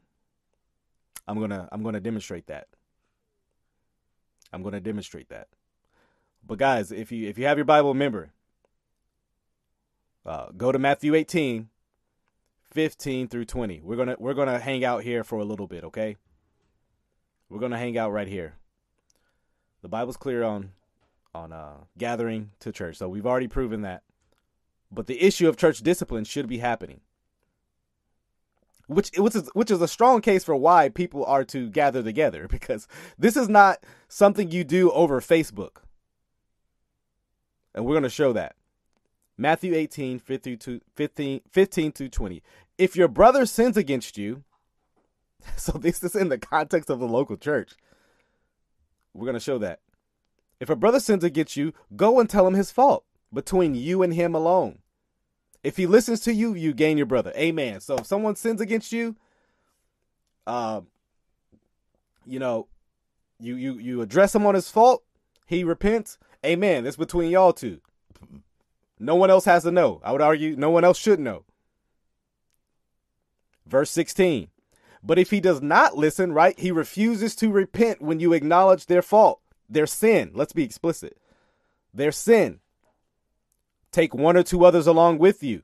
I'm 1.26 1.38
going 1.38 1.50
to 1.50 1.68
I'm 1.72 1.82
going 1.82 1.94
to 1.94 2.00
demonstrate 2.00 2.46
that. 2.46 2.68
I'm 4.52 4.62
going 4.62 4.74
to 4.74 4.80
demonstrate 4.80 5.28
that. 5.28 5.48
But 6.46 6.58
guys, 6.58 6.90
if 6.90 7.12
you 7.12 7.28
if 7.28 7.38
you 7.38 7.46
have 7.46 7.58
your 7.58 7.64
Bible, 7.64 7.90
remember 7.90 8.30
uh, 10.24 10.46
go 10.56 10.72
to 10.72 10.78
Matthew 10.78 11.14
18, 11.14 11.68
15 12.72 13.28
through 13.28 13.44
20. 13.44 13.80
We're 13.82 13.96
gonna 13.96 14.16
we're 14.18 14.34
gonna 14.34 14.58
hang 14.58 14.84
out 14.84 15.02
here 15.02 15.24
for 15.24 15.38
a 15.38 15.44
little 15.44 15.66
bit, 15.66 15.84
okay? 15.84 16.16
We're 17.48 17.60
gonna 17.60 17.78
hang 17.78 17.98
out 17.98 18.12
right 18.12 18.28
here. 18.28 18.54
The 19.82 19.88
Bible's 19.88 20.16
clear 20.16 20.42
on 20.42 20.72
on 21.34 21.52
uh, 21.52 21.84
gathering 21.96 22.50
to 22.60 22.72
church, 22.72 22.96
so 22.96 23.08
we've 23.08 23.26
already 23.26 23.48
proven 23.48 23.82
that. 23.82 24.02
But 24.90 25.06
the 25.06 25.22
issue 25.22 25.48
of 25.48 25.56
church 25.56 25.80
discipline 25.80 26.24
should 26.24 26.48
be 26.48 26.58
happening, 26.58 27.00
which 28.90 29.10
which 29.16 29.36
is 29.36 29.48
which 29.54 29.70
is 29.70 29.80
a 29.80 29.88
strong 29.88 30.20
case 30.20 30.42
for 30.42 30.56
why 30.56 30.88
people 30.88 31.24
are 31.24 31.44
to 31.44 31.70
gather 31.70 32.02
together 32.02 32.48
because 32.50 32.88
this 33.18 33.36
is 33.36 33.48
not 33.48 33.84
something 34.08 34.50
you 34.50 34.64
do 34.64 34.90
over 34.90 35.20
Facebook, 35.20 35.82
and 37.74 37.84
we're 37.84 37.94
gonna 37.94 38.08
show 38.08 38.32
that. 38.32 38.56
Matthew 39.38 39.74
18, 39.74 40.18
15 40.18 40.58
to, 40.58 40.80
15, 40.96 41.40
15 41.50 41.92
to 41.92 42.08
20. 42.10 42.42
If 42.76 42.94
your 42.94 43.08
brother 43.08 43.46
sins 43.46 43.78
against 43.78 44.18
you, 44.18 44.44
so 45.56 45.72
this 45.72 46.02
is 46.02 46.14
in 46.14 46.28
the 46.28 46.36
context 46.36 46.90
of 46.90 47.00
the 47.00 47.08
local 47.08 47.38
church. 47.38 47.72
We're 49.14 49.24
going 49.24 49.32
to 49.32 49.40
show 49.40 49.56
that. 49.56 49.80
If 50.60 50.68
a 50.68 50.76
brother 50.76 51.00
sins 51.00 51.24
against 51.24 51.56
you, 51.56 51.72
go 51.96 52.20
and 52.20 52.28
tell 52.28 52.46
him 52.46 52.52
his 52.52 52.70
fault 52.70 53.06
between 53.32 53.74
you 53.74 54.02
and 54.02 54.12
him 54.12 54.34
alone. 54.34 54.79
If 55.62 55.76
he 55.76 55.86
listens 55.86 56.20
to 56.20 56.32
you, 56.32 56.54
you 56.54 56.72
gain 56.72 56.96
your 56.96 57.06
brother. 57.06 57.32
Amen. 57.36 57.80
So 57.80 57.96
if 57.96 58.06
someone 58.06 58.36
sins 58.36 58.60
against 58.60 58.92
you, 58.92 59.16
um, 60.46 60.86
you 62.26 62.38
know, 62.38 62.66
you 63.38 63.56
you 63.56 63.74
you 63.78 64.02
address 64.02 64.34
him 64.34 64.46
on 64.46 64.54
his 64.54 64.70
fault, 64.70 65.02
he 65.46 65.64
repents. 65.64 66.18
Amen. 66.44 66.84
That's 66.84 66.96
between 66.96 67.30
y'all 67.30 67.52
two. 67.52 67.80
No 68.98 69.14
one 69.14 69.30
else 69.30 69.44
has 69.46 69.62
to 69.64 69.70
know. 69.70 70.00
I 70.04 70.12
would 70.12 70.20
argue 70.20 70.56
no 70.56 70.70
one 70.70 70.84
else 70.84 70.98
should 70.98 71.20
know. 71.20 71.44
Verse 73.66 73.90
16. 73.90 74.48
But 75.02 75.18
if 75.18 75.30
he 75.30 75.40
does 75.40 75.62
not 75.62 75.96
listen, 75.96 76.32
right, 76.32 76.58
he 76.58 76.70
refuses 76.70 77.34
to 77.36 77.50
repent 77.50 78.02
when 78.02 78.20
you 78.20 78.32
acknowledge 78.32 78.86
their 78.86 79.00
fault, 79.00 79.40
their 79.68 79.86
sin. 79.86 80.32
Let's 80.34 80.52
be 80.52 80.64
explicit. 80.64 81.16
Their 81.94 82.12
sin. 82.12 82.60
Take 83.92 84.14
one 84.14 84.36
or 84.36 84.42
two 84.42 84.64
others 84.64 84.86
along 84.86 85.18
with 85.18 85.42
you, 85.42 85.62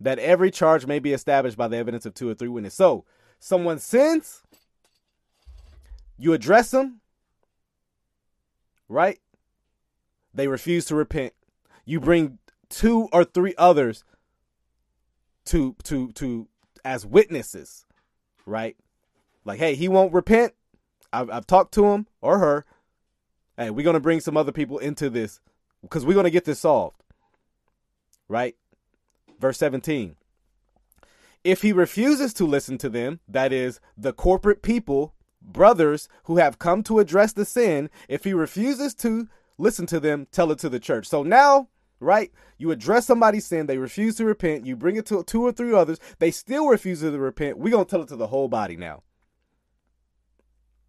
that 0.00 0.18
every 0.18 0.50
charge 0.50 0.86
may 0.86 0.98
be 0.98 1.12
established 1.12 1.56
by 1.56 1.68
the 1.68 1.76
evidence 1.76 2.06
of 2.06 2.14
two 2.14 2.28
or 2.28 2.34
three 2.34 2.48
witnesses. 2.48 2.76
So, 2.76 3.04
someone 3.38 3.78
sins, 3.78 4.42
you 6.18 6.32
address 6.32 6.70
them, 6.70 7.00
right? 8.88 9.18
They 10.34 10.48
refuse 10.48 10.84
to 10.86 10.94
repent. 10.94 11.32
You 11.84 12.00
bring 12.00 12.38
two 12.68 13.08
or 13.12 13.24
three 13.24 13.54
others 13.56 14.04
to 15.46 15.76
to 15.84 16.12
to 16.12 16.48
as 16.84 17.06
witnesses, 17.06 17.84
right? 18.44 18.76
Like, 19.44 19.58
hey, 19.58 19.74
he 19.74 19.88
won't 19.88 20.12
repent. 20.12 20.52
I've, 21.12 21.30
I've 21.30 21.46
talked 21.46 21.72
to 21.74 21.86
him 21.86 22.06
or 22.20 22.38
her. 22.38 22.64
Hey, 23.56 23.70
we're 23.70 23.84
gonna 23.84 24.00
bring 24.00 24.20
some 24.20 24.36
other 24.36 24.52
people 24.52 24.78
into 24.78 25.08
this 25.08 25.40
because 25.82 26.04
we're 26.04 26.14
gonna 26.14 26.30
get 26.30 26.44
this 26.44 26.60
solved, 26.60 27.02
right? 28.28 28.56
Verse 29.38 29.58
17. 29.58 30.16
If 31.44 31.62
he 31.62 31.72
refuses 31.72 32.32
to 32.34 32.44
listen 32.44 32.78
to 32.78 32.88
them, 32.88 33.20
that 33.28 33.52
is, 33.52 33.80
the 33.96 34.12
corporate 34.12 34.62
people, 34.62 35.14
brothers 35.40 36.08
who 36.24 36.38
have 36.38 36.58
come 36.58 36.82
to 36.84 36.98
address 36.98 37.32
the 37.32 37.44
sin, 37.44 37.88
if 38.08 38.24
he 38.24 38.32
refuses 38.32 38.94
to 38.96 39.28
listen 39.58 39.86
to 39.86 40.00
them, 40.00 40.26
tell 40.32 40.50
it 40.50 40.58
to 40.58 40.68
the 40.68 40.80
church. 40.80 41.06
So 41.06 41.22
now 41.22 41.68
right? 42.00 42.32
You 42.58 42.70
address 42.70 43.06
somebody's 43.06 43.46
sin, 43.46 43.66
they 43.66 43.78
refuse 43.78 44.16
to 44.16 44.24
repent, 44.24 44.66
you 44.66 44.76
bring 44.76 44.96
it 44.96 45.06
to 45.06 45.22
two 45.24 45.42
or 45.42 45.52
three 45.52 45.72
others, 45.72 45.98
they 46.18 46.30
still 46.30 46.68
refuse 46.68 47.00
to 47.00 47.10
repent. 47.18 47.58
We're 47.58 47.70
going 47.70 47.84
to 47.84 47.90
tell 47.90 48.02
it 48.02 48.08
to 48.08 48.16
the 48.16 48.26
whole 48.26 48.48
body 48.48 48.76
now. 48.76 49.02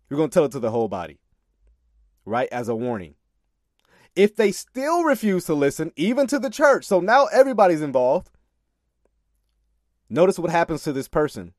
We're 0.10 0.18
going 0.18 0.30
to 0.30 0.34
tell 0.34 0.46
it 0.46 0.52
to 0.54 0.60
the 0.60 0.72
whole 0.72 0.88
body, 0.88 1.20
right? 2.26 2.48
As 2.52 2.70
a 2.70 2.76
warning. 2.76 3.16
If 4.18 4.36
they 4.36 4.52
still 4.52 5.04
refuse 5.04 5.46
to 5.46 5.54
listen, 5.54 5.92
even 5.96 6.26
to 6.26 6.40
the 6.40 6.50
church, 6.50 6.86
so 6.86 7.00
now 7.00 7.28
everybody's 7.28 7.84
involved, 7.84 8.32
notice 10.10 10.40
what 10.40 10.50
happens 10.50 10.82
to 10.84 10.92
this 10.92 11.08
person. 11.08 11.54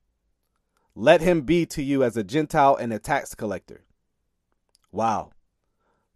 Let 0.96 1.20
him 1.20 1.42
be 1.42 1.66
to 1.66 1.84
you 1.84 2.02
as 2.02 2.16
a 2.16 2.24
Gentile 2.24 2.74
and 2.74 2.92
a 2.92 2.98
tax 2.98 3.36
collector. 3.36 3.84
Wow. 4.90 5.30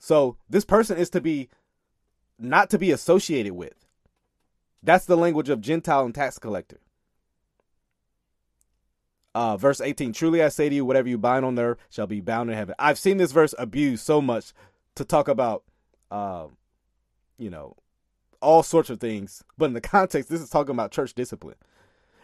So 0.00 0.36
this 0.50 0.64
person 0.64 0.98
is 0.98 1.10
to 1.10 1.20
be 1.20 1.48
not 2.40 2.70
to 2.70 2.78
be 2.78 2.90
associated 2.90 3.52
with. 3.52 3.86
That's 4.82 5.06
the 5.06 5.16
language 5.16 5.48
of 5.48 5.60
Gentile 5.60 6.04
and 6.04 6.12
tax 6.12 6.40
collector. 6.40 6.80
Uh, 9.32 9.56
verse 9.56 9.80
18 9.80 10.12
Truly 10.12 10.42
I 10.42 10.48
say 10.48 10.68
to 10.68 10.74
you, 10.74 10.84
whatever 10.84 11.08
you 11.08 11.18
bind 11.18 11.44
on 11.44 11.56
earth 11.56 11.78
shall 11.88 12.08
be 12.08 12.20
bound 12.20 12.50
in 12.50 12.56
heaven. 12.56 12.74
I've 12.80 12.98
seen 12.98 13.18
this 13.18 13.30
verse 13.30 13.54
abused 13.60 14.04
so 14.04 14.20
much 14.20 14.52
to 14.96 15.04
talk 15.04 15.28
about, 15.28 15.62
uh, 16.12 16.46
you 17.38 17.50
know, 17.50 17.74
all 18.40 18.62
sorts 18.62 18.90
of 18.90 19.00
things. 19.00 19.42
But 19.58 19.66
in 19.66 19.72
the 19.72 19.80
context, 19.80 20.28
this 20.28 20.40
is 20.40 20.50
talking 20.50 20.74
about 20.74 20.92
church 20.92 21.14
discipline. 21.14 21.56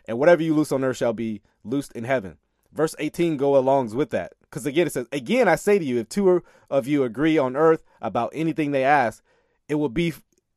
And 0.06 0.18
whatever 0.18 0.42
you 0.42 0.54
loose 0.54 0.72
on 0.72 0.84
earth 0.84 0.98
shall 0.98 1.12
be 1.12 1.42
loosed 1.64 1.92
in 1.92 2.04
heaven. 2.04 2.36
Verse 2.72 2.94
18 2.98 3.38
go 3.38 3.52
alongs 3.52 3.94
with 3.94 4.10
that. 4.10 4.34
Because 4.42 4.66
again, 4.66 4.86
it 4.86 4.92
says, 4.92 5.06
Again, 5.10 5.48
I 5.48 5.56
say 5.56 5.78
to 5.78 5.84
you, 5.84 5.98
if 5.98 6.08
two 6.08 6.42
of 6.70 6.86
you 6.86 7.02
agree 7.02 7.38
on 7.38 7.56
earth 7.56 7.82
about 8.00 8.30
anything 8.34 8.70
they 8.70 8.84
ask, 8.84 9.22
it 9.68 9.76
will 9.76 9.88
be 9.88 10.14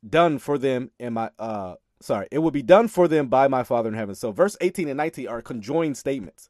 done 0.07 0.39
for 0.39 0.57
them 0.57 0.89
in 0.99 1.13
my 1.13 1.29
uh 1.37 1.75
sorry, 2.01 2.27
it 2.31 2.39
will 2.39 2.51
be 2.51 2.63
done 2.63 2.87
for 2.87 3.07
them 3.07 3.27
by 3.27 3.47
my 3.47 3.63
Father 3.63 3.87
in 3.89 3.95
heaven. 3.95 4.15
So 4.15 4.31
verse 4.31 4.57
18 4.59 4.89
and 4.89 4.97
19 4.97 5.27
are 5.27 5.41
conjoined 5.41 5.95
statements. 5.95 6.49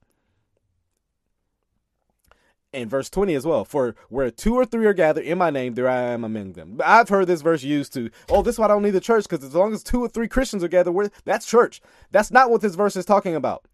And 2.74 2.89
verse 2.89 3.09
20 3.09 3.34
as 3.36 3.45
well. 3.45 3.65
For 3.65 3.95
where 4.07 4.32
two 4.32 4.55
or 4.55 4.65
three 4.65 4.86
are 4.86 4.93
gathered 4.93 5.26
in 5.26 5.38
my 5.38 5.49
name, 5.49 5.74
there 5.74 5.89
I 5.89 6.03
am 6.03 6.24
among 6.24 6.53
them. 6.53 6.80
I've 6.84 7.09
heard 7.09 7.28
this 7.28 7.41
verse 7.41 7.63
used 7.63 7.93
to, 7.93 8.09
oh, 8.30 8.41
this 8.41 8.55
is 8.55 8.59
why 8.59 8.65
I 8.65 8.69
don't 8.69 8.84
need 8.84 8.91
the 8.91 9.01
church, 9.01 9.28
because 9.28 9.43
as 9.43 9.53
long 9.53 9.74
as 9.74 9.84
two 9.84 10.01
or 10.01 10.07
three 10.07 10.30
Christians 10.30 10.63
are 10.63 10.69
gathered, 10.69 11.11
that's 11.26 11.45
church. 11.45 11.82
That's 12.11 12.32
not 12.32 12.49
what 12.49 12.61
this 12.61 12.76
verse 12.76 12.95
is 12.95 13.05
talking 13.05 13.36
about. 13.36 13.65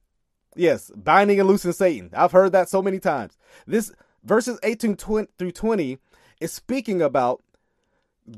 Yes, 0.56 0.92
binding 0.96 1.40
and 1.40 1.48
loosing 1.48 1.74
Satan. 1.74 2.10
I've 2.14 2.32
heard 2.32 2.52
that 2.54 2.70
so 2.70 2.82
many 2.82 3.00
times. 3.00 3.38
This 3.68 3.92
verses 4.24 4.60
18 4.64 4.96
through 4.96 5.52
20 5.52 6.00
is 6.42 6.52
speaking 6.52 7.02
about 7.02 7.44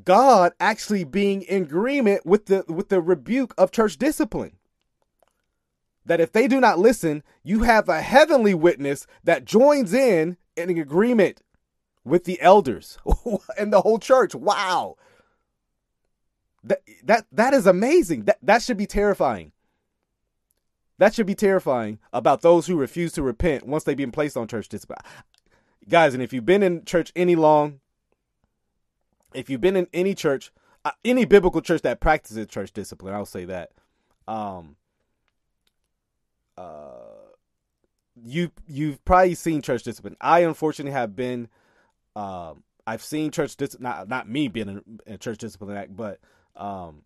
God 0.03 0.53
actually 0.59 1.03
being 1.03 1.41
in 1.43 1.63
agreement 1.63 2.25
with 2.25 2.45
the 2.45 2.63
with 2.67 2.89
the 2.89 3.01
rebuke 3.01 3.53
of 3.57 3.71
church 3.71 3.97
discipline. 3.97 4.57
That 6.05 6.21
if 6.21 6.31
they 6.31 6.47
do 6.47 6.59
not 6.59 6.79
listen, 6.79 7.23
you 7.43 7.63
have 7.63 7.89
a 7.89 8.01
heavenly 8.01 8.53
witness 8.53 9.07
that 9.23 9.45
joins 9.45 9.93
in 9.93 10.37
in 10.59 10.77
agreement 10.77 11.41
with 12.03 12.25
the 12.25 12.41
elders 12.41 12.97
and 13.57 13.71
the 13.71 13.81
whole 13.81 13.99
church. 13.99 14.35
Wow. 14.35 14.95
That 16.63 16.81
that 17.03 17.25
that 17.31 17.53
is 17.53 17.65
amazing. 17.65 18.23
That 18.23 18.37
that 18.41 18.61
should 18.61 18.77
be 18.77 18.85
terrifying. 18.85 19.53
That 20.97 21.13
should 21.13 21.25
be 21.27 21.35
terrifying 21.35 21.99
about 22.11 22.41
those 22.41 22.67
who 22.67 22.75
refuse 22.75 23.13
to 23.13 23.23
repent 23.23 23.65
once 23.65 23.85
they've 23.85 23.95
been 23.95 24.11
placed 24.11 24.35
on 24.35 24.49
church 24.49 24.67
discipline. 24.67 24.99
Guys, 25.87 26.13
and 26.13 26.21
if 26.21 26.33
you've 26.33 26.45
been 26.45 26.61
in 26.61 26.83
church 26.83 27.13
any 27.15 27.37
long, 27.37 27.79
if 29.33 29.49
you've 29.49 29.61
been 29.61 29.77
in 29.77 29.87
any 29.93 30.13
church, 30.13 30.51
uh, 30.83 30.91
any 31.05 31.23
biblical 31.23 31.61
church 31.61 31.81
that 31.83 32.01
practices 32.01 32.45
church 32.47 32.73
discipline, 32.73 33.13
I'll 33.13 33.25
say 33.25 33.45
that. 33.45 33.71
Um, 34.27 34.75
uh, 36.57 37.08
you 38.23 38.51
you've 38.67 39.03
probably 39.05 39.35
seen 39.35 39.61
church 39.61 39.83
discipline. 39.83 40.15
I 40.21 40.39
unfortunately 40.39 40.91
have 40.91 41.15
been. 41.15 41.47
Um, 42.15 42.63
I've 42.85 43.03
seen 43.03 43.31
church 43.31 43.55
dis- 43.55 43.79
not 43.79 44.07
not 44.07 44.27
me 44.27 44.47
being 44.47 44.69
in, 44.69 44.99
in 45.05 45.19
church 45.19 45.37
discipline 45.37 45.75
act, 45.75 45.95
but 45.95 46.19
um, 46.55 47.03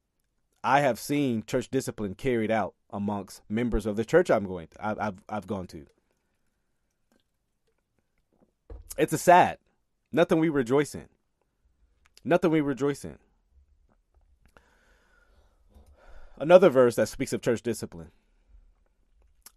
I 0.64 0.80
have 0.80 1.00
seen 1.00 1.44
church 1.46 1.70
discipline 1.70 2.16
carried 2.16 2.52
out 2.52 2.74
amongst 2.90 3.42
members 3.50 3.86
of 3.86 3.96
the 3.96 4.06
church 4.06 4.32
I'm 4.32 4.46
going 4.46 4.68
to. 4.68 4.86
I, 4.86 5.08
I've 5.08 5.22
I've 5.28 5.48
gone 5.48 5.68
to. 5.68 5.86
It's 8.98 9.14
a 9.14 9.18
sad, 9.18 9.58
nothing 10.12 10.40
we 10.40 10.50
rejoice 10.50 10.94
in. 10.94 11.10
Nothing 12.24 12.52
we 12.52 12.62
rejoice 12.62 13.04
in. 13.04 13.18
Another 16.38 16.70
verse 16.70 16.96
that 16.96 17.10
speaks 17.10 17.34
of 17.34 17.42
church 17.42 17.62
discipline. 17.62 18.12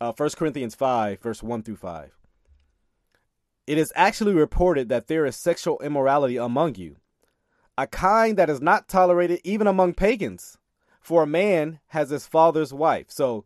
Uh, 0.01 0.12
1 0.12 0.30
Corinthians 0.30 0.74
5, 0.74 1.20
verse 1.20 1.42
1 1.42 1.62
through 1.62 1.76
5. 1.76 2.12
It 3.66 3.78
is 3.78 3.92
actually 3.97 4.34
reported 4.34 4.88
that 4.88 5.09
there 5.09 5.26
is 5.26 5.36
sexual 5.36 5.80
immorality 5.80 6.36
among 6.36 6.76
you, 6.76 6.97
a 7.76 7.86
kind 7.86 8.36
that 8.36 8.51
is 8.51 8.61
not 8.61 8.88
tolerated 8.88 9.40
even 9.42 9.66
among 9.66 9.94
pagans. 9.94 10.59
For 11.01 11.22
a 11.22 11.26
man 11.26 11.78
has 11.88 12.11
his 12.11 12.26
father's 12.26 12.74
wife. 12.74 13.07
So, 13.11 13.44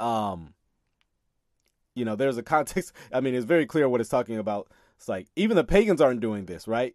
um, 0.00 0.54
you 1.94 2.04
know, 2.04 2.16
there's 2.16 2.38
a 2.38 2.42
context. 2.42 2.92
I 3.12 3.20
mean, 3.20 3.34
it's 3.34 3.44
very 3.44 3.66
clear 3.66 3.88
what 3.88 4.00
it's 4.00 4.10
talking 4.10 4.38
about. 4.38 4.68
It's 4.96 5.08
like 5.08 5.28
even 5.36 5.56
the 5.56 5.64
pagans 5.64 6.00
aren't 6.00 6.20
doing 6.20 6.46
this, 6.46 6.66
right? 6.66 6.94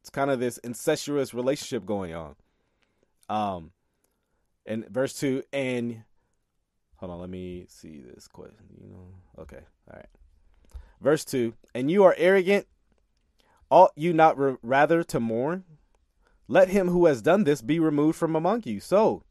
It's 0.00 0.10
kind 0.10 0.30
of 0.30 0.40
this 0.40 0.58
incestuous 0.58 1.34
relationship 1.34 1.84
going 1.84 2.14
on. 2.14 2.36
Um, 3.28 3.72
and 4.66 4.88
verse 4.88 5.18
two, 5.18 5.42
and 5.52 6.04
hold 7.00 7.12
on, 7.12 7.20
let 7.20 7.30
me 7.30 7.66
see 7.68 8.00
this 8.00 8.28
question. 8.28 8.64
You 8.80 8.88
know, 8.88 9.08
okay, 9.40 9.60
all 9.90 9.96
right. 9.96 10.06
Verse 11.00 11.24
two, 11.24 11.54
and 11.74 11.90
you 11.90 12.04
are 12.04 12.14
arrogant. 12.16 12.66
Ought 13.70 13.92
you 13.96 14.12
not 14.12 14.36
rather 14.62 15.02
to 15.04 15.20
mourn? 15.20 15.64
Let 16.48 16.68
him 16.68 16.88
who 16.88 17.06
has 17.06 17.22
done 17.22 17.44
this 17.44 17.62
be 17.62 17.78
removed 17.78 18.18
from 18.18 18.34
among 18.34 18.62
you. 18.64 18.80
So, 18.80 19.22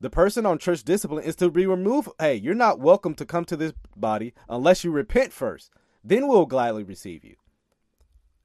the 0.00 0.08
person 0.08 0.46
on 0.46 0.58
church 0.58 0.82
discipline 0.82 1.24
is 1.24 1.36
to 1.36 1.50
be 1.50 1.66
removed. 1.66 2.08
Hey, 2.18 2.36
you're 2.36 2.54
not 2.54 2.80
welcome 2.80 3.14
to 3.14 3.26
come 3.26 3.44
to 3.46 3.56
this 3.56 3.72
body 3.94 4.32
unless 4.48 4.82
you 4.84 4.90
repent 4.90 5.32
first. 5.32 5.70
Then 6.02 6.26
we'll 6.26 6.46
gladly 6.46 6.84
receive 6.84 7.24
you 7.24 7.36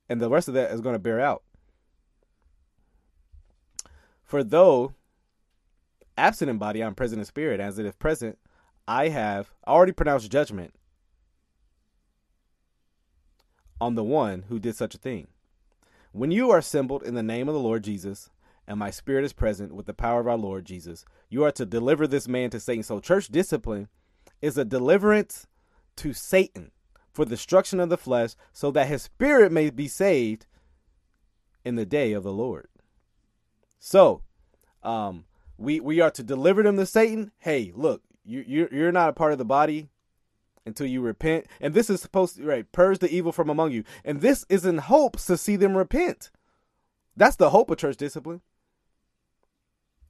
and 0.10 0.22
the 0.22 0.30
rest 0.30 0.48
of 0.48 0.54
that 0.54 0.72
is 0.72 0.82
going 0.82 0.94
to 0.94 1.00
bear 1.00 1.20
out. 1.20 1.44
For 4.24 4.44
though 4.44 4.94
absent 6.18 6.50
in 6.50 6.58
body, 6.58 6.84
I'm 6.84 6.96
present 6.96 7.20
in 7.20 7.26
spirit, 7.26 7.60
as 7.60 7.80
it 7.80 7.86
is 7.86 7.96
present, 7.96 8.38
I 8.88 9.10
have 9.10 9.54
already 9.68 9.92
pronounced 9.92 10.32
judgment 10.32 10.74
on 13.80 13.96
the 13.96 14.04
one 14.04 14.46
who 14.50 14.60
did 14.60 14.76
such 14.76 14.96
a 14.96 15.00
thing. 15.00 15.28
When 16.12 16.32
you 16.32 16.52
are 16.52 16.60
assembled 16.60 17.04
in 17.04 17.16
the 17.16 17.24
name 17.24 17.48
of 17.48 17.54
the 17.54 17.60
Lord 17.60 17.84
Jesus, 17.84 18.30
and 18.68 18.80
my 18.80 18.92
spirit 18.92 19.26
is 19.26 19.34
present 19.34 19.74
with 19.74 19.86
the 19.86 19.94
power 19.94 20.22
of 20.22 20.28
our 20.28 20.38
Lord 20.38 20.66
Jesus, 20.66 21.06
you 21.30 21.44
are 21.44 21.52
to 21.52 21.66
deliver 21.66 22.08
this 22.08 22.28
man 22.28 22.50
to 22.52 22.60
Satan. 22.60 22.84
So, 22.84 23.00
church 23.00 23.28
discipline 23.28 23.88
is 24.42 24.58
a 24.58 24.66
deliverance 24.66 25.48
to 25.98 26.14
Satan 26.14 26.72
for 27.12 27.26
destruction 27.26 27.80
of 27.80 27.90
the 27.90 27.98
flesh, 27.98 28.36
so 28.52 28.72
that 28.72 28.88
his 28.88 29.04
spirit 29.04 29.52
may 29.52 29.70
be 29.70 29.88
saved 29.88 30.46
in 31.64 31.76
the 31.76 31.86
day 31.86 32.14
of 32.14 32.24
the 32.24 32.34
Lord. 32.34 32.68
So, 33.80 34.22
um, 34.82 35.26
we 35.58 35.80
we 35.80 36.00
are 36.02 36.12
to 36.12 36.24
deliver 36.24 36.64
them 36.64 36.78
to 36.78 36.86
Satan. 36.86 37.32
Hey, 37.40 37.72
look, 37.76 38.02
you 38.24 38.44
you're, 38.46 38.74
you're 38.74 38.92
not 38.92 39.10
a 39.10 39.14
part 39.14 39.32
of 39.32 39.38
the 39.38 39.46
body 39.46 39.90
until 40.66 40.88
you 40.88 41.02
repent, 41.02 41.46
and 41.60 41.74
this 41.74 41.90
is 41.90 42.02
supposed 42.02 42.38
to 42.38 42.46
right 42.46 42.72
purge 42.72 43.00
the 43.00 43.14
evil 43.14 43.32
from 43.32 43.50
among 43.50 43.72
you, 43.72 43.84
and 44.04 44.22
this 44.22 44.46
is 44.50 44.66
in 44.66 44.78
hopes 44.78 45.26
to 45.26 45.38
see 45.38 45.56
them 45.56 45.78
repent. 45.78 46.32
That's 47.16 47.36
the 47.36 47.52
hope 47.52 47.70
of 47.70 47.78
church 47.78 47.98
discipline. 47.98 48.42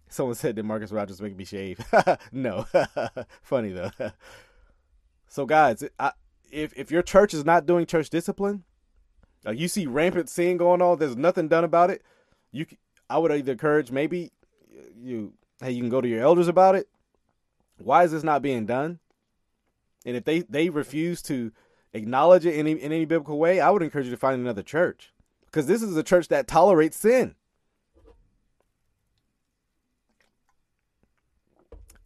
Someone 0.10 0.36
said 0.36 0.56
that 0.56 0.64
Marcus 0.64 0.92
Rogers 0.92 1.22
make 1.22 1.36
me 1.36 1.44
shave. 1.44 1.80
no, 2.32 2.68
funny 3.42 3.72
though. 3.72 3.92
so 5.28 5.46
guys, 5.46 5.84
I, 6.00 6.12
if 6.52 6.74
if 6.78 6.92
your 6.92 7.02
church 7.02 7.34
is 7.34 7.44
not 7.44 7.66
doing 7.66 7.86
church 7.86 8.10
discipline, 8.10 8.64
like 9.44 9.58
you 9.58 9.68
see 9.68 9.88
rampant 9.88 10.30
sin 10.30 10.58
going 10.58 10.82
on, 10.82 11.00
there's 11.00 11.18
nothing 11.18 11.48
done 11.48 11.64
about 11.64 11.90
it. 11.90 12.04
You, 12.52 12.68
I 13.10 13.18
would 13.18 13.32
either 13.32 13.54
encourage 13.54 13.92
maybe 13.92 14.32
you, 15.04 15.34
hey, 15.62 15.72
you 15.72 15.82
can 15.82 15.90
go 15.90 16.02
to 16.02 16.08
your 16.08 16.22
elders 16.22 16.48
about 16.48 16.76
it. 16.76 16.88
Why 17.78 18.04
is 18.04 18.12
this 18.12 18.24
not 18.24 18.42
being 18.42 18.66
done? 18.66 19.00
And 20.06 20.16
if 20.16 20.26
they 20.26 20.42
they 20.42 20.70
refuse 20.70 21.22
to 21.24 21.52
acknowledge 21.94 22.46
it 22.46 22.56
in 22.56 22.68
any, 22.68 22.72
in 22.72 22.92
any 22.92 23.06
biblical 23.06 23.38
way, 23.38 23.60
I 23.60 23.70
would 23.70 23.82
encourage 23.82 24.06
you 24.06 24.12
to 24.12 24.18
find 24.18 24.40
another 24.40 24.64
church 24.64 25.14
because 25.46 25.68
this 25.68 25.82
is 25.82 25.96
a 25.96 26.04
church 26.04 26.28
that 26.30 26.48
tolerates 26.48 26.98
sin. 26.98 27.36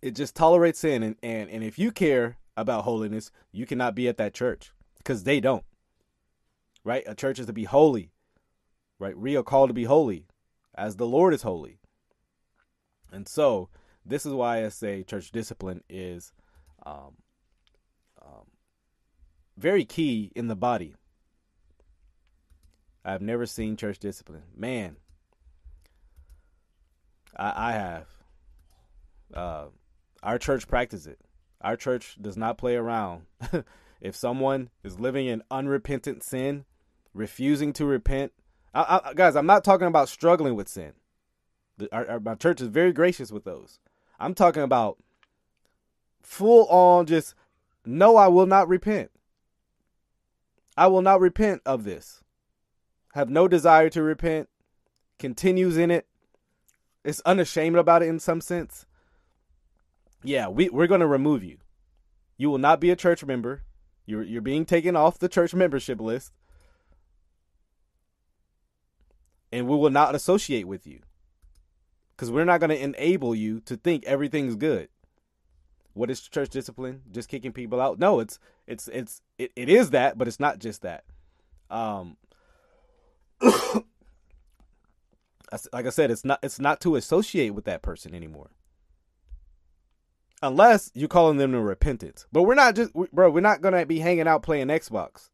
It 0.01 0.11
just 0.11 0.35
tolerates 0.35 0.79
sin, 0.79 1.01
and 1.03 1.15
and 1.23 1.49
and 1.49 1.63
if 1.63 1.79
you 1.79 1.91
care 1.91 2.37
about 2.55 2.83
holiness, 2.83 3.31
you 3.51 3.65
cannot 3.65 3.95
be 3.95 4.07
at 4.07 4.17
that 4.17 4.33
church 4.33 4.71
because 4.97 5.23
they 5.23 5.39
don't. 5.39 5.63
Right? 6.83 7.03
A 7.07 7.15
church 7.15 7.39
is 7.39 7.47
to 7.47 7.53
be 7.53 7.63
holy. 7.65 8.11
Right? 8.99 9.17
We 9.17 9.35
are 9.35 9.43
called 9.43 9.69
to 9.69 9.73
be 9.73 9.83
holy 9.83 10.27
as 10.75 10.95
the 10.95 11.07
Lord 11.07 11.33
is 11.33 11.41
holy. 11.41 11.79
And 13.11 13.27
so, 13.27 13.69
this 14.05 14.25
is 14.25 14.33
why 14.33 14.65
I 14.65 14.69
say 14.69 15.03
church 15.03 15.31
discipline 15.31 15.83
is 15.89 16.31
um, 16.85 17.15
um, 18.21 18.45
very 19.57 19.85
key 19.85 20.31
in 20.35 20.47
the 20.47 20.55
body. 20.55 20.95
I've 23.03 23.21
never 23.21 23.45
seen 23.45 23.77
church 23.77 23.99
discipline. 23.99 24.43
Man, 24.55 24.97
I, 27.37 27.69
I 27.69 27.71
have. 27.73 28.07
Uh, 29.33 29.65
our 30.23 30.37
church 30.37 30.67
practices 30.67 31.07
it. 31.07 31.19
Our 31.61 31.75
church 31.75 32.17
does 32.21 32.37
not 32.37 32.57
play 32.57 32.75
around. 32.75 33.23
if 34.01 34.15
someone 34.15 34.69
is 34.83 34.99
living 34.99 35.27
in 35.27 35.41
unrepentant 35.49 36.23
sin, 36.23 36.65
refusing 37.13 37.73
to 37.73 37.85
repent, 37.85 38.31
I, 38.73 39.01
I, 39.03 39.13
guys, 39.13 39.35
I'm 39.35 39.45
not 39.45 39.63
talking 39.63 39.87
about 39.87 40.09
struggling 40.09 40.55
with 40.55 40.67
sin. 40.67 40.93
The, 41.77 41.93
our, 41.95 42.07
our, 42.09 42.19
my 42.19 42.35
church 42.35 42.61
is 42.61 42.67
very 42.67 42.91
gracious 42.91 43.31
with 43.31 43.43
those. 43.43 43.79
I'm 44.19 44.33
talking 44.33 44.63
about 44.63 44.97
full 46.21 46.67
on 46.67 47.05
just 47.05 47.35
no, 47.85 48.17
I 48.17 48.27
will 48.27 48.47
not 48.47 48.67
repent. 48.67 49.11
I 50.75 50.87
will 50.87 51.01
not 51.01 51.21
repent 51.21 51.61
of 51.65 51.83
this. 51.83 52.23
Have 53.13 53.29
no 53.29 53.47
desire 53.47 53.89
to 53.91 54.03
repent. 54.03 54.49
Continues 55.17 55.77
in 55.77 55.89
it. 55.89 56.05
it. 57.03 57.09
Is 57.09 57.21
unashamed 57.25 57.77
about 57.77 58.03
it 58.03 58.09
in 58.09 58.19
some 58.19 58.41
sense 58.41 58.85
yeah, 60.23 60.47
we 60.47 60.69
we're 60.69 60.87
going 60.87 61.01
to 61.01 61.07
remove 61.07 61.43
you. 61.43 61.57
You 62.37 62.49
will 62.49 62.57
not 62.57 62.79
be 62.79 62.89
a 62.91 62.95
church 62.95 63.23
member. 63.23 63.63
You're 64.05 64.23
you're 64.23 64.41
being 64.41 64.65
taken 64.65 64.95
off 64.95 65.19
the 65.19 65.29
church 65.29 65.53
membership 65.53 66.01
list. 66.01 66.33
And 69.51 69.67
we 69.67 69.77
will 69.77 69.89
not 69.89 70.13
associate 70.13 70.67
with 70.67 70.85
you. 70.85 70.99
Cuz 72.17 72.31
we're 72.31 72.45
not 72.45 72.59
going 72.59 72.71
to 72.71 72.81
enable 72.81 73.35
you 73.35 73.59
to 73.61 73.77
think 73.77 74.03
everything's 74.05 74.55
good. 74.55 74.89
What 75.93 76.11
is 76.11 76.21
church 76.21 76.49
discipline? 76.49 77.03
Just 77.11 77.29
kicking 77.29 77.51
people 77.51 77.79
out? 77.81 77.99
No, 77.99 78.19
it's 78.19 78.39
it's 78.67 78.87
it's 78.89 79.21
it, 79.37 79.51
it 79.55 79.69
is 79.69 79.91
that, 79.91 80.17
but 80.17 80.27
it's 80.27 80.39
not 80.39 80.59
just 80.59 80.81
that. 80.81 81.03
Um 81.69 82.17
like 85.71 85.85
I 85.85 85.89
said, 85.89 86.11
it's 86.11 86.25
not 86.25 86.39
it's 86.43 86.59
not 86.59 86.81
to 86.81 86.95
associate 86.95 87.51
with 87.51 87.65
that 87.65 87.81
person 87.81 88.13
anymore 88.13 88.49
unless 90.41 90.91
you're 90.93 91.07
calling 91.07 91.37
them 91.37 91.51
to 91.51 91.59
repentance. 91.59 92.27
But 92.31 92.43
we're 92.43 92.55
not 92.55 92.75
just, 92.75 92.93
we, 92.95 93.07
bro. 93.11 93.29
We're 93.29 93.41
not 93.41 93.61
gonna 93.61 93.85
be 93.85 93.99
hanging 93.99 94.27
out 94.27 94.43
playing 94.43 94.67
Xbox. 94.67 95.29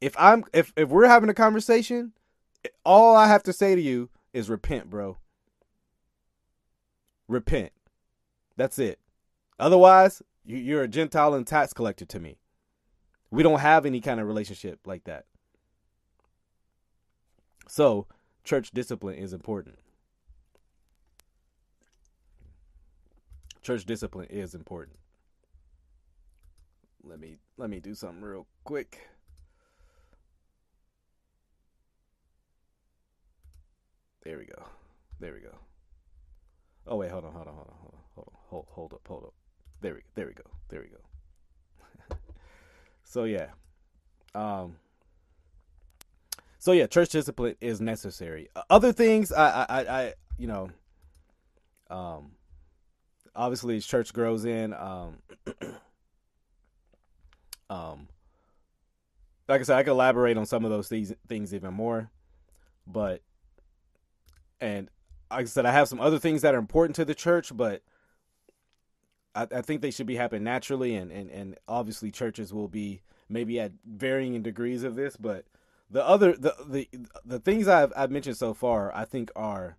If 0.00 0.14
I'm, 0.18 0.44
if 0.52 0.72
if 0.76 0.88
we're 0.90 1.08
having 1.08 1.30
a 1.30 1.34
conversation, 1.34 2.12
all 2.84 3.16
I 3.16 3.28
have 3.28 3.42
to 3.44 3.52
say 3.52 3.74
to 3.74 3.80
you 3.80 4.10
is 4.32 4.50
repent, 4.50 4.90
bro. 4.90 5.18
Repent. 7.28 7.72
That's 8.56 8.78
it. 8.78 8.98
Otherwise, 9.58 10.22
you, 10.44 10.56
you're 10.56 10.82
a 10.82 10.88
Gentile 10.88 11.34
and 11.34 11.46
tax 11.46 11.72
collector 11.72 12.04
to 12.04 12.20
me. 12.20 12.38
We 13.30 13.42
don't 13.42 13.60
have 13.60 13.86
any 13.86 14.00
kind 14.00 14.20
of 14.20 14.26
relationship 14.26 14.80
like 14.86 15.04
that. 15.04 15.24
So, 17.66 18.06
church 18.44 18.70
discipline 18.72 19.16
is 19.16 19.32
important. 19.32 19.78
church 23.64 23.86
discipline 23.86 24.28
is 24.28 24.54
important. 24.54 24.98
Let 27.02 27.18
me 27.18 27.38
let 27.56 27.70
me 27.70 27.80
do 27.80 27.94
something 27.94 28.22
real 28.22 28.46
quick. 28.62 29.08
There 34.24 34.38
we 34.38 34.46
go. 34.46 34.64
There 35.20 35.34
we 35.34 35.40
go. 35.40 35.54
Oh 36.86 36.96
wait, 36.96 37.10
hold 37.10 37.24
on, 37.24 37.32
hold 37.32 37.46
on, 37.46 37.54
hold 37.54 37.68
on, 37.68 37.74
hold 37.80 37.94
on, 37.94 38.00
hold 38.14 38.28
on, 38.28 38.34
hold, 38.48 38.66
hold 38.70 38.92
up, 38.94 39.00
hold 39.06 39.24
up. 39.24 39.34
There 39.80 39.94
we 39.94 40.00
there 40.14 40.26
we 40.26 40.32
go. 40.32 40.44
There 40.68 40.80
we 40.80 40.88
go. 40.88 42.16
so 43.04 43.24
yeah. 43.24 43.48
Um 44.34 44.76
so 46.58 46.72
yeah, 46.72 46.86
church 46.86 47.10
discipline 47.10 47.56
is 47.60 47.80
necessary. 47.80 48.48
Other 48.70 48.92
things 48.92 49.30
I 49.30 49.66
I 49.68 49.80
I, 49.80 50.14
you 50.38 50.46
know 50.46 50.70
um 51.90 52.32
obviously 53.36 53.76
as 53.76 53.84
church 53.84 54.14
grows 54.14 54.46
in 54.46 54.72
um 54.72 55.18
um 57.70 58.08
like 59.48 59.60
I 59.60 59.64
said, 59.64 59.76
I 59.76 59.82
could 59.82 59.90
elaborate 59.90 60.38
on 60.38 60.46
some 60.46 60.64
of 60.64 60.70
those 60.70 60.88
things 60.88 61.12
things 61.28 61.54
even 61.54 61.74
more. 61.74 62.10
But 62.86 63.22
and 64.64 64.90
like 65.30 65.42
I 65.42 65.44
said, 65.44 65.66
I 65.66 65.72
have 65.72 65.88
some 65.88 66.00
other 66.00 66.18
things 66.18 66.42
that 66.42 66.54
are 66.54 66.58
important 66.58 66.96
to 66.96 67.04
the 67.04 67.14
church, 67.14 67.54
but 67.54 67.82
I, 69.34 69.46
I 69.54 69.62
think 69.62 69.80
they 69.80 69.90
should 69.90 70.06
be 70.06 70.16
happening 70.16 70.44
naturally 70.44 70.94
and, 70.94 71.10
and, 71.10 71.30
and 71.30 71.58
obviously 71.68 72.10
churches 72.10 72.52
will 72.52 72.68
be 72.68 73.02
maybe 73.28 73.60
at 73.60 73.72
varying 73.84 74.42
degrees 74.42 74.82
of 74.84 74.96
this, 74.96 75.16
but 75.16 75.44
the 75.90 76.06
other 76.06 76.32
the 76.32 76.54
the 76.66 76.88
the 77.24 77.38
things 77.38 77.68
I've 77.68 77.92
I've 77.94 78.10
mentioned 78.10 78.36
so 78.36 78.54
far 78.54 78.94
I 78.94 79.04
think 79.04 79.30
are 79.36 79.76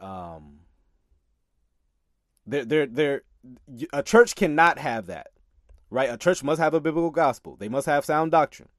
um 0.00 0.60
they're, 2.48 2.64
they're, 2.64 2.86
they're, 2.86 3.22
a 3.92 4.02
church 4.02 4.34
cannot 4.34 4.78
have 4.78 5.06
that, 5.06 5.28
right? 5.90 6.10
A 6.10 6.16
church 6.16 6.42
must 6.42 6.60
have 6.60 6.72
a 6.72 6.80
biblical 6.80 7.10
gospel. 7.10 7.56
They 7.56 7.68
must 7.68 7.86
have 7.86 8.04
sound 8.04 8.30
doctrine. 8.30 8.70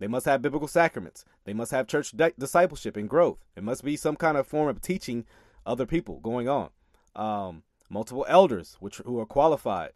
They 0.00 0.08
must 0.08 0.26
have 0.26 0.42
biblical 0.42 0.66
sacraments. 0.66 1.24
They 1.44 1.52
must 1.52 1.70
have 1.70 1.86
church 1.86 2.16
di- 2.16 2.32
discipleship 2.38 2.96
and 2.96 3.08
growth. 3.08 3.38
It 3.54 3.62
must 3.62 3.84
be 3.84 3.96
some 3.96 4.16
kind 4.16 4.36
of 4.36 4.46
form 4.46 4.68
of 4.68 4.80
teaching 4.80 5.26
other 5.64 5.86
people 5.86 6.18
going 6.20 6.48
on. 6.48 6.70
Um, 7.14 7.62
multiple 7.90 8.24
elders, 8.26 8.76
which 8.80 8.96
who 8.96 9.20
are 9.20 9.26
qualified. 9.26 9.92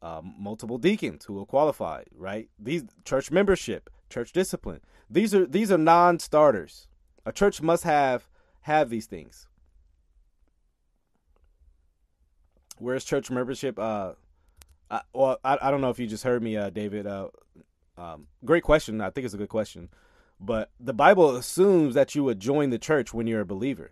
Um, 0.00 0.34
multiple 0.38 0.78
deacons 0.78 1.26
who 1.26 1.40
are 1.40 1.44
qualified. 1.44 2.06
Right? 2.16 2.48
These 2.58 2.84
church 3.04 3.30
membership, 3.30 3.90
church 4.08 4.32
discipline. 4.32 4.80
These 5.10 5.34
are 5.34 5.46
these 5.46 5.70
are 5.70 5.78
non-starters. 5.78 6.88
A 7.26 7.32
church 7.32 7.60
must 7.60 7.84
have 7.84 8.28
have 8.62 8.88
these 8.88 9.06
things. 9.06 9.46
Where's 12.78 13.04
church 13.04 13.30
membership? 13.30 13.78
Uh, 13.78 14.12
I, 14.90 15.02
well, 15.12 15.38
I, 15.44 15.58
I 15.60 15.70
don't 15.70 15.82
know 15.82 15.90
if 15.90 15.98
you 15.98 16.06
just 16.06 16.24
heard 16.24 16.42
me, 16.42 16.56
uh, 16.56 16.70
David. 16.70 17.06
Uh, 17.06 17.28
um, 17.98 18.26
great 18.44 18.62
question. 18.62 19.00
I 19.00 19.10
think 19.10 19.24
it's 19.24 19.34
a 19.34 19.38
good 19.38 19.48
question. 19.48 19.88
But 20.40 20.70
the 20.78 20.94
Bible 20.94 21.34
assumes 21.36 21.94
that 21.94 22.14
you 22.14 22.22
would 22.24 22.38
join 22.40 22.70
the 22.70 22.78
church 22.78 23.12
when 23.12 23.26
you're 23.26 23.40
a 23.40 23.46
believer. 23.46 23.90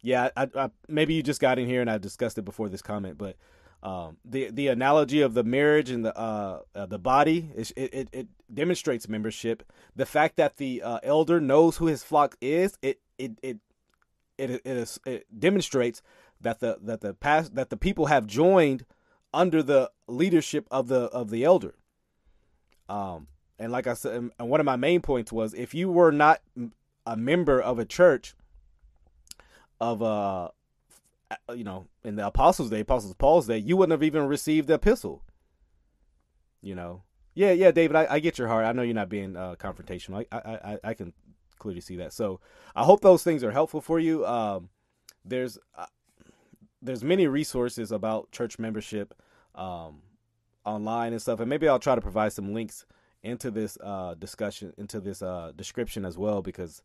Yeah, 0.00 0.30
I, 0.36 0.48
I, 0.56 0.70
maybe 0.88 1.14
you 1.14 1.22
just 1.22 1.40
got 1.40 1.58
in 1.58 1.68
here 1.68 1.80
and 1.80 1.90
I 1.90 1.98
discussed 1.98 2.38
it 2.38 2.42
before 2.42 2.68
this 2.68 2.82
comment, 2.82 3.18
but 3.18 3.36
Um, 3.82 4.18
the 4.24 4.48
the 4.52 4.68
analogy 4.68 5.22
of 5.22 5.34
the 5.34 5.42
marriage 5.42 5.90
and 5.90 6.04
the 6.04 6.16
uh, 6.16 6.60
uh 6.72 6.86
the 6.86 7.00
body 7.00 7.50
it, 7.56 7.72
it, 7.76 8.08
it 8.12 8.28
demonstrates 8.46 9.08
membership. 9.08 9.64
The 9.96 10.06
fact 10.06 10.36
that 10.36 10.56
the 10.56 10.82
uh, 10.82 11.00
elder 11.02 11.40
knows 11.40 11.78
who 11.78 11.86
his 11.86 12.04
flock 12.04 12.36
is 12.40 12.78
it 12.80 13.00
it 13.18 13.32
it 13.42 13.58
it, 14.38 15.00
it, 15.04 15.26
demonstrates 15.36 16.00
that 16.40 16.60
the 16.60 16.78
that 16.80 17.00
the 17.00 17.12
past 17.12 17.56
that 17.56 17.70
the 17.70 17.76
people 17.76 18.06
have 18.06 18.26
joined 18.26 18.86
under 19.34 19.64
the 19.64 19.90
leadership 20.06 20.68
of 20.70 20.86
the 20.86 21.10
of 21.10 21.30
the 21.30 21.42
elder. 21.42 21.74
Um, 22.92 23.26
and 23.58 23.72
like 23.72 23.86
I 23.86 23.94
said, 23.94 24.30
and 24.38 24.50
one 24.50 24.60
of 24.60 24.66
my 24.66 24.76
main 24.76 25.00
points 25.00 25.32
was 25.32 25.54
if 25.54 25.72
you 25.72 25.90
were 25.90 26.12
not 26.12 26.42
a 27.06 27.16
member 27.16 27.58
of 27.60 27.78
a 27.78 27.86
church 27.86 28.34
of 29.80 30.02
uh 30.02 30.48
you 31.54 31.64
know 31.64 31.86
in 32.04 32.16
the 32.16 32.26
apostles 32.26 32.70
day 32.70 32.80
apostles 32.80 33.14
paul's 33.14 33.46
day 33.46 33.56
you 33.56 33.76
wouldn't 33.76 33.92
have 33.92 34.02
even 34.02 34.26
received 34.26 34.68
the 34.68 34.74
epistle. 34.74 35.22
You 36.60 36.74
know? 36.74 37.02
Yeah 37.34 37.52
yeah 37.52 37.70
david 37.70 37.96
i, 37.96 38.06
I 38.10 38.18
get 38.20 38.38
your 38.38 38.48
heart. 38.48 38.66
I 38.66 38.72
know 38.72 38.82
you're 38.82 38.94
not 38.94 39.08
being 39.08 39.36
uh, 39.36 39.54
confrontational. 39.58 40.26
I, 40.30 40.36
I 40.38 40.72
i 40.72 40.78
i 40.84 40.94
can 40.94 41.14
clearly 41.58 41.80
see 41.80 41.96
that. 41.96 42.12
So 42.12 42.40
i 42.76 42.84
hope 42.84 43.00
those 43.00 43.24
things 43.24 43.42
are 43.42 43.52
helpful 43.52 43.80
for 43.80 43.98
you. 43.98 44.26
Um 44.26 44.68
there's 45.24 45.58
uh, 45.76 45.86
there's 46.82 47.02
many 47.02 47.26
resources 47.26 47.90
about 47.90 48.30
church 48.32 48.58
membership. 48.58 49.14
Um 49.54 50.02
online 50.64 51.12
and 51.12 51.20
stuff 51.20 51.40
and 51.40 51.48
maybe 51.48 51.68
i'll 51.68 51.78
try 51.78 51.94
to 51.94 52.00
provide 52.00 52.32
some 52.32 52.54
links 52.54 52.86
into 53.22 53.50
this 53.50 53.78
uh, 53.82 54.14
discussion, 54.14 54.72
into 54.76 55.00
this 55.00 55.22
uh, 55.22 55.52
description 55.54 56.04
as 56.04 56.18
well, 56.18 56.42
because 56.42 56.82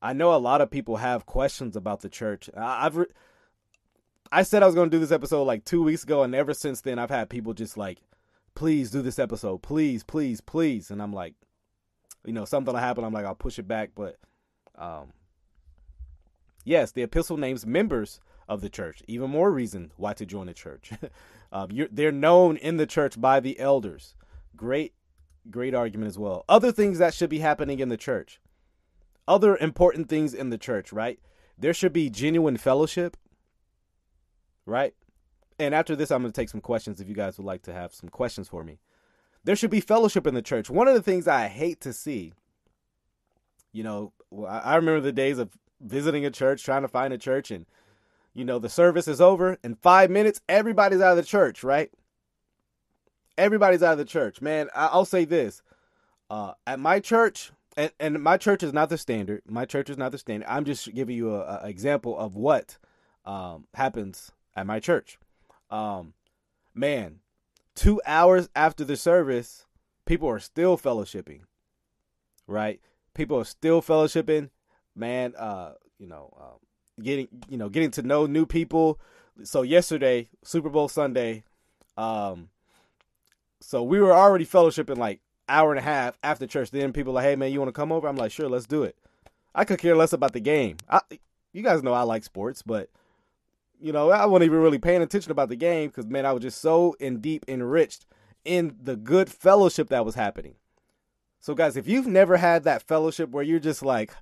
I 0.00 0.12
know 0.12 0.34
a 0.34 0.36
lot 0.36 0.60
of 0.60 0.70
people 0.70 0.96
have 0.96 1.26
questions 1.26 1.76
about 1.76 2.00
the 2.00 2.08
church. 2.08 2.50
I, 2.56 2.84
have 2.84 2.96
re- 2.96 3.06
I 4.30 4.42
said 4.42 4.62
I 4.62 4.66
was 4.66 4.74
going 4.74 4.90
to 4.90 4.96
do 4.96 5.00
this 5.00 5.12
episode 5.12 5.44
like 5.44 5.64
two 5.64 5.82
weeks 5.82 6.02
ago, 6.02 6.22
and 6.22 6.34
ever 6.34 6.52
since 6.54 6.82
then, 6.82 6.98
I've 6.98 7.10
had 7.10 7.30
people 7.30 7.54
just 7.54 7.76
like, 7.76 7.98
please 8.54 8.90
do 8.90 9.00
this 9.00 9.18
episode, 9.18 9.62
please, 9.62 10.04
please, 10.04 10.40
please, 10.40 10.90
and 10.90 11.00
I'm 11.00 11.12
like, 11.12 11.34
you 12.24 12.32
know, 12.32 12.44
something 12.44 12.72
will 12.72 12.80
happen. 12.80 13.04
I'm 13.04 13.12
like, 13.12 13.24
I'll 13.24 13.34
push 13.34 13.58
it 13.58 13.66
back, 13.66 13.90
but 13.94 14.16
um, 14.76 15.12
yes, 16.64 16.92
the 16.92 17.02
epistle 17.02 17.36
names 17.38 17.66
members 17.66 18.20
of 18.48 18.60
the 18.60 18.68
church. 18.68 19.02
Even 19.08 19.30
more 19.30 19.50
reason 19.50 19.90
why 19.96 20.12
to 20.12 20.26
join 20.26 20.46
the 20.46 20.54
church. 20.54 20.92
um, 21.52 21.68
they're 21.92 22.10
known 22.10 22.56
in 22.56 22.78
the 22.78 22.86
church 22.86 23.20
by 23.20 23.38
the 23.38 23.60
elders. 23.60 24.14
Great 24.56 24.94
Great 25.50 25.74
argument 25.74 26.08
as 26.08 26.18
well. 26.18 26.44
Other 26.48 26.70
things 26.70 26.98
that 26.98 27.14
should 27.14 27.30
be 27.30 27.40
happening 27.40 27.80
in 27.80 27.88
the 27.88 27.96
church. 27.96 28.40
Other 29.26 29.56
important 29.56 30.08
things 30.08 30.34
in 30.34 30.50
the 30.50 30.58
church, 30.58 30.92
right? 30.92 31.18
There 31.58 31.74
should 31.74 31.92
be 31.92 32.10
genuine 32.10 32.56
fellowship, 32.56 33.16
right? 34.66 34.94
And 35.58 35.74
after 35.74 35.94
this, 35.94 36.10
I'm 36.10 36.22
going 36.22 36.32
to 36.32 36.40
take 36.40 36.48
some 36.48 36.60
questions 36.60 37.00
if 37.00 37.08
you 37.08 37.14
guys 37.14 37.38
would 37.38 37.46
like 37.46 37.62
to 37.62 37.72
have 37.72 37.94
some 37.94 38.08
questions 38.08 38.48
for 38.48 38.64
me. 38.64 38.78
There 39.44 39.56
should 39.56 39.70
be 39.70 39.80
fellowship 39.80 40.26
in 40.26 40.34
the 40.34 40.42
church. 40.42 40.70
One 40.70 40.88
of 40.88 40.94
the 40.94 41.02
things 41.02 41.26
I 41.26 41.48
hate 41.48 41.80
to 41.82 41.92
see, 41.92 42.32
you 43.72 43.82
know, 43.82 44.12
I 44.48 44.76
remember 44.76 45.00
the 45.00 45.12
days 45.12 45.38
of 45.38 45.50
visiting 45.80 46.24
a 46.24 46.30
church, 46.30 46.64
trying 46.64 46.82
to 46.82 46.88
find 46.88 47.12
a 47.12 47.18
church, 47.18 47.50
and, 47.50 47.66
you 48.34 48.44
know, 48.44 48.58
the 48.58 48.68
service 48.68 49.08
is 49.08 49.20
over. 49.20 49.58
In 49.62 49.74
five 49.76 50.10
minutes, 50.10 50.40
everybody's 50.48 51.00
out 51.00 51.12
of 51.12 51.16
the 51.16 51.22
church, 51.22 51.62
right? 51.62 51.90
everybody's 53.38 53.82
out 53.82 53.92
of 53.92 53.98
the 53.98 54.04
church. 54.04 54.40
Man, 54.40 54.68
I'll 54.74 55.04
say 55.04 55.24
this. 55.24 55.62
Uh, 56.30 56.54
at 56.66 56.80
my 56.80 57.00
church, 57.00 57.52
and, 57.76 57.90
and 57.98 58.22
my 58.22 58.36
church 58.36 58.62
is 58.62 58.72
not 58.72 58.88
the 58.88 58.98
standard. 58.98 59.42
My 59.46 59.64
church 59.64 59.90
is 59.90 59.98
not 59.98 60.12
the 60.12 60.18
standard. 60.18 60.46
I'm 60.48 60.64
just 60.64 60.92
giving 60.94 61.16
you 61.16 61.42
an 61.42 61.66
example 61.66 62.18
of 62.18 62.36
what 62.36 62.78
um, 63.24 63.66
happens 63.74 64.32
at 64.56 64.66
my 64.66 64.80
church. 64.80 65.18
Um, 65.70 66.14
man, 66.74 67.20
two 67.74 68.00
hours 68.06 68.48
after 68.54 68.84
the 68.84 68.96
service, 68.96 69.66
people 70.06 70.28
are 70.28 70.38
still 70.38 70.78
fellowshipping, 70.78 71.40
right? 72.46 72.80
People 73.14 73.38
are 73.38 73.44
still 73.44 73.82
fellowshipping. 73.82 74.50
Man, 74.94 75.34
uh, 75.36 75.72
you 75.98 76.06
know, 76.06 76.34
uh, 76.38 76.58
getting 77.02 77.28
you 77.48 77.56
know 77.56 77.68
getting 77.68 77.90
to 77.92 78.02
know 78.02 78.26
new 78.26 78.46
people. 78.46 79.00
So 79.44 79.62
yesterday, 79.62 80.28
Super 80.44 80.68
Bowl 80.68 80.88
Sunday, 80.88 81.44
um, 81.96 82.50
so 83.60 83.82
we 83.82 84.00
were 84.00 84.12
already 84.12 84.44
fellowshipping 84.44 84.98
like 84.98 85.20
hour 85.48 85.70
and 85.70 85.78
a 85.78 85.82
half 85.82 86.18
after 86.22 86.46
church. 86.46 86.70
Then 86.70 86.92
people 86.92 87.12
like, 87.12 87.24
hey 87.24 87.36
man, 87.36 87.52
you 87.52 87.58
want 87.58 87.68
to 87.68 87.72
come 87.72 87.92
over? 87.92 88.08
I'm 88.08 88.16
like, 88.16 88.32
sure, 88.32 88.48
let's 88.48 88.66
do 88.66 88.82
it. 88.82 88.96
I 89.54 89.64
could 89.64 89.78
care 89.78 89.96
less 89.96 90.12
about 90.12 90.32
the 90.32 90.40
game. 90.40 90.76
I, 90.88 91.00
you 91.52 91.62
guys 91.62 91.82
know 91.82 91.92
I 91.92 92.02
like 92.02 92.24
sports, 92.24 92.62
but 92.62 92.88
you 93.80 93.92
know 93.92 94.10
I 94.10 94.26
wasn't 94.26 94.46
even 94.46 94.60
really 94.60 94.78
paying 94.78 95.02
attention 95.02 95.32
about 95.32 95.48
the 95.48 95.56
game 95.56 95.88
because 95.88 96.06
man, 96.06 96.26
I 96.26 96.32
was 96.32 96.42
just 96.42 96.60
so 96.60 96.96
in 97.00 97.20
deep 97.20 97.44
enriched 97.48 98.06
in 98.44 98.76
the 98.82 98.96
good 98.96 99.30
fellowship 99.30 99.88
that 99.88 100.04
was 100.04 100.14
happening. 100.14 100.54
So 101.40 101.54
guys, 101.54 101.76
if 101.76 101.88
you've 101.88 102.06
never 102.06 102.36
had 102.36 102.64
that 102.64 102.82
fellowship 102.82 103.30
where 103.30 103.42
you're 103.42 103.58
just 103.58 103.82
like, 103.82 104.12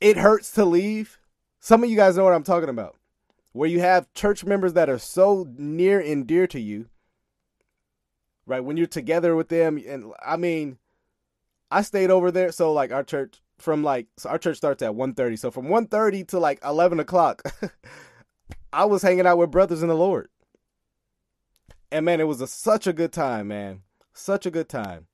it 0.00 0.16
hurts 0.16 0.50
to 0.52 0.64
leave. 0.64 1.18
Some 1.64 1.82
of 1.82 1.88
you 1.88 1.96
guys 1.96 2.16
know 2.16 2.24
what 2.24 2.34
I'm 2.34 2.42
talking 2.42 2.68
about. 2.68 2.96
Where 3.52 3.68
you 3.68 3.80
have 3.80 4.12
church 4.12 4.44
members 4.44 4.74
that 4.74 4.90
are 4.90 4.98
so 4.98 5.46
near 5.56 6.00
and 6.00 6.26
dear 6.26 6.46
to 6.48 6.60
you 6.60 6.90
right? 8.46 8.60
When 8.64 8.76
you're 8.76 8.86
together 8.86 9.34
with 9.36 9.48
them, 9.48 9.82
and 9.86 10.12
I 10.24 10.36
mean, 10.36 10.78
I 11.70 11.82
stayed 11.82 12.10
over 12.10 12.30
there. 12.30 12.52
So 12.52 12.72
like 12.72 12.92
our 12.92 13.04
church 13.04 13.40
from 13.58 13.82
like 13.82 14.06
so 14.16 14.30
our 14.30 14.38
church 14.38 14.56
starts 14.56 14.82
at 14.82 14.92
1.30. 14.92 15.38
So 15.38 15.50
from 15.50 15.66
1.30 15.66 16.28
to 16.28 16.38
like 16.38 16.58
eleven 16.64 17.00
o'clock, 17.00 17.42
I 18.72 18.84
was 18.84 19.02
hanging 19.02 19.26
out 19.26 19.38
with 19.38 19.50
brothers 19.50 19.82
in 19.82 19.88
the 19.88 19.96
Lord. 19.96 20.28
And 21.90 22.04
man, 22.06 22.20
it 22.20 22.26
was 22.26 22.40
a, 22.40 22.46
such 22.46 22.86
a 22.86 22.92
good 22.92 23.12
time, 23.12 23.48
man. 23.48 23.82
Such 24.14 24.46
a 24.46 24.50
good 24.50 24.68
time. 24.68 25.06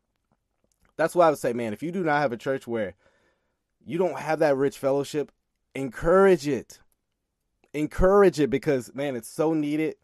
That's 0.96 1.14
why 1.14 1.26
I 1.26 1.30
would 1.30 1.38
say, 1.38 1.52
man, 1.52 1.72
if 1.72 1.82
you 1.82 1.92
do 1.92 2.04
not 2.04 2.20
have 2.20 2.32
a 2.32 2.36
church 2.36 2.66
where 2.66 2.94
you 3.84 3.98
don't 3.98 4.18
have 4.18 4.40
that 4.40 4.56
rich 4.56 4.78
fellowship, 4.78 5.32
encourage 5.74 6.46
it. 6.48 6.80
Encourage 7.72 8.40
it 8.40 8.50
because 8.50 8.94
man, 8.94 9.16
it's 9.16 9.28
so 9.28 9.54
needed. 9.54 9.96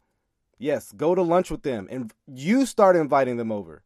Yes, 0.59 0.93
go 0.93 1.15
to 1.15 1.23
lunch 1.23 1.51
with 1.51 1.63
them 1.63 1.89
and 1.91 2.13
you 2.27 2.67
start 2.67 2.97
inviting 2.97 3.37
them 3.37 3.51
over. 3.51 3.83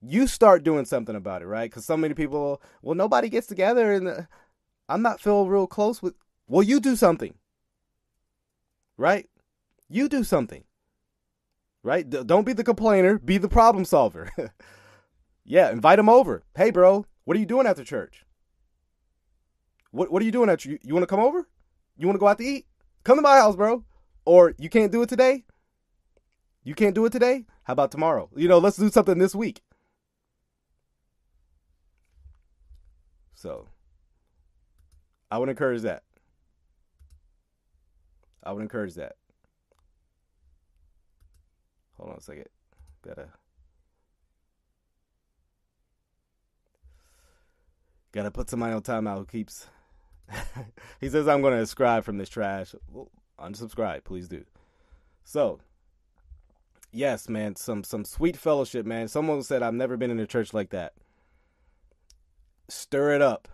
You 0.00 0.26
start 0.26 0.64
doing 0.64 0.84
something 0.84 1.14
about 1.14 1.42
it, 1.42 1.46
right? 1.46 1.70
Because 1.70 1.84
so 1.84 1.96
many 1.96 2.14
people, 2.14 2.60
well, 2.82 2.96
nobody 2.96 3.28
gets 3.28 3.46
together 3.46 3.92
and 3.92 4.08
uh, 4.08 4.22
I'm 4.88 5.02
not 5.02 5.20
feeling 5.20 5.48
real 5.48 5.66
close 5.66 6.02
with. 6.02 6.14
Well, 6.48 6.62
you 6.62 6.80
do 6.80 6.96
something, 6.96 7.34
right? 8.96 9.28
You 9.88 10.08
do 10.08 10.24
something, 10.24 10.64
right? 11.82 12.08
D- 12.08 12.24
don't 12.24 12.44
be 12.44 12.52
the 12.52 12.64
complainer, 12.64 13.18
be 13.18 13.38
the 13.38 13.48
problem 13.48 13.84
solver. 13.84 14.30
yeah, 15.44 15.70
invite 15.70 15.98
them 15.98 16.08
over. 16.08 16.42
Hey, 16.56 16.70
bro, 16.70 17.06
what 17.24 17.36
are 17.36 17.40
you 17.40 17.46
doing 17.46 17.66
after 17.66 17.84
church? 17.84 18.24
What 19.92 20.10
What 20.10 20.20
are 20.22 20.24
you 20.24 20.32
doing 20.32 20.50
after 20.50 20.70
you? 20.70 20.78
You 20.82 20.94
want 20.94 21.04
to 21.04 21.06
come 21.06 21.20
over? 21.20 21.46
You 21.96 22.06
want 22.06 22.16
to 22.16 22.20
go 22.20 22.26
out 22.26 22.38
to 22.38 22.44
eat? 22.44 22.66
Come 23.04 23.16
to 23.16 23.22
my 23.22 23.36
house, 23.36 23.54
bro. 23.54 23.84
Or 24.24 24.54
you 24.58 24.68
can't 24.68 24.90
do 24.90 25.02
it 25.02 25.08
today? 25.08 25.44
You 26.64 26.74
can't 26.74 26.94
do 26.94 27.04
it 27.04 27.12
today? 27.12 27.44
How 27.64 27.72
about 27.74 27.90
tomorrow? 27.90 28.28
You 28.34 28.48
know, 28.48 28.58
let's 28.58 28.76
do 28.76 28.90
something 28.90 29.18
this 29.18 29.34
week. 29.34 29.62
So, 33.34 33.68
I 35.30 35.38
would 35.38 35.48
encourage 35.48 35.82
that. 35.82 36.04
I 38.44 38.52
would 38.52 38.62
encourage 38.62 38.94
that. 38.94 39.16
Hold 41.98 42.10
on 42.10 42.16
a 42.18 42.20
second. 42.20 42.46
Gotta. 43.02 43.28
Gotta 48.12 48.30
put 48.30 48.48
somebody 48.48 48.72
on 48.74 48.82
timeout 48.82 49.18
who 49.18 49.24
keeps. 49.24 49.66
he 51.00 51.08
says, 51.08 51.28
I'm 51.28 51.42
going 51.42 51.54
to 51.54 51.66
subscribe 51.66 52.04
from 52.04 52.18
this 52.18 52.28
trash. 52.28 52.74
Well, 52.90 53.10
unsubscribe, 53.38 54.04
please 54.04 54.28
do. 54.28 54.44
So, 55.24 55.60
yes, 56.90 57.28
man, 57.28 57.56
some 57.56 57.84
some 57.84 58.04
sweet 58.04 58.36
fellowship, 58.36 58.86
man. 58.86 59.08
Someone 59.08 59.42
said 59.42 59.62
I've 59.62 59.74
never 59.74 59.96
been 59.96 60.10
in 60.10 60.20
a 60.20 60.26
church 60.26 60.52
like 60.52 60.70
that. 60.70 60.94
Stir 62.68 63.14
it 63.14 63.22
up. 63.22 63.48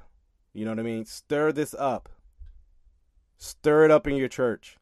You 0.53 0.65
know 0.65 0.73
what 0.73 0.81
I 0.81 0.83
mean? 0.83 1.05
Stir 1.05 1.53
this 1.53 1.75
up. 1.75 2.09
Stir 3.37 3.85
it 3.85 3.91
up 3.91 4.07
in 4.07 4.17
your 4.17 4.29
church. 4.29 4.77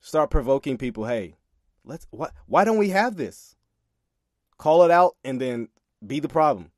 Start 0.00 0.30
provoking 0.30 0.78
people. 0.78 1.06
Hey, 1.06 1.36
let's 1.84 2.06
what 2.10 2.32
why 2.46 2.64
don't 2.64 2.78
we 2.78 2.90
have 2.90 3.16
this? 3.16 3.56
Call 4.58 4.82
it 4.84 4.90
out 4.90 5.16
and 5.24 5.40
then 5.40 5.68
be 6.06 6.20
the 6.20 6.28
problem. 6.28 6.70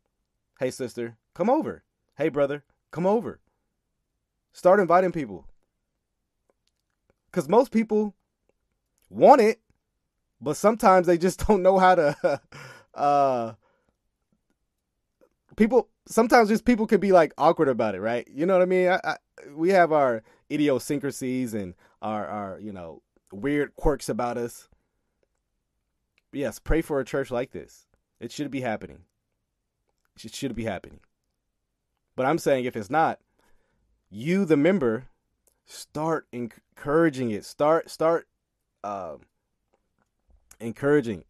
Hey 0.58 0.70
sister, 0.70 1.18
come 1.34 1.50
over. 1.50 1.84
Hey 2.16 2.28
brother, 2.28 2.64
come 2.90 3.06
over. 3.06 3.40
Start 4.52 4.80
inviting 4.80 5.12
people. 5.12 5.46
Cuz 7.32 7.48
most 7.48 7.70
people 7.70 8.14
want 9.10 9.40
it 9.40 9.60
but 10.40 10.56
sometimes 10.56 11.06
they 11.06 11.16
just 11.18 11.46
don't 11.46 11.62
know 11.62 11.78
how 11.78 11.94
to 11.94 12.40
uh 12.94 13.54
people 15.56 15.88
sometimes 16.06 16.48
just 16.48 16.64
people 16.66 16.86
can 16.86 17.00
be 17.00 17.10
like 17.10 17.32
awkward 17.38 17.68
about 17.68 17.94
it 17.94 18.00
right 18.00 18.28
you 18.30 18.44
know 18.44 18.52
what 18.52 18.62
i 18.62 18.66
mean 18.66 18.88
I, 18.88 19.00
I, 19.02 19.16
we 19.54 19.70
have 19.70 19.92
our 19.92 20.22
idiosyncrasies 20.52 21.54
and 21.54 21.74
our 22.02 22.26
our 22.26 22.60
you 22.60 22.70
know 22.70 23.02
weird 23.32 23.74
quirks 23.76 24.10
about 24.10 24.36
us 24.36 24.68
yes, 26.32 26.58
pray 26.58 26.82
for 26.82 27.00
a 27.00 27.04
church 27.04 27.30
like 27.30 27.52
this. 27.52 27.86
It 28.20 28.32
should 28.32 28.50
be 28.50 28.60
happening. 28.60 29.00
It 30.22 30.34
should 30.34 30.54
be 30.54 30.64
happening. 30.64 31.00
But 32.16 32.26
I'm 32.26 32.38
saying 32.38 32.64
if 32.64 32.76
it's 32.76 32.90
not, 32.90 33.20
you 34.10 34.44
the 34.44 34.56
member 34.56 35.06
start 35.66 36.26
encouraging 36.32 37.30
it. 37.30 37.44
Start 37.44 37.90
start 37.90 38.28
um, 38.84 39.20
encouraging. 40.60 41.24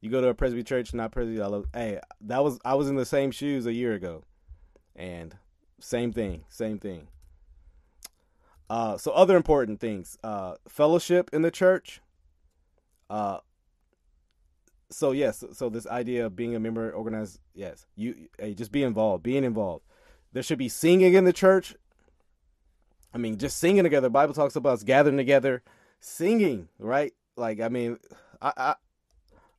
You 0.00 0.10
go 0.10 0.20
to 0.20 0.28
a 0.28 0.34
Presby 0.34 0.62
church, 0.62 0.92
not 0.94 1.10
Presby. 1.10 1.40
I 1.40 1.46
love, 1.46 1.66
hey, 1.72 2.00
that 2.20 2.44
was 2.44 2.58
I 2.64 2.74
was 2.74 2.88
in 2.88 2.96
the 2.96 3.06
same 3.06 3.30
shoes 3.30 3.66
a 3.66 3.72
year 3.72 3.94
ago, 3.94 4.22
and 4.94 5.36
same 5.80 6.12
thing, 6.12 6.44
same 6.48 6.78
thing. 6.78 7.08
Uh, 8.68 8.96
so 8.96 9.12
other 9.12 9.36
important 9.36 9.80
things, 9.80 10.18
uh, 10.24 10.56
fellowship 10.68 11.30
in 11.32 11.42
the 11.42 11.50
church. 11.50 12.00
Uh, 13.08 13.38
so 14.90 15.12
yes, 15.12 15.44
so 15.52 15.68
this 15.68 15.86
idea 15.86 16.26
of 16.26 16.36
being 16.36 16.54
a 16.54 16.60
member, 16.60 16.90
organized, 16.90 17.40
yes, 17.54 17.86
you 17.94 18.28
hey, 18.38 18.54
just 18.54 18.72
be 18.72 18.82
involved, 18.82 19.22
being 19.22 19.44
involved. 19.44 19.84
There 20.32 20.42
should 20.42 20.58
be 20.58 20.68
singing 20.68 21.14
in 21.14 21.24
the 21.24 21.32
church. 21.32 21.74
I 23.16 23.18
mean, 23.18 23.38
just 23.38 23.56
singing 23.56 23.84
together. 23.84 24.08
The 24.08 24.10
Bible 24.10 24.34
talks 24.34 24.56
about 24.56 24.74
us 24.74 24.82
gathering 24.82 25.16
together, 25.16 25.62
singing, 26.00 26.68
right? 26.78 27.14
Like, 27.34 27.62
I 27.62 27.70
mean, 27.70 27.96
I, 28.42 28.52
I, 28.58 28.74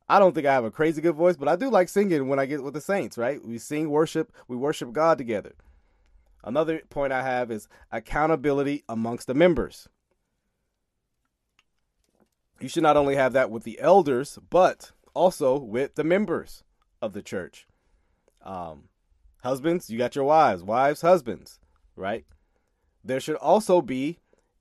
I 0.08 0.20
don't 0.20 0.32
think 0.32 0.46
I 0.46 0.52
have 0.52 0.64
a 0.64 0.70
crazy 0.70 1.02
good 1.02 1.16
voice, 1.16 1.36
but 1.36 1.48
I 1.48 1.56
do 1.56 1.68
like 1.68 1.88
singing 1.88 2.28
when 2.28 2.38
I 2.38 2.46
get 2.46 2.62
with 2.62 2.74
the 2.74 2.80
saints, 2.80 3.18
right? 3.18 3.44
We 3.44 3.58
sing 3.58 3.90
worship, 3.90 4.32
we 4.46 4.54
worship 4.54 4.92
God 4.92 5.18
together. 5.18 5.56
Another 6.44 6.82
point 6.88 7.12
I 7.12 7.22
have 7.22 7.50
is 7.50 7.66
accountability 7.90 8.84
amongst 8.88 9.26
the 9.26 9.34
members. 9.34 9.88
You 12.60 12.68
should 12.68 12.84
not 12.84 12.96
only 12.96 13.16
have 13.16 13.32
that 13.32 13.50
with 13.50 13.64
the 13.64 13.80
elders, 13.80 14.38
but 14.50 14.92
also 15.14 15.58
with 15.58 15.96
the 15.96 16.04
members 16.04 16.62
of 17.02 17.12
the 17.12 17.22
church. 17.22 17.66
Um, 18.40 18.84
husbands, 19.42 19.90
you 19.90 19.98
got 19.98 20.14
your 20.14 20.26
wives, 20.26 20.62
wives, 20.62 21.00
husbands, 21.00 21.58
right? 21.96 22.24
There 23.08 23.20
should 23.20 23.36
also 23.36 23.80
be 23.80 24.18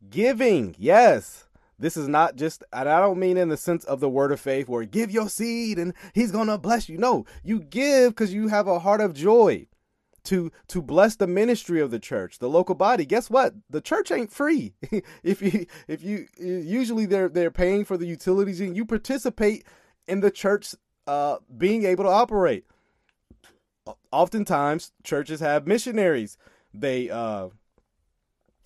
giving. 0.10 0.74
Yes. 0.80 1.48
This 1.78 1.98
is 1.98 2.08
not 2.08 2.38
just, 2.38 2.64
and 2.72 2.88
I 2.88 3.02
don't 3.02 3.20
mean 3.20 3.36
in 3.36 3.50
the 3.50 3.58
sense 3.58 3.84
of 3.84 4.00
the 4.00 4.10
word 4.10 4.32
of 4.32 4.40
faith 4.40 4.70
where 4.70 4.86
give 4.86 5.12
your 5.12 5.28
seed 5.28 5.78
and 5.78 5.94
he's 6.14 6.32
going 6.32 6.48
to 6.48 6.58
bless 6.58 6.88
you. 6.88 6.98
No, 6.98 7.26
you 7.44 7.60
give 7.60 8.12
because 8.12 8.34
you 8.34 8.48
have 8.48 8.68
a 8.68 8.80
heart 8.80 9.02
of 9.02 9.14
joy 9.14 9.68
to 10.24 10.52
to 10.70 10.82
bless 10.82 11.18
the 11.18 11.28
ministry 11.28 11.82
of 11.82 11.92
the 11.92 12.00
church, 12.00 12.40
the 12.40 12.50
local 12.50 12.74
body. 12.74 13.06
Guess 13.06 13.30
what? 13.30 13.54
The 13.70 13.82
church 13.82 14.12
ain't 14.12 14.32
free. 14.32 14.74
if 15.24 15.42
you 15.42 15.68
if 15.88 16.02
you 16.02 16.28
usually 16.38 17.06
they're 17.06 17.30
they're 17.30 17.52
paying 17.52 17.84
for 17.86 17.98
the 17.98 18.08
utilities 18.08 18.62
and 18.62 18.76
you 18.76 18.86
participate 18.86 19.66
in 20.08 20.22
the 20.22 20.32
church 20.32 20.74
uh, 21.06 21.38
being 21.58 21.86
able 21.86 22.06
to 22.06 22.10
operate. 22.10 22.66
Oftentimes, 24.12 24.94
churches 25.04 25.42
have 25.42 25.68
missionaries. 25.68 26.38
They 26.74 27.10
uh, 27.10 27.50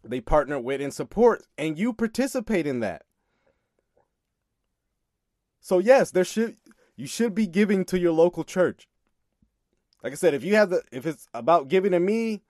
they 0.03 0.21
partner 0.21 0.59
with 0.59 0.81
and 0.81 0.93
support, 0.93 1.43
and 1.57 1.77
you 1.77 1.93
participate 1.93 2.65
in 2.65 2.79
that. 2.79 3.03
So 5.59 5.79
yes, 5.79 6.11
there 6.11 6.25
should 6.25 6.57
you 6.95 7.07
should 7.07 7.35
be 7.35 7.47
giving 7.47 7.85
to 7.85 7.99
your 7.99 8.11
local 8.11 8.43
church. 8.43 8.87
Like 10.03 10.13
I 10.13 10.15
said, 10.15 10.33
if 10.33 10.43
you 10.43 10.55
have 10.55 10.69
the 10.69 10.83
if 10.91 11.05
it's 11.05 11.27
about 11.33 11.67
giving 11.67 11.91
to 11.91 11.99
me 11.99 12.41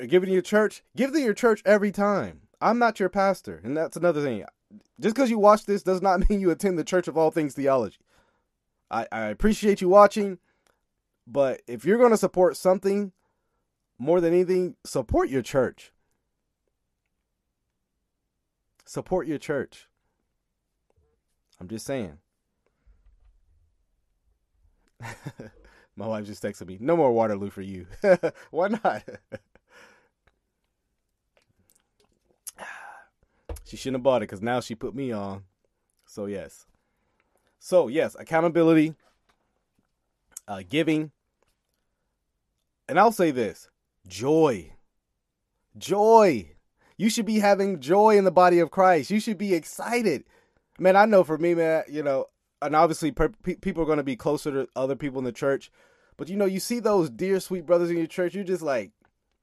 or 0.00 0.06
giving 0.06 0.28
to 0.28 0.32
your 0.32 0.42
church, 0.42 0.82
give 0.96 1.12
to 1.12 1.20
your 1.20 1.34
church 1.34 1.62
every 1.64 1.92
time. 1.92 2.42
I'm 2.60 2.78
not 2.78 3.00
your 3.00 3.08
pastor, 3.08 3.60
and 3.62 3.76
that's 3.76 3.96
another 3.96 4.22
thing. 4.22 4.44
Just 5.00 5.14
because 5.14 5.30
you 5.30 5.38
watch 5.38 5.66
this 5.66 5.82
does 5.82 6.00
not 6.00 6.28
mean 6.30 6.40
you 6.40 6.50
attend 6.50 6.78
the 6.78 6.84
Church 6.84 7.08
of 7.08 7.18
All 7.18 7.30
Things 7.30 7.54
Theology. 7.54 7.98
I, 8.90 9.06
I 9.10 9.20
appreciate 9.26 9.80
you 9.80 9.88
watching, 9.88 10.38
but 11.26 11.62
if 11.66 11.84
you're 11.84 11.98
going 11.98 12.10
to 12.10 12.16
support 12.16 12.56
something 12.56 13.12
more 13.98 14.20
than 14.20 14.32
anything, 14.32 14.76
support 14.84 15.28
your 15.28 15.42
church. 15.42 15.92
Support 18.84 19.26
your 19.26 19.38
church. 19.38 19.88
I'm 21.60 21.68
just 21.68 21.86
saying. 21.86 22.18
My 25.96 26.06
wife 26.06 26.26
just 26.26 26.42
texted 26.42 26.66
me, 26.66 26.76
no 26.80 26.96
more 26.96 27.12
Waterloo 27.12 27.50
for 27.50 27.62
you. 27.62 27.86
Why 28.50 28.68
not? 28.68 29.04
she 33.64 33.76
shouldn't 33.76 33.96
have 33.96 34.02
bought 34.02 34.22
it 34.22 34.28
because 34.28 34.42
now 34.42 34.60
she 34.60 34.74
put 34.74 34.94
me 34.94 35.12
on. 35.12 35.44
So, 36.04 36.26
yes. 36.26 36.66
So, 37.60 37.88
yes, 37.88 38.16
accountability, 38.18 38.94
uh, 40.48 40.62
giving. 40.68 41.12
And 42.88 42.98
I'll 42.98 43.12
say 43.12 43.30
this 43.30 43.70
joy. 44.06 44.72
Joy. 45.78 46.53
You 46.96 47.10
should 47.10 47.26
be 47.26 47.40
having 47.40 47.80
joy 47.80 48.16
in 48.16 48.24
the 48.24 48.30
body 48.30 48.60
of 48.60 48.70
Christ. 48.70 49.10
You 49.10 49.20
should 49.20 49.38
be 49.38 49.54
excited. 49.54 50.24
Man, 50.78 50.96
I 50.96 51.06
know 51.06 51.24
for 51.24 51.38
me, 51.38 51.54
man, 51.54 51.84
you 51.88 52.02
know, 52.02 52.26
and 52.62 52.74
obviously 52.76 53.10
per- 53.10 53.28
pe- 53.28 53.56
people 53.56 53.82
are 53.82 53.86
going 53.86 53.98
to 53.98 54.04
be 54.04 54.16
closer 54.16 54.50
to 54.52 54.68
other 54.76 54.96
people 54.96 55.18
in 55.18 55.24
the 55.24 55.32
church. 55.32 55.70
But 56.16 56.28
you 56.28 56.36
know, 56.36 56.44
you 56.44 56.60
see 56.60 56.78
those 56.80 57.10
dear 57.10 57.40
sweet 57.40 57.66
brothers 57.66 57.90
in 57.90 57.96
your 57.96 58.06
church, 58.06 58.34
you're 58.34 58.44
just 58.44 58.62
like, 58.62 58.92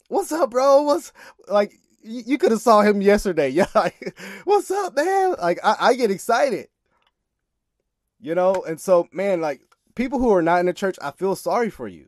"What's 0.08 0.32
up, 0.32 0.52
bro? 0.52 0.84
What's 0.84 1.12
like?" 1.47 1.74
You, 2.04 2.24
you 2.26 2.38
could 2.39 2.52
have 2.52 2.62
saw 2.62 2.82
him 2.82 3.02
yesterday. 3.02 3.49
Yeah, 3.54 3.68
like, 3.76 4.18
what's 4.45 4.72
up, 4.72 4.95
man? 4.95 5.36
Like, 5.39 5.60
I, 5.64 5.76
I 5.80 5.93
get 5.93 6.10
excited, 6.10 6.70
you 8.20 8.34
know. 8.34 8.64
And 8.68 8.80
so, 8.80 9.08
man, 9.12 9.41
like 9.41 9.62
people 9.93 10.18
who 10.18 10.34
are 10.34 10.41
not 10.41 10.62
in 10.62 10.66
the 10.66 10.74
church, 10.74 10.95
I 11.02 11.12
feel 11.12 11.36
sorry 11.36 11.70
for 11.70 11.88
you. 11.88 12.08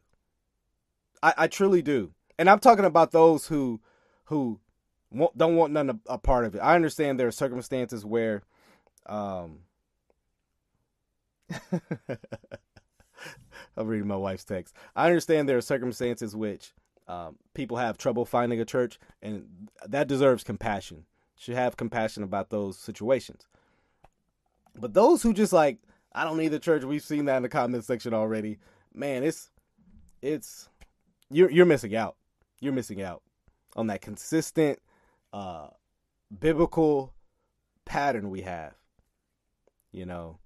I, 1.22 1.34
I 1.38 1.48
truly 1.48 1.82
do, 1.84 2.14
and 2.40 2.50
I'm 2.50 2.60
talking 2.60 2.86
about 2.86 3.12
those 3.12 3.48
who 3.48 3.82
who 4.26 4.60
don't 5.38 5.56
want 5.56 5.74
none 5.74 5.90
a, 5.90 6.00
a 6.08 6.18
part 6.18 6.46
of 6.46 6.56
it. 6.56 6.60
I 6.60 6.76
understand 6.76 7.20
there 7.20 7.28
are 7.28 7.32
circumstances 7.32 8.06
where, 8.06 8.44
um, 9.06 9.60
I'm 13.78 13.88
reading 13.88 14.08
my 14.08 14.16
wife's 14.16 14.44
text. 14.44 14.76
I 14.96 15.08
understand 15.08 15.48
there 15.48 15.58
are 15.58 15.62
circumstances 15.62 16.36
which 16.36 16.74
um, 17.08 17.38
people 17.54 17.78
have 17.78 17.98
trouble 17.98 18.26
finding 18.26 18.60
a 18.60 18.66
church, 18.66 19.00
and 19.22 19.70
that 19.88 20.08
deserves 20.08 20.44
compassion. 20.44 21.06
Should 21.38 21.56
have 21.56 21.78
compassion 21.78 22.24
about 22.24 22.50
those 22.50 22.78
situations. 22.78 23.48
But 24.76 24.94
those 24.94 25.22
who 25.22 25.34
just 25.34 25.54
like, 25.54 25.80
I 26.14 26.24
don't 26.24 26.38
need 26.38 26.50
the 26.50 26.60
church. 26.60 26.84
We've 26.84 27.04
seen 27.04 27.26
that 27.26 27.38
in 27.38 27.44
the 27.44 27.50
comment 27.50 27.84
section 27.84 28.14
already. 28.14 28.60
Man, 28.94 29.24
it's 29.24 29.50
it's 30.22 30.70
you're 31.30 31.52
you're 31.52 31.66
missing 31.66 31.96
out. 31.96 32.16
You're 32.60 32.74
missing 32.74 33.02
out 33.02 33.24
on 33.76 33.88
that 33.88 34.02
consistent 34.02 34.80
uh 35.34 35.68
biblical 36.40 37.14
pattern 37.86 38.30
we 38.30 38.42
have. 38.42 38.74
You 39.92 40.06
know, 40.06 40.40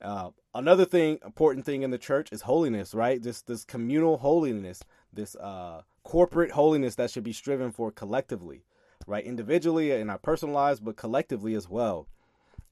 uh, 0.00 0.30
another 0.54 0.84
thing, 0.84 1.18
important 1.24 1.66
thing 1.66 1.82
in 1.82 1.90
the 1.90 1.98
church 1.98 2.28
is 2.32 2.42
holiness, 2.42 2.94
right? 2.94 3.22
This 3.22 3.42
this 3.42 3.64
communal 3.64 4.18
holiness, 4.18 4.82
this 5.12 5.34
uh, 5.36 5.82
corporate 6.04 6.52
holiness 6.52 6.94
that 6.96 7.10
should 7.10 7.24
be 7.24 7.32
striven 7.32 7.72
for 7.72 7.90
collectively, 7.90 8.64
right? 9.06 9.24
Individually 9.24 9.90
in 9.92 10.10
our 10.10 10.18
personal 10.18 10.54
lives, 10.54 10.80
but 10.80 10.96
collectively 10.96 11.54
as 11.54 11.68
well. 11.68 12.06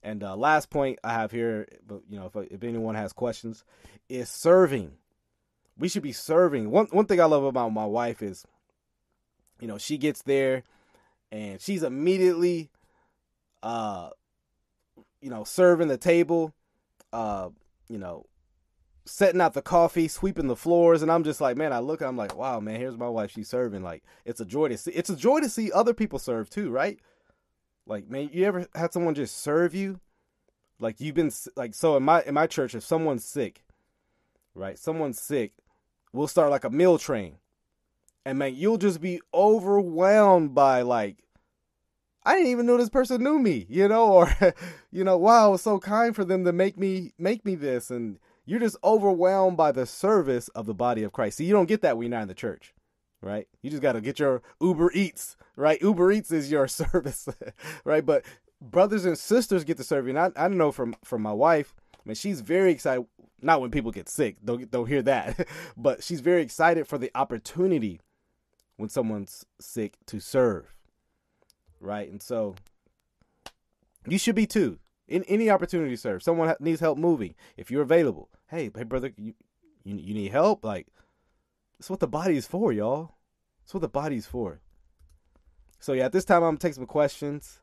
And 0.01 0.23
uh, 0.23 0.35
last 0.35 0.69
point 0.69 0.99
I 1.03 1.13
have 1.13 1.31
here, 1.31 1.67
but 1.85 2.01
you 2.09 2.19
know, 2.19 2.27
if 2.27 2.51
if 2.51 2.63
anyone 2.63 2.95
has 2.95 3.11
questions, 3.11 3.63
is 4.07 4.29
serving. 4.29 4.93
We 5.77 5.89
should 5.89 6.03
be 6.03 6.13
serving. 6.13 6.71
One 6.71 6.85
one 6.91 7.05
thing 7.05 7.19
I 7.19 7.25
love 7.25 7.43
about 7.43 7.73
my 7.73 7.85
wife 7.85 8.21
is, 8.21 8.45
you 9.59 9.67
know, 9.67 9.77
she 9.77 9.97
gets 9.97 10.21
there, 10.21 10.63
and 11.31 11.61
she's 11.61 11.83
immediately, 11.83 12.69
uh, 13.63 14.09
you 15.21 15.29
know, 15.29 15.43
serving 15.43 15.87
the 15.87 15.97
table 15.97 16.53
uh, 17.15 17.49
you 17.87 17.97
know, 17.97 18.25
setting 19.05 19.39
out 19.39 19.53
the 19.53 19.61
coffee, 19.61 20.09
sweeping 20.09 20.47
the 20.47 20.55
floors, 20.55 21.01
and 21.01 21.09
I'm 21.09 21.23
just 21.23 21.39
like, 21.39 21.55
man, 21.55 21.71
I 21.71 21.79
look, 21.79 22.01
I'm 22.01 22.17
like, 22.17 22.35
wow, 22.35 22.59
man, 22.59 22.77
here's 22.77 22.97
my 22.97 23.07
wife, 23.07 23.31
she's 23.31 23.47
serving. 23.47 23.83
Like, 23.83 24.03
it's 24.25 24.41
a 24.41 24.45
joy 24.45 24.67
to 24.67 24.77
see. 24.77 24.91
It's 24.91 25.09
a 25.09 25.15
joy 25.15 25.39
to 25.39 25.49
see 25.49 25.71
other 25.71 25.93
people 25.93 26.19
serve 26.19 26.49
too, 26.49 26.69
right? 26.69 26.99
Like, 27.87 28.09
man, 28.09 28.29
you 28.33 28.43
ever 28.45 28.67
had 28.75 28.91
someone 28.91 29.15
just 29.15 29.37
serve 29.37 29.73
you? 29.73 30.01
Like, 30.79 30.99
you've 30.99 31.15
been 31.15 31.31
like, 31.55 31.73
so 31.73 31.95
in 31.95 32.03
my 32.03 32.21
in 32.23 32.33
my 32.33 32.47
church, 32.47 32.75
if 32.75 32.83
someone's 32.83 33.23
sick, 33.23 33.63
right, 34.55 34.77
someone's 34.77 35.21
sick, 35.21 35.53
we'll 36.11 36.27
start 36.27 36.51
like 36.51 36.65
a 36.65 36.69
meal 36.69 36.97
train, 36.97 37.37
and 38.25 38.39
man, 38.39 38.55
you'll 38.55 38.77
just 38.77 38.99
be 38.99 39.21
overwhelmed 39.33 40.55
by 40.55 40.81
like 40.81 41.17
I 42.25 42.33
didn't 42.33 42.51
even 42.51 42.65
know 42.65 42.77
this 42.77 42.89
person 42.89 43.23
knew 43.23 43.37
me, 43.37 43.67
you 43.69 43.87
know, 43.87 44.11
or 44.11 44.35
you 44.91 45.03
know, 45.03 45.17
wow, 45.17 45.49
it 45.49 45.51
was 45.51 45.61
so 45.61 45.79
kind 45.79 46.15
for 46.15 46.25
them 46.25 46.43
to 46.45 46.51
make 46.51 46.77
me 46.77 47.13
make 47.17 47.45
me 47.45 47.55
this 47.55 47.91
and 47.91 48.19
you're 48.45 48.59
just 48.59 48.77
overwhelmed 48.83 49.57
by 49.57 49.71
the 49.71 49.85
service 49.85 50.47
of 50.49 50.65
the 50.65 50.73
body 50.73 51.03
of 51.03 51.11
Christ. 51.11 51.37
See, 51.37 51.45
you 51.45 51.53
don't 51.53 51.67
get 51.67 51.81
that 51.81 51.97
when 51.97 52.05
you're 52.05 52.17
not 52.17 52.23
in 52.23 52.27
the 52.27 52.35
church, 52.35 52.73
right? 53.21 53.47
You 53.61 53.69
just 53.69 53.81
got 53.81 53.93
to 53.93 54.01
get 54.01 54.19
your 54.19 54.43
Uber 54.61 54.91
Eats, 54.93 55.35
right? 55.55 55.81
Uber 55.81 56.11
Eats 56.11 56.31
is 56.31 56.51
your 56.51 56.67
service, 56.67 57.27
right? 57.83 58.05
But 58.05 58.23
brothers 58.61 59.05
and 59.05 59.17
sisters 59.17 59.63
get 59.63 59.77
to 59.77 59.83
serve 59.83 60.05
you. 60.05 60.15
And 60.15 60.19
I, 60.37 60.45
I 60.45 60.47
know 60.47 60.71
from 60.71 60.95
from 61.03 61.21
my 61.21 61.33
wife, 61.33 61.73
I 61.93 62.01
mean, 62.05 62.15
she's 62.15 62.41
very 62.41 62.71
excited. 62.71 63.05
Not 63.41 63.61
when 63.61 63.71
people 63.71 63.91
get 63.91 64.09
sick, 64.09 64.37
don't 64.43 64.69
don't 64.69 64.87
hear 64.87 65.01
that, 65.03 65.47
but 65.77 66.03
she's 66.03 66.21
very 66.21 66.41
excited 66.41 66.87
for 66.87 66.97
the 66.97 67.11
opportunity 67.15 67.99
when 68.77 68.89
someone's 68.89 69.45
sick 69.59 69.97
to 70.07 70.19
serve, 70.19 70.73
right? 71.79 72.09
And 72.09 72.21
so 72.21 72.55
you 74.07 74.17
should 74.17 74.35
be 74.35 74.47
too. 74.47 74.79
In 75.07 75.23
any 75.25 75.49
opportunity 75.49 75.91
to 75.91 75.97
serve, 75.97 76.23
someone 76.23 76.55
needs 76.59 76.79
help 76.79 76.97
moving. 76.97 77.35
If 77.57 77.69
you're 77.69 77.83
available, 77.83 78.29
hey, 78.49 78.71
hey, 78.75 78.83
brother, 78.83 79.11
you 79.17 79.33
you, 79.83 79.97
you 79.97 80.13
need 80.15 80.31
help? 80.31 80.65
Like, 80.65 80.87
that's 81.77 81.91
what 81.91 81.99
the 81.99 82.07
body 82.07 82.37
is 82.37 82.47
for, 82.47 82.73
y'all. 82.73 83.11
That's 83.61 83.73
what 83.73 83.81
the 83.81 83.87
body's 83.87 84.25
for. 84.25 84.61
So 85.79 85.93
yeah, 85.93 86.05
at 86.05 86.11
this 86.11 86.25
time 86.25 86.37
I'm 86.37 86.49
gonna 86.49 86.57
take 86.57 86.73
some 86.73 86.87
questions. 86.87 87.61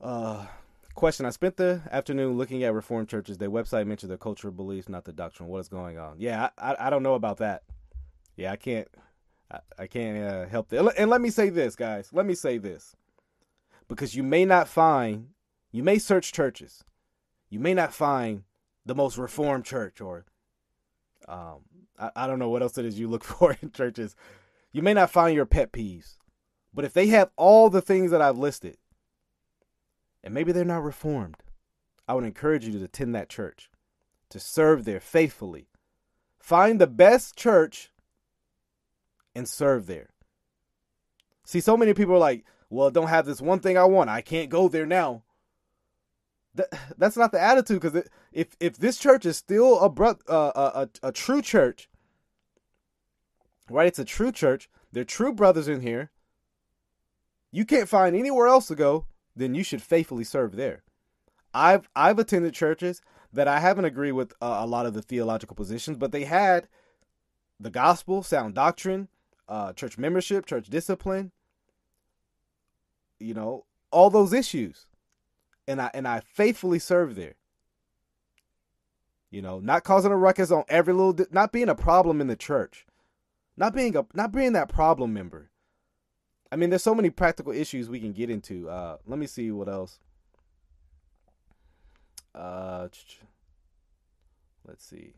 Uh, 0.00 0.46
question: 0.94 1.26
I 1.26 1.30
spent 1.30 1.56
the 1.56 1.82
afternoon 1.92 2.36
looking 2.36 2.64
at 2.64 2.74
Reformed 2.74 3.08
churches. 3.08 3.38
Their 3.38 3.50
website 3.50 3.86
mentioned 3.86 4.10
their 4.10 4.18
cultural 4.18 4.52
beliefs, 4.52 4.88
not 4.88 5.04
the 5.04 5.12
doctrine. 5.12 5.48
What 5.48 5.60
is 5.60 5.68
going 5.68 5.98
on? 5.98 6.16
Yeah, 6.18 6.50
I, 6.58 6.72
I, 6.72 6.86
I 6.86 6.90
don't 6.90 7.04
know 7.04 7.14
about 7.14 7.36
that. 7.38 7.62
Yeah, 8.36 8.50
I 8.50 8.56
can't 8.56 8.88
I, 9.50 9.58
I 9.78 9.86
can't 9.86 10.18
uh, 10.18 10.46
help 10.48 10.68
that. 10.68 10.94
And 10.98 11.10
let 11.10 11.20
me 11.20 11.30
say 11.30 11.50
this, 11.50 11.76
guys. 11.76 12.10
Let 12.12 12.26
me 12.26 12.34
say 12.34 12.58
this, 12.58 12.96
because 13.88 14.14
you 14.14 14.22
may 14.22 14.44
not 14.44 14.68
find, 14.68 15.28
you 15.72 15.82
may 15.82 15.98
search 15.98 16.32
churches, 16.32 16.84
you 17.50 17.60
may 17.60 17.74
not 17.74 17.94
find 17.94 18.44
the 18.86 18.94
most 18.94 19.16
reformed 19.16 19.64
church, 19.64 20.00
or 20.00 20.24
um, 21.28 21.60
I, 21.98 22.10
I 22.16 22.26
don't 22.26 22.38
know 22.38 22.50
what 22.50 22.62
else 22.62 22.78
it 22.78 22.84
is 22.84 22.98
you 22.98 23.08
look 23.08 23.24
for 23.24 23.56
in 23.60 23.70
churches. 23.70 24.16
You 24.72 24.82
may 24.82 24.94
not 24.94 25.10
find 25.10 25.34
your 25.34 25.46
pet 25.46 25.72
peeves. 25.72 26.16
But 26.74 26.84
if 26.84 26.92
they 26.92 27.06
have 27.08 27.30
all 27.36 27.70
the 27.70 27.80
things 27.80 28.10
that 28.10 28.20
I've 28.20 28.36
listed, 28.36 28.76
and 30.24 30.34
maybe 30.34 30.50
they're 30.50 30.64
not 30.64 30.82
reformed, 30.82 31.36
I 32.08 32.14
would 32.14 32.24
encourage 32.24 32.66
you 32.66 32.72
to 32.72 32.84
attend 32.84 33.14
that 33.14 33.28
church, 33.28 33.70
to 34.30 34.40
serve 34.40 34.84
there 34.84 35.00
faithfully. 35.00 35.68
Find 36.40 36.80
the 36.80 36.88
best 36.88 37.36
church 37.36 37.92
and 39.34 39.48
serve 39.48 39.86
there. 39.86 40.10
See, 41.44 41.60
so 41.60 41.76
many 41.76 41.94
people 41.94 42.14
are 42.14 42.18
like, 42.18 42.44
well, 42.70 42.90
don't 42.90 43.08
have 43.08 43.26
this 43.26 43.40
one 43.40 43.60
thing 43.60 43.76
I 43.76 43.84
want. 43.84 44.10
I 44.10 44.20
can't 44.20 44.48
go 44.48 44.68
there 44.68 44.86
now. 44.86 45.22
That, 46.54 46.68
that's 46.98 47.16
not 47.16 47.32
the 47.32 47.40
attitude 47.40 47.80
because 47.80 48.02
if 48.32 48.56
if 48.60 48.76
this 48.76 48.98
church 48.98 49.26
is 49.26 49.36
still 49.36 49.80
a, 49.80 49.88
bro, 49.88 50.16
uh, 50.28 50.52
a, 50.54 50.88
a, 51.04 51.08
a 51.08 51.12
true 51.12 51.42
church, 51.42 51.88
right? 53.68 53.86
It's 53.86 53.98
a 53.98 54.04
true 54.04 54.32
church. 54.32 54.68
They're 54.92 55.04
true 55.04 55.32
brothers 55.32 55.68
in 55.68 55.80
here 55.80 56.10
you 57.54 57.64
can't 57.64 57.88
find 57.88 58.16
anywhere 58.16 58.48
else 58.48 58.66
to 58.66 58.74
go, 58.74 59.06
then 59.36 59.54
you 59.54 59.62
should 59.62 59.80
faithfully 59.80 60.24
serve 60.24 60.56
there. 60.56 60.82
I've 61.54 61.88
I've 61.94 62.18
attended 62.18 62.52
churches 62.52 63.00
that 63.32 63.46
I 63.46 63.60
haven't 63.60 63.84
agreed 63.84 64.12
with 64.12 64.32
uh, 64.42 64.56
a 64.58 64.66
lot 64.66 64.86
of 64.86 64.94
the 64.94 65.02
theological 65.02 65.54
positions, 65.54 65.96
but 65.96 66.10
they 66.10 66.24
had 66.24 66.66
the 67.60 67.70
gospel, 67.70 68.24
sound 68.24 68.56
doctrine, 68.56 69.06
uh, 69.48 69.72
church 69.72 69.98
membership, 69.98 70.46
church 70.46 70.68
discipline, 70.68 71.32
you 73.18 73.34
know, 73.34 73.64
all 73.90 74.10
those 74.10 74.32
issues, 74.32 74.86
and 75.68 75.80
I 75.80 75.90
and 75.94 76.06
I 76.06 76.20
faithfully 76.20 76.78
served 76.78 77.16
there. 77.16 77.34
You 79.30 79.42
know, 79.42 79.58
not 79.58 79.84
causing 79.84 80.12
a 80.12 80.16
ruckus 80.16 80.50
on 80.50 80.64
every 80.68 80.94
little, 80.94 81.12
di- 81.12 81.26
not 81.32 81.52
being 81.52 81.68
a 81.68 81.74
problem 81.74 82.20
in 82.20 82.28
the 82.28 82.36
church, 82.36 82.86
not 83.56 83.74
being 83.74 83.96
a 83.96 84.06
not 84.14 84.32
being 84.32 84.52
that 84.52 84.68
problem 84.68 85.12
member, 85.12 85.50
I 86.54 86.56
mean, 86.56 86.70
there's 86.70 86.84
so 86.84 86.94
many 86.94 87.10
practical 87.10 87.52
issues 87.52 87.88
we 87.88 87.98
can 87.98 88.12
get 88.12 88.30
into. 88.30 88.70
Uh, 88.70 88.98
let 89.06 89.18
me 89.18 89.26
see 89.26 89.50
what 89.50 89.68
else. 89.68 89.98
Uh, 92.32 92.86
let's 94.64 94.84
see. 94.84 95.14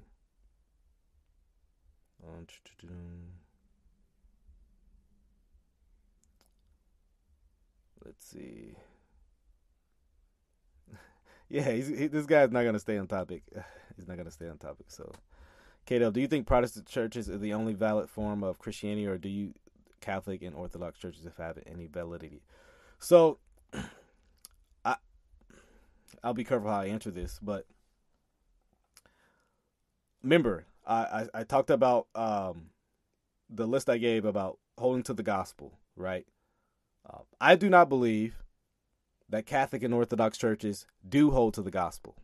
Let's 8.06 8.24
see. 8.24 8.76
yeah, 11.48 11.70
he, 11.72 12.06
this 12.06 12.26
guy's 12.26 12.52
not 12.52 12.64
gonna 12.64 12.78
stay 12.78 12.96
on 12.98 13.06
topic. 13.08 13.42
He's 13.96 14.06
not 14.06 14.16
gonna 14.16 14.30
stay 14.30 14.48
on 14.48 14.58
topic. 14.58 14.86
So, 14.88 15.10
Kato, 15.86 16.10
do 16.10 16.20
you 16.20 16.28
think 16.28 16.46
Protestant 16.46 16.86
churches 16.86 17.28
are 17.28 17.38
the 17.38 17.54
only 17.54 17.72
valid 17.72 18.08
form 18.08 18.44
of 18.44 18.58
Christianity, 18.58 19.06
or 19.06 19.18
do 19.18 19.28
you 19.28 19.54
Catholic 20.00 20.42
and 20.42 20.54
Orthodox 20.54 20.98
churches 20.98 21.26
have 21.36 21.58
any 21.66 21.86
validity. 21.86 22.42
So, 22.98 23.38
I 24.84 24.96
I'll 26.22 26.34
be 26.34 26.44
careful 26.44 26.70
how 26.70 26.80
I 26.80 26.86
answer 26.86 27.10
this, 27.10 27.40
but 27.42 27.66
remember, 30.22 30.66
I 30.86 30.94
I, 30.94 31.40
I 31.40 31.44
talked 31.44 31.70
about 31.70 32.06
um, 32.14 32.70
the 33.50 33.66
list 33.66 33.90
I 33.90 33.98
gave 33.98 34.24
about 34.24 34.58
holding 34.78 35.02
to 35.04 35.14
the 35.14 35.24
gospel, 35.24 35.78
right? 35.96 36.26
Uh, 37.08 37.18
I 37.40 37.56
do 37.56 37.68
not 37.68 37.88
believe 37.88 38.36
that 39.28 39.46
Catholic 39.46 39.82
and 39.82 39.94
Orthodox 39.94 40.38
churches 40.38 40.86
do 41.06 41.30
hold 41.30 41.54
to 41.54 41.62
the 41.62 41.70
gospel. 41.70 42.16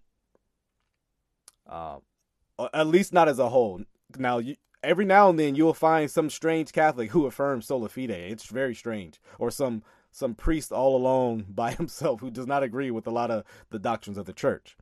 Uh, 1.66 1.98
at 2.72 2.86
least 2.86 3.12
not 3.12 3.28
as 3.28 3.38
a 3.38 3.48
whole. 3.48 3.82
Now, 4.18 4.38
you, 4.38 4.56
every 4.82 5.04
now 5.04 5.30
and 5.30 5.38
then 5.38 5.54
you'll 5.54 5.74
find 5.74 6.10
some 6.10 6.30
strange 6.30 6.72
Catholic 6.72 7.10
who 7.10 7.26
affirms 7.26 7.66
sola 7.66 7.88
fide. 7.88 8.10
It's 8.10 8.46
very 8.46 8.74
strange, 8.74 9.20
or 9.38 9.50
some 9.50 9.82
some 10.10 10.34
priest 10.34 10.72
all 10.72 10.94
alone 10.94 11.46
by 11.54 11.72
himself 11.72 12.20
who 12.20 12.30
does 12.30 12.46
not 12.46 12.62
agree 12.62 12.90
with 12.90 13.06
a 13.06 13.10
lot 13.10 13.30
of 13.30 13.44
the 13.70 13.78
doctrines 13.78 14.18
of 14.18 14.26
the 14.26 14.32
church. 14.32 14.76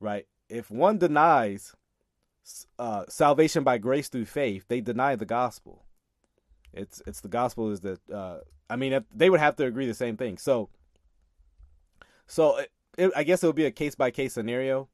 Right? 0.00 0.26
If 0.48 0.70
one 0.70 0.98
denies 0.98 1.74
uh, 2.78 3.04
salvation 3.08 3.64
by 3.64 3.78
grace 3.78 4.08
through 4.08 4.26
faith, 4.26 4.66
they 4.68 4.80
deny 4.80 5.16
the 5.16 5.26
gospel. 5.26 5.83
It's 6.74 7.02
it's 7.06 7.20
the 7.20 7.28
gospel 7.28 7.70
is 7.70 7.80
that 7.80 8.10
uh, 8.10 8.38
I 8.68 8.76
mean 8.76 9.04
they 9.14 9.30
would 9.30 9.40
have 9.40 9.56
to 9.56 9.64
agree 9.64 9.86
the 9.86 9.94
same 9.94 10.16
thing. 10.16 10.38
So 10.38 10.68
so 12.26 12.58
it, 12.58 12.70
it, 12.98 13.12
I 13.16 13.22
guess 13.22 13.42
it 13.42 13.46
would 13.46 13.56
be 13.56 13.66
a 13.66 13.70
case 13.70 13.94
by 13.94 14.10
case 14.10 14.34
scenario 14.34 14.88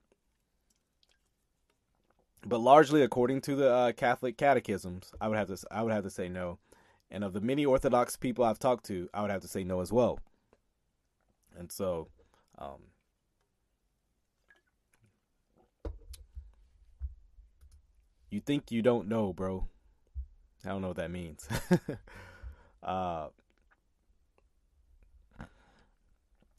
but 2.46 2.58
largely 2.60 3.02
according 3.02 3.40
to 3.42 3.54
the 3.54 3.72
uh, 3.72 3.92
Catholic 3.92 4.36
catechisms, 4.36 5.12
I 5.20 5.28
would 5.28 5.36
have 5.36 5.48
to 5.48 5.58
I 5.70 5.82
would 5.82 5.92
have 5.92 6.04
to 6.04 6.10
say 6.10 6.28
no. 6.28 6.58
And 7.10 7.24
of 7.24 7.32
the 7.32 7.40
many 7.40 7.66
Orthodox 7.66 8.16
people 8.16 8.44
I've 8.44 8.58
talked 8.58 8.86
to, 8.86 9.08
I 9.12 9.22
would 9.22 9.30
have 9.30 9.42
to 9.42 9.48
say 9.48 9.64
no 9.64 9.80
as 9.80 9.92
well. 9.92 10.20
And 11.58 11.70
so, 11.70 12.08
um, 12.56 12.78
you 18.30 18.40
think 18.40 18.70
you 18.70 18.80
don't 18.80 19.08
know, 19.08 19.32
bro? 19.32 19.66
I 20.64 20.68
don't 20.68 20.82
know 20.82 20.88
what 20.88 20.96
that 20.98 21.10
means. 21.10 21.48
uh, 22.82 23.28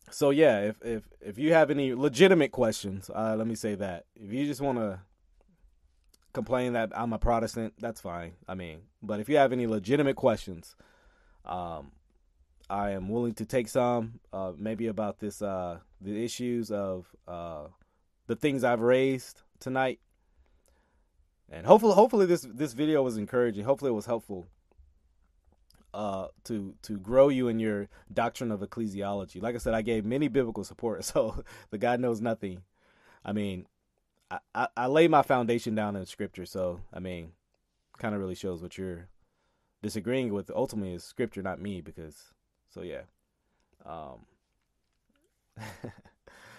so 0.10 0.30
yeah, 0.30 0.62
if 0.62 0.76
if 0.84 1.04
if 1.22 1.38
you 1.38 1.54
have 1.54 1.72
any 1.72 1.94
legitimate 1.94 2.52
questions, 2.52 3.10
uh, 3.14 3.36
let 3.38 3.48
me 3.48 3.56
say 3.56 3.76
that 3.76 4.06
if 4.16 4.32
you 4.32 4.46
just 4.46 4.62
want 4.62 4.78
to 4.78 5.00
complain 6.34 6.74
that 6.74 6.92
I'm 6.98 7.14
a 7.14 7.20
Protestant, 7.20 7.74
that's 7.80 8.02
fine. 8.02 8.34
I 8.48 8.56
mean, 8.56 8.82
but 9.02 9.20
if 9.20 9.30
you 9.30 9.38
have 9.38 9.52
any 9.52 9.68
legitimate 9.68 10.16
questions, 10.16 10.76
um, 11.46 11.92
I 12.70 12.92
am 12.92 13.10
willing 13.10 13.34
to 13.34 13.46
take 13.46 13.68
some, 13.68 14.20
uh, 14.32 14.54
maybe 14.58 14.88
about 14.88 15.20
this, 15.20 15.42
uh, 15.42 15.80
the 16.00 16.24
issues 16.24 16.72
of 16.72 17.08
uh, 17.28 17.66
the 18.28 18.36
things 18.36 18.64
I've 18.64 18.82
raised 18.82 19.42
tonight, 19.60 20.00
and 21.52 21.66
hopefully, 21.66 21.94
hopefully 21.94 22.26
this 22.26 22.48
this 22.50 22.74
video 22.74 23.04
was 23.04 23.18
encouraging. 23.18 23.66
Hopefully, 23.66 23.90
it 23.90 23.96
was 23.96 24.06
helpful 24.06 24.48
uh, 25.94 26.28
to 26.46 26.74
to 26.84 26.98
grow 26.98 27.30
you 27.30 27.50
in 27.50 27.60
your 27.60 27.90
doctrine 28.12 28.52
of 28.52 28.62
ecclesiology. 28.62 29.42
Like 29.42 29.56
I 29.56 29.58
said, 29.58 29.74
I 29.74 29.82
gave 29.82 30.06
many 30.06 30.30
biblical 30.30 30.64
support, 30.64 31.04
so 31.12 31.44
the 31.70 31.78
God 31.78 32.00
knows 32.00 32.22
nothing. 32.22 32.64
I 33.24 33.34
mean, 33.34 33.68
I, 34.56 34.68
I, 34.76 34.88
lay 34.88 35.08
my 35.08 35.22
foundation 35.22 35.76
down 35.76 35.96
in 35.96 36.06
scripture, 36.06 36.46
so 36.46 36.80
I 36.94 37.00
mean, 37.00 37.34
kind 37.98 38.16
of 38.16 38.22
really 38.22 38.36
shows 38.36 38.64
what 38.64 38.78
you're 38.78 39.10
disagreeing 39.84 40.34
with. 40.34 40.50
Ultimately, 40.50 40.94
is 40.94 41.04
scripture, 41.04 41.42
not 41.42 41.62
me, 41.62 41.82
because 41.82 42.34
so 42.74 42.82
yeah. 42.82 43.02
Um, 43.86 44.26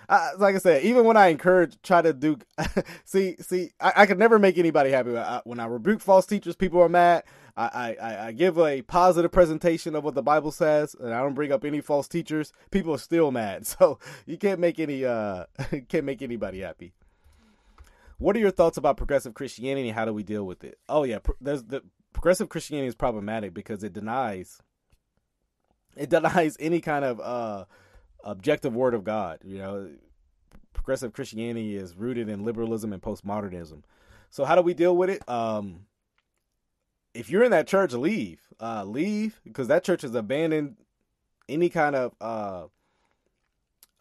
Like 0.09 0.55
I 0.55 0.59
said, 0.59 0.83
even 0.85 1.05
when 1.05 1.17
I 1.17 1.29
encourage, 1.29 1.81
try 1.83 2.03
to 2.03 2.13
do, 2.13 2.39
see, 3.05 3.37
see, 3.41 3.71
I, 3.81 3.93
I 3.99 4.07
could 4.07 4.19
never 4.19 4.39
make 4.39 4.59
anybody 4.59 4.91
happy. 4.91 5.17
I, 5.17 5.41
when 5.45 5.61
I 5.61 5.67
rebuke 5.67 6.01
false 6.01 6.27
teachers, 6.27 6.57
people 6.57 6.81
are 6.81 6.89
mad. 6.89 7.25
I, 7.57 7.97
I, 8.01 8.27
I 8.29 8.33
give 8.33 8.59
a 8.59 8.81
positive 8.83 9.31
presentation 9.31 9.95
of 9.95 10.05
what 10.05 10.15
the 10.15 10.23
Bible 10.23 10.51
says, 10.51 10.97
and 10.99 11.13
I 11.13 11.21
don't 11.21 11.35
bring 11.35 11.53
up 11.53 11.65
any 11.65 11.81
false 11.81 12.09
teachers. 12.09 12.53
People 12.71 12.95
are 12.95 12.99
still 12.99 13.31
mad, 13.31 13.67
so 13.67 13.99
you 14.27 14.39
can't 14.39 14.61
make 14.61 14.79
any, 14.79 15.05
uh, 15.05 15.45
can't 15.89 16.05
make 16.05 16.23
anybody 16.23 16.61
happy. 16.61 16.93
What 18.19 18.37
are 18.37 18.41
your 18.41 18.53
thoughts 18.53 18.79
about 18.79 18.97
progressive 18.97 19.35
Christianity? 19.35 19.91
How 19.91 20.05
do 20.05 20.13
we 20.13 20.23
deal 20.23 20.47
with 20.47 20.63
it? 20.65 20.79
Oh 20.89 21.03
yeah, 21.03 21.19
there's 21.41 21.65
the 21.65 21.83
progressive 22.13 22.49
Christianity 22.49 22.87
is 22.87 22.95
problematic 22.95 23.53
because 23.53 23.83
it 23.83 23.93
denies 23.93 24.63
it 25.97 26.11
denies 26.11 26.57
any 26.61 26.81
kind 26.81 27.05
of 27.05 27.21
uh, 27.21 27.65
objective 28.25 28.75
word 28.75 28.95
of 28.95 29.05
God. 29.05 29.39
You 29.45 29.59
know, 29.59 29.91
progressive 30.73 31.13
Christianity 31.13 31.77
is 31.77 31.97
rooted 31.97 32.29
in 32.29 32.45
liberalism 32.45 32.93
and 32.93 33.03
postmodernism. 33.03 33.83
So 34.31 34.45
how 34.45 34.55
do 34.55 34.63
we 34.63 34.75
deal 34.75 34.97
with 34.97 35.11
it? 35.11 35.29
Um, 35.29 35.87
if 37.15 37.29
you're 37.31 37.45
in 37.45 37.51
that 37.51 37.67
church, 37.67 37.93
leave. 37.93 38.41
Uh, 38.61 38.85
leave 38.85 39.41
because 39.45 39.69
that 39.69 39.85
church 39.85 40.03
has 40.03 40.15
abandoned 40.15 40.77
any 41.49 41.69
kind 41.69 41.95
of 41.95 42.15
uh, 42.21 42.67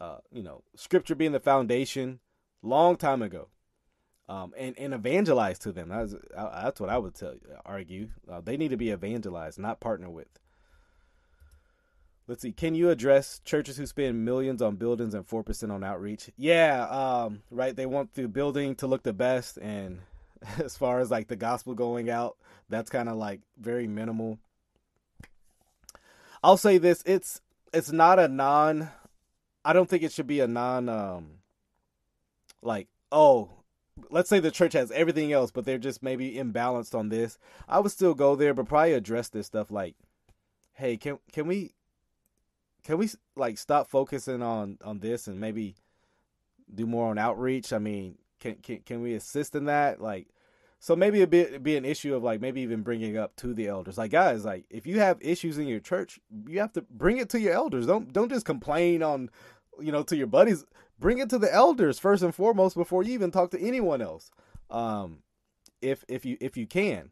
uh, 0.01 0.17
you 0.32 0.41
know, 0.41 0.63
scripture 0.76 1.13
being 1.13 1.32
the 1.32 1.39
foundation 1.39 2.19
long 2.63 2.97
time 2.97 3.22
ago. 3.22 3.49
Um, 4.28 4.53
and, 4.57 4.80
and 4.80 4.93
evangelize 4.93 5.59
to 5.59 5.74
them. 5.74 5.89
That's, 5.89 6.15
that's 6.34 6.80
what 6.80 6.89
I 6.89 6.97
would 6.97 7.15
tell 7.15 7.34
you, 7.34 7.41
argue. 7.65 8.09
Uh, 8.32 8.39
they 8.39 8.55
need 8.55 8.69
to 8.69 8.78
be 8.78 8.89
evangelized, 8.89 9.59
not 9.59 9.82
partner 9.82 10.09
with. 10.09 10.39
Let's 12.32 12.44
see. 12.44 12.54
Can 12.54 12.76
you 12.76 12.90
address 12.90 13.42
churches 13.44 13.76
who 13.76 13.86
spend 13.86 14.24
millions 14.24 14.62
on 14.62 14.78
buildings 14.78 15.14
and 15.14 15.28
four 15.28 15.44
percent 15.44 15.70
on 15.70 15.84
outreach? 15.84 16.30
Yeah, 16.38 16.86
um, 16.86 17.42
right. 17.52 17.76
They 17.76 17.86
want 17.86 18.14
the 18.14 18.30
building 18.30 18.74
to 18.76 18.88
look 18.88 19.04
the 19.04 19.12
best, 19.12 19.58
and 19.58 20.00
as 20.58 20.78
far 20.78 21.02
as 21.02 21.12
like 21.12 21.28
the 21.28 21.36
gospel 21.36 21.74
going 21.74 22.10
out, 22.10 22.38
that's 22.70 22.90
kind 22.90 23.10
of 23.10 23.18
like 23.18 23.42
very 23.60 23.86
minimal. 23.86 24.40
I'll 26.42 26.56
say 26.56 26.78
this: 26.78 27.04
it's 27.06 27.42
it's 27.74 27.92
not 27.92 28.18
a 28.18 28.30
non. 28.30 28.90
I 29.66 29.74
don't 29.74 29.90
think 29.90 30.02
it 30.02 30.14
should 30.14 30.28
be 30.28 30.40
a 30.40 30.48
non. 30.48 30.88
Um, 30.88 31.32
like 32.62 32.88
oh, 33.12 33.50
let's 34.10 34.30
say 34.30 34.40
the 34.40 34.52
church 34.52 34.72
has 34.72 34.90
everything 34.92 35.34
else, 35.34 35.52
but 35.52 35.66
they're 35.66 35.78
just 35.78 36.02
maybe 36.02 36.36
imbalanced 36.36 36.98
on 36.98 37.10
this. 37.10 37.38
I 37.68 37.80
would 37.80 37.92
still 37.92 38.14
go 38.14 38.38
there, 38.38 38.54
but 38.54 38.70
probably 38.70 38.94
address 38.94 39.28
this 39.28 39.48
stuff 39.48 39.70
like, 39.70 39.96
hey, 40.76 40.96
can 40.96 41.20
can 41.34 41.46
we 41.46 41.74
can 42.84 42.98
we 42.98 43.10
like 43.36 43.58
stop 43.58 43.88
focusing 43.88 44.42
on 44.42 44.78
on 44.84 45.00
this 45.00 45.28
and 45.28 45.40
maybe 45.40 45.76
do 46.74 46.86
more 46.86 47.10
on 47.10 47.18
outreach? 47.18 47.74
I 47.74 47.80
mean, 47.80 48.18
can 48.40 48.56
can 48.56 48.80
can 48.80 49.02
we 49.02 49.14
assist 49.14 49.56
in 49.56 49.66
that? 49.66 50.02
Like, 50.02 50.28
so 50.80 50.96
maybe 50.96 51.22
a 51.22 51.28
bit 51.28 51.62
be 51.62 51.78
an 51.78 51.86
issue 51.86 52.16
of 52.16 52.24
like 52.24 52.42
maybe 52.42 52.62
even 52.62 52.82
bringing 52.82 53.18
up 53.18 53.36
to 53.38 53.54
the 53.54 53.68
elders. 53.68 53.98
Like, 53.98 54.12
guys, 54.12 54.46
like 54.46 54.66
if 54.70 54.88
you 54.88 55.00
have 55.00 55.18
issues 55.22 55.58
in 55.58 55.68
your 55.68 55.80
church, 55.80 56.20
you 56.48 56.60
have 56.60 56.74
to 56.74 56.82
bring 56.82 57.18
it 57.18 57.30
to 57.30 57.40
your 57.40 57.54
elders. 57.54 57.86
Don't 57.86 58.12
don't 58.12 58.30
just 58.30 58.46
complain 58.46 59.04
on, 59.04 59.30
you 59.80 59.92
know, 59.92 60.04
to 60.04 60.16
your 60.16 60.28
buddies. 60.28 60.66
Bring 61.00 61.20
it 61.20 61.30
to 61.30 61.40
the 61.40 61.54
elders 61.54 62.00
first 62.00 62.24
and 62.24 62.34
foremost 62.34 62.76
before 62.76 63.04
you 63.04 63.14
even 63.14 63.32
talk 63.32 63.52
to 63.52 63.60
anyone 63.60 64.02
else. 64.02 64.32
Um, 64.70 65.20
if 65.82 66.04
if 66.08 66.26
you 66.26 66.38
if 66.42 66.58
you 66.58 66.66
can. 66.66 67.12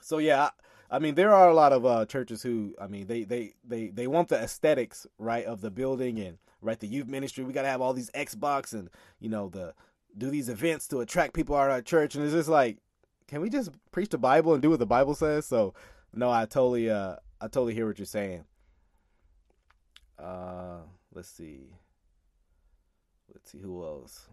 So 0.00 0.18
yeah. 0.18 0.44
I 0.44 0.50
mean, 0.98 1.14
there 1.14 1.34
are 1.34 1.48
a 1.50 1.54
lot 1.54 1.72
of 1.72 1.84
uh, 1.84 2.06
churches 2.06 2.42
who, 2.42 2.74
I 2.80 2.86
mean, 2.86 3.06
they, 3.06 3.24
they, 3.24 3.54
they, 3.66 3.88
they 3.88 4.06
want 4.06 4.28
the 4.28 4.38
aesthetics, 4.38 5.06
right, 5.18 5.44
of 5.44 5.60
the 5.60 5.70
building 5.70 6.18
and, 6.18 6.38
right, 6.62 6.78
the 6.80 6.86
youth 6.86 7.06
ministry. 7.06 7.44
We 7.44 7.52
got 7.52 7.62
to 7.62 7.68
have 7.68 7.82
all 7.82 7.92
these 7.92 8.10
Xbox 8.12 8.72
and, 8.72 8.88
you 9.20 9.28
know, 9.28 9.50
the, 9.50 9.74
do 10.16 10.30
these 10.30 10.48
events 10.48 10.88
to 10.88 11.00
attract 11.00 11.34
people 11.34 11.54
out 11.56 11.68
of 11.68 11.72
our 11.72 11.82
church. 11.82 12.14
And 12.14 12.24
it's 12.24 12.32
just 12.32 12.48
like, 12.48 12.78
can 13.26 13.42
we 13.42 13.50
just 13.50 13.70
preach 13.92 14.08
the 14.08 14.18
Bible 14.18 14.54
and 14.54 14.62
do 14.62 14.70
what 14.70 14.78
the 14.78 14.86
Bible 14.86 15.14
says? 15.14 15.44
So, 15.44 15.74
no, 16.14 16.30
I 16.30 16.46
totally, 16.46 16.88
uh, 16.88 17.16
I 17.40 17.48
totally 17.48 17.74
hear 17.74 17.86
what 17.86 17.98
you're 17.98 18.06
saying. 18.06 18.44
Uh, 20.18 20.78
let's 21.14 21.28
see. 21.28 21.74
Let's 23.32 23.52
see 23.52 23.58
who 23.58 23.84
else. 23.84 24.26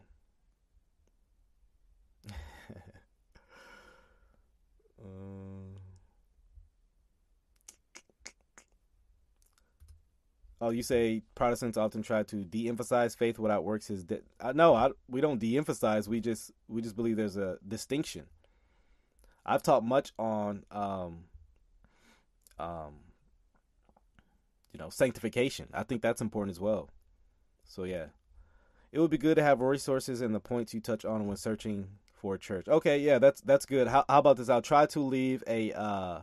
um, 5.04 5.75
Oh, 10.62 10.70
you 10.70 10.84
say 10.84 11.22
Protestants 11.36 11.78
often 11.78 12.02
try 12.02 12.24
to 12.24 12.38
de-emphasize 12.44 13.14
faith 13.14 13.38
without 13.38 13.64
works. 13.66 13.90
Is 13.90 14.06
de- 14.06 14.22
uh, 14.40 14.54
no, 14.56 14.74
I, 14.74 14.92
we 15.10 15.20
don't 15.20 15.40
de-emphasize. 15.40 16.08
We 16.08 16.22
just 16.22 16.52
we 16.68 16.82
just 16.82 16.96
believe 16.96 17.18
there's 17.18 17.38
a 17.38 17.58
distinction. 17.68 18.26
I've 19.46 19.62
taught 19.62 19.84
much 19.84 20.12
on, 20.18 20.64
um, 20.72 21.26
um, 22.58 22.96
you 24.74 24.80
know, 24.80 24.90
sanctification. 24.90 25.68
I 25.74 25.84
think 25.84 26.02
that's 26.02 26.22
important 26.22 26.56
as 26.56 26.60
well. 26.60 26.90
So 27.64 27.84
yeah, 27.84 28.06
it 28.92 29.00
would 29.00 29.12
be 29.12 29.18
good 29.18 29.36
to 29.36 29.44
have 29.44 29.60
resources 29.60 30.22
and 30.22 30.34
the 30.34 30.40
points 30.40 30.74
you 30.74 30.80
touch 30.80 31.06
on 31.06 31.28
when 31.28 31.38
searching 31.38 31.90
for 32.14 32.36
a 32.36 32.40
church. 32.40 32.68
Okay, 32.68 32.98
yeah, 32.98 33.20
that's 33.20 33.42
that's 33.42 33.66
good. 33.66 33.88
How, 33.88 34.06
how 34.08 34.20
about 34.20 34.38
this? 34.38 34.50
I'll 34.50 34.62
try 34.62 34.86
to 34.88 35.00
leave 35.02 35.44
a 35.48 35.74
uh, 35.74 36.22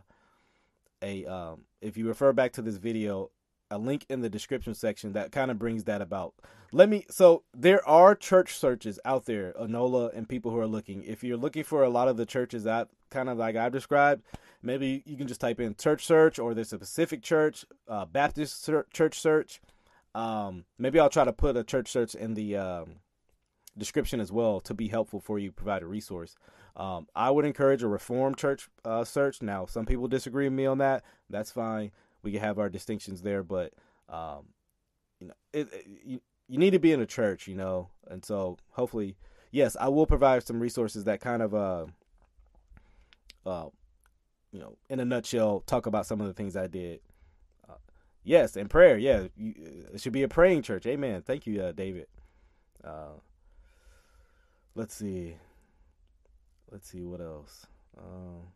a 1.01 1.25
um, 1.25 1.65
if 1.81 1.97
you 1.97 2.07
refer 2.07 2.33
back 2.33 2.53
to 2.53 2.61
this 2.61 2.77
video 2.77 3.29
a 3.73 3.77
link 3.77 4.05
in 4.07 4.21
the 4.21 4.29
description 4.29 4.75
section 4.75 5.13
that 5.13 5.31
kind 5.31 5.49
of 5.49 5.57
brings 5.57 5.85
that 5.85 6.01
about. 6.01 6.35
Let 6.71 6.89
me 6.89 7.05
so 7.09 7.43
there 7.53 7.87
are 7.87 8.15
church 8.15 8.55
searches 8.55 8.99
out 9.03 9.25
there, 9.25 9.53
Anola 9.59 10.15
and 10.15 10.29
people 10.29 10.51
who 10.51 10.59
are 10.59 10.67
looking. 10.67 11.03
If 11.03 11.23
you're 11.23 11.37
looking 11.37 11.63
for 11.63 11.83
a 11.83 11.89
lot 11.89 12.07
of 12.07 12.17
the 12.17 12.25
churches 12.25 12.63
that 12.63 12.89
kind 13.09 13.29
of 13.29 13.37
like 13.37 13.55
I've 13.55 13.71
described, 13.71 14.23
maybe 14.61 15.03
you 15.05 15.17
can 15.17 15.27
just 15.27 15.41
type 15.41 15.59
in 15.59 15.75
church 15.75 16.05
search 16.05 16.39
or 16.39 16.53
there's 16.53 16.73
a 16.73 16.77
Pacific 16.77 17.23
church, 17.23 17.65
uh, 17.87 18.05
Baptist 18.05 18.69
church 18.91 19.19
search. 19.19 19.59
Um, 20.15 20.65
maybe 20.77 20.99
I'll 20.99 21.09
try 21.09 21.25
to 21.25 21.33
put 21.33 21.57
a 21.57 21.63
church 21.63 21.91
search 21.91 22.13
in 22.13 22.35
the 22.35 22.57
um, 22.57 22.95
description 23.75 24.19
as 24.19 24.31
well 24.31 24.59
to 24.61 24.75
be 24.75 24.87
helpful 24.87 25.19
for 25.19 25.39
you, 25.39 25.51
provide 25.51 25.81
a 25.81 25.87
resource. 25.87 26.35
Um, 26.75 27.07
I 27.15 27.31
would 27.31 27.45
encourage 27.45 27.81
a 27.81 27.87
Reformed 27.87 28.37
church 28.37 28.67
uh, 28.85 29.03
search. 29.03 29.41
Now, 29.41 29.65
some 29.65 29.85
people 29.85 30.07
disagree 30.07 30.45
with 30.45 30.53
me 30.53 30.67
on 30.67 30.79
that. 30.79 31.03
That's 31.29 31.51
fine 31.51 31.91
we 32.23 32.31
can 32.31 32.41
have 32.41 32.59
our 32.59 32.69
distinctions 32.69 33.21
there, 33.21 33.43
but 33.43 33.73
um, 34.09 34.45
you 35.19 35.27
know, 35.27 35.33
it, 35.51 35.71
it, 35.73 35.87
you, 36.05 36.21
you 36.47 36.57
need 36.57 36.71
to 36.71 36.79
be 36.79 36.91
in 36.91 37.01
a 37.01 37.05
church, 37.05 37.47
you 37.47 37.55
know, 37.55 37.89
and 38.07 38.23
so 38.23 38.57
hopefully, 38.71 39.15
yes, 39.51 39.77
I 39.79 39.89
will 39.89 40.05
provide 40.05 40.43
some 40.43 40.59
resources 40.59 41.03
that 41.05 41.19
kind 41.19 41.41
of, 41.41 41.53
uh, 41.53 41.85
uh, 43.45 43.69
you 44.51 44.59
know, 44.59 44.77
in 44.89 44.99
a 44.99 45.05
nutshell, 45.05 45.61
talk 45.61 45.85
about 45.85 46.05
some 46.05 46.21
of 46.21 46.27
the 46.27 46.33
things 46.33 46.55
I 46.55 46.67
did. 46.67 46.99
Uh, 47.67 47.75
yes, 48.23 48.55
and 48.55 48.69
prayer, 48.69 48.97
yeah, 48.97 49.27
you, 49.35 49.53
it 49.93 50.01
should 50.01 50.13
be 50.13 50.23
a 50.23 50.27
praying 50.27 50.61
church. 50.63 50.85
Amen. 50.85 51.21
Thank 51.21 51.47
you, 51.47 51.61
uh, 51.61 51.71
David. 51.71 52.07
Uh, 52.83 53.19
let's 54.75 54.93
see. 54.93 55.35
Let's 56.71 56.89
see 56.89 57.03
what 57.03 57.21
else. 57.21 57.67
Um, 57.97 58.47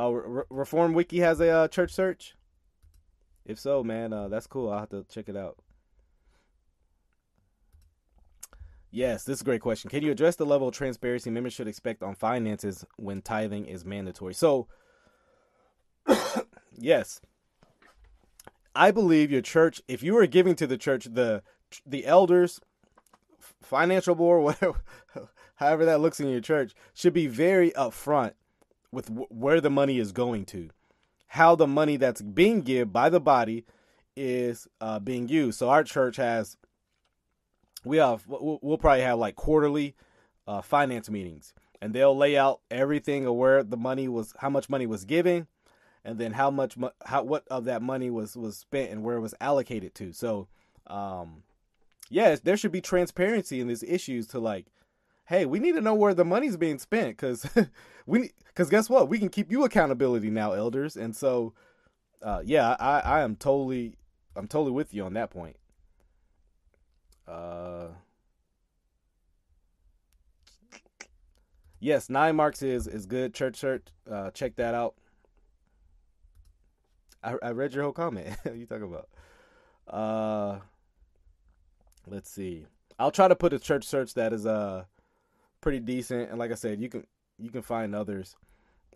Oh, 0.00 0.12
Re- 0.12 0.44
Reform 0.48 0.94
Wiki 0.94 1.18
has 1.18 1.40
a 1.40 1.50
uh, 1.50 1.68
church 1.68 1.92
search. 1.92 2.34
If 3.44 3.58
so, 3.58 3.84
man, 3.84 4.14
uh, 4.14 4.28
that's 4.28 4.46
cool. 4.46 4.70
I'll 4.70 4.80
have 4.80 4.88
to 4.88 5.04
check 5.10 5.28
it 5.28 5.36
out. 5.36 5.58
Yes, 8.90 9.24
this 9.24 9.36
is 9.36 9.40
a 9.42 9.44
great 9.44 9.60
question. 9.60 9.90
Can 9.90 10.02
you 10.02 10.10
address 10.10 10.36
the 10.36 10.46
level 10.46 10.68
of 10.68 10.74
transparency 10.74 11.28
members 11.28 11.52
should 11.52 11.68
expect 11.68 12.02
on 12.02 12.14
finances 12.14 12.82
when 12.96 13.20
tithing 13.20 13.66
is 13.66 13.84
mandatory? 13.84 14.32
So, 14.32 14.68
yes, 16.78 17.20
I 18.74 18.92
believe 18.92 19.30
your 19.30 19.42
church. 19.42 19.82
If 19.86 20.02
you 20.02 20.16
are 20.16 20.26
giving 20.26 20.54
to 20.56 20.66
the 20.66 20.78
church, 20.78 21.08
the 21.12 21.42
the 21.84 22.06
elders, 22.06 22.58
financial 23.60 24.14
board, 24.14 24.44
whatever, 24.62 24.80
however 25.56 25.84
that 25.84 26.00
looks 26.00 26.20
in 26.20 26.28
your 26.30 26.40
church, 26.40 26.72
should 26.94 27.12
be 27.12 27.26
very 27.26 27.70
upfront 27.72 28.32
with 28.92 29.06
w- 29.06 29.28
where 29.30 29.60
the 29.60 29.70
money 29.70 29.98
is 29.98 30.12
going 30.12 30.44
to, 30.46 30.70
how 31.28 31.54
the 31.54 31.66
money 31.66 31.96
that's 31.96 32.22
being 32.22 32.60
given 32.62 32.88
by 32.88 33.08
the 33.08 33.20
body 33.20 33.64
is 34.16 34.66
uh, 34.80 34.98
being 34.98 35.28
used. 35.28 35.58
So 35.58 35.68
our 35.68 35.84
church 35.84 36.16
has, 36.16 36.56
we 37.84 37.98
have, 37.98 38.24
we'll 38.28 38.78
probably 38.78 39.02
have 39.02 39.18
like 39.18 39.36
quarterly 39.36 39.94
uh, 40.46 40.60
finance 40.60 41.08
meetings, 41.08 41.54
and 41.80 41.94
they'll 41.94 42.16
lay 42.16 42.36
out 42.36 42.60
everything 42.70 43.26
of 43.26 43.34
where 43.34 43.62
the 43.62 43.76
money 43.76 44.08
was, 44.08 44.34
how 44.38 44.50
much 44.50 44.68
money 44.68 44.86
was 44.86 45.04
given, 45.04 45.46
and 46.04 46.18
then 46.18 46.32
how 46.32 46.50
much, 46.50 46.76
how 47.04 47.22
what 47.22 47.46
of 47.48 47.64
that 47.66 47.82
money 47.82 48.10
was 48.10 48.36
was 48.36 48.56
spent 48.56 48.90
and 48.90 49.02
where 49.02 49.16
it 49.16 49.20
was 49.20 49.34
allocated 49.40 49.94
to. 49.94 50.12
So, 50.12 50.48
um, 50.86 51.42
yes, 52.08 52.40
there 52.40 52.56
should 52.56 52.72
be 52.72 52.80
transparency 52.80 53.60
in 53.60 53.68
these 53.68 53.82
issues 53.82 54.26
to 54.28 54.40
like 54.40 54.66
hey, 55.26 55.46
we 55.46 55.58
need 55.58 55.74
to 55.74 55.80
know 55.80 55.94
where 55.94 56.14
the 56.14 56.24
money's 56.24 56.56
being 56.56 56.78
spent 56.78 57.16
because 57.16 57.46
we 58.06 58.30
because 58.48 58.68
guess 58.68 58.90
what? 58.90 59.08
We 59.08 59.18
can 59.18 59.28
keep 59.28 59.50
you 59.50 59.64
accountability 59.64 60.30
now, 60.30 60.52
elders. 60.52 60.96
And 60.96 61.14
so, 61.14 61.54
uh, 62.22 62.42
yeah, 62.44 62.76
I 62.78 63.00
I 63.00 63.20
am 63.22 63.36
totally 63.36 63.94
I'm 64.36 64.48
totally 64.48 64.72
with 64.72 64.92
you 64.94 65.04
on 65.04 65.14
that 65.14 65.30
point. 65.30 65.56
Uh, 67.26 67.88
yes, 71.78 72.08
9Marks 72.08 72.62
is 72.62 72.86
is 72.86 73.06
good. 73.06 73.34
Church 73.34 73.56
shirt, 73.56 73.92
uh, 74.10 74.30
check 74.32 74.56
that 74.56 74.74
out. 74.74 74.94
I 77.22 77.36
I 77.42 77.50
read 77.52 77.72
your 77.72 77.84
whole 77.84 77.92
comment. 77.92 78.36
you 78.44 78.66
talking 78.66 78.84
about? 78.84 79.08
Uh, 79.86 80.60
let's 82.06 82.30
see. 82.30 82.66
I'll 82.98 83.10
try 83.10 83.28
to 83.28 83.36
put 83.36 83.52
a 83.52 83.58
church 83.58 83.84
search 83.84 84.14
that 84.14 84.32
is 84.32 84.44
uh 84.44 84.84
pretty 85.60 85.80
decent. 85.80 86.30
And 86.30 86.38
like 86.38 86.50
I 86.50 86.54
said, 86.54 86.80
you 86.80 86.88
can 86.88 87.06
you 87.38 87.50
can 87.50 87.62
find 87.62 87.94
others 87.94 88.36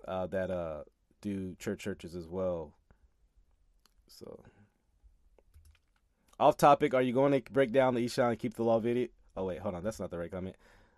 uh, 0.06 0.26
that 0.28 0.50
uh, 0.50 0.82
do 1.20 1.54
church 1.58 1.80
churches 1.80 2.14
as 2.14 2.28
well. 2.28 2.72
So 4.08 4.40
Off 6.40 6.56
topic, 6.56 6.94
are 6.94 7.02
you 7.02 7.12
going 7.12 7.32
to 7.32 7.52
break 7.52 7.72
down 7.72 7.94
the 7.94 8.04
Eshawn 8.04 8.38
Keep 8.38 8.54
the 8.54 8.64
Law 8.64 8.80
video? 8.80 9.08
Oh, 9.36 9.44
wait, 9.44 9.60
hold 9.60 9.74
on. 9.74 9.84
That's 9.84 10.00
not 10.00 10.10
the 10.10 10.18
right 10.18 10.30
comment. 10.30 10.56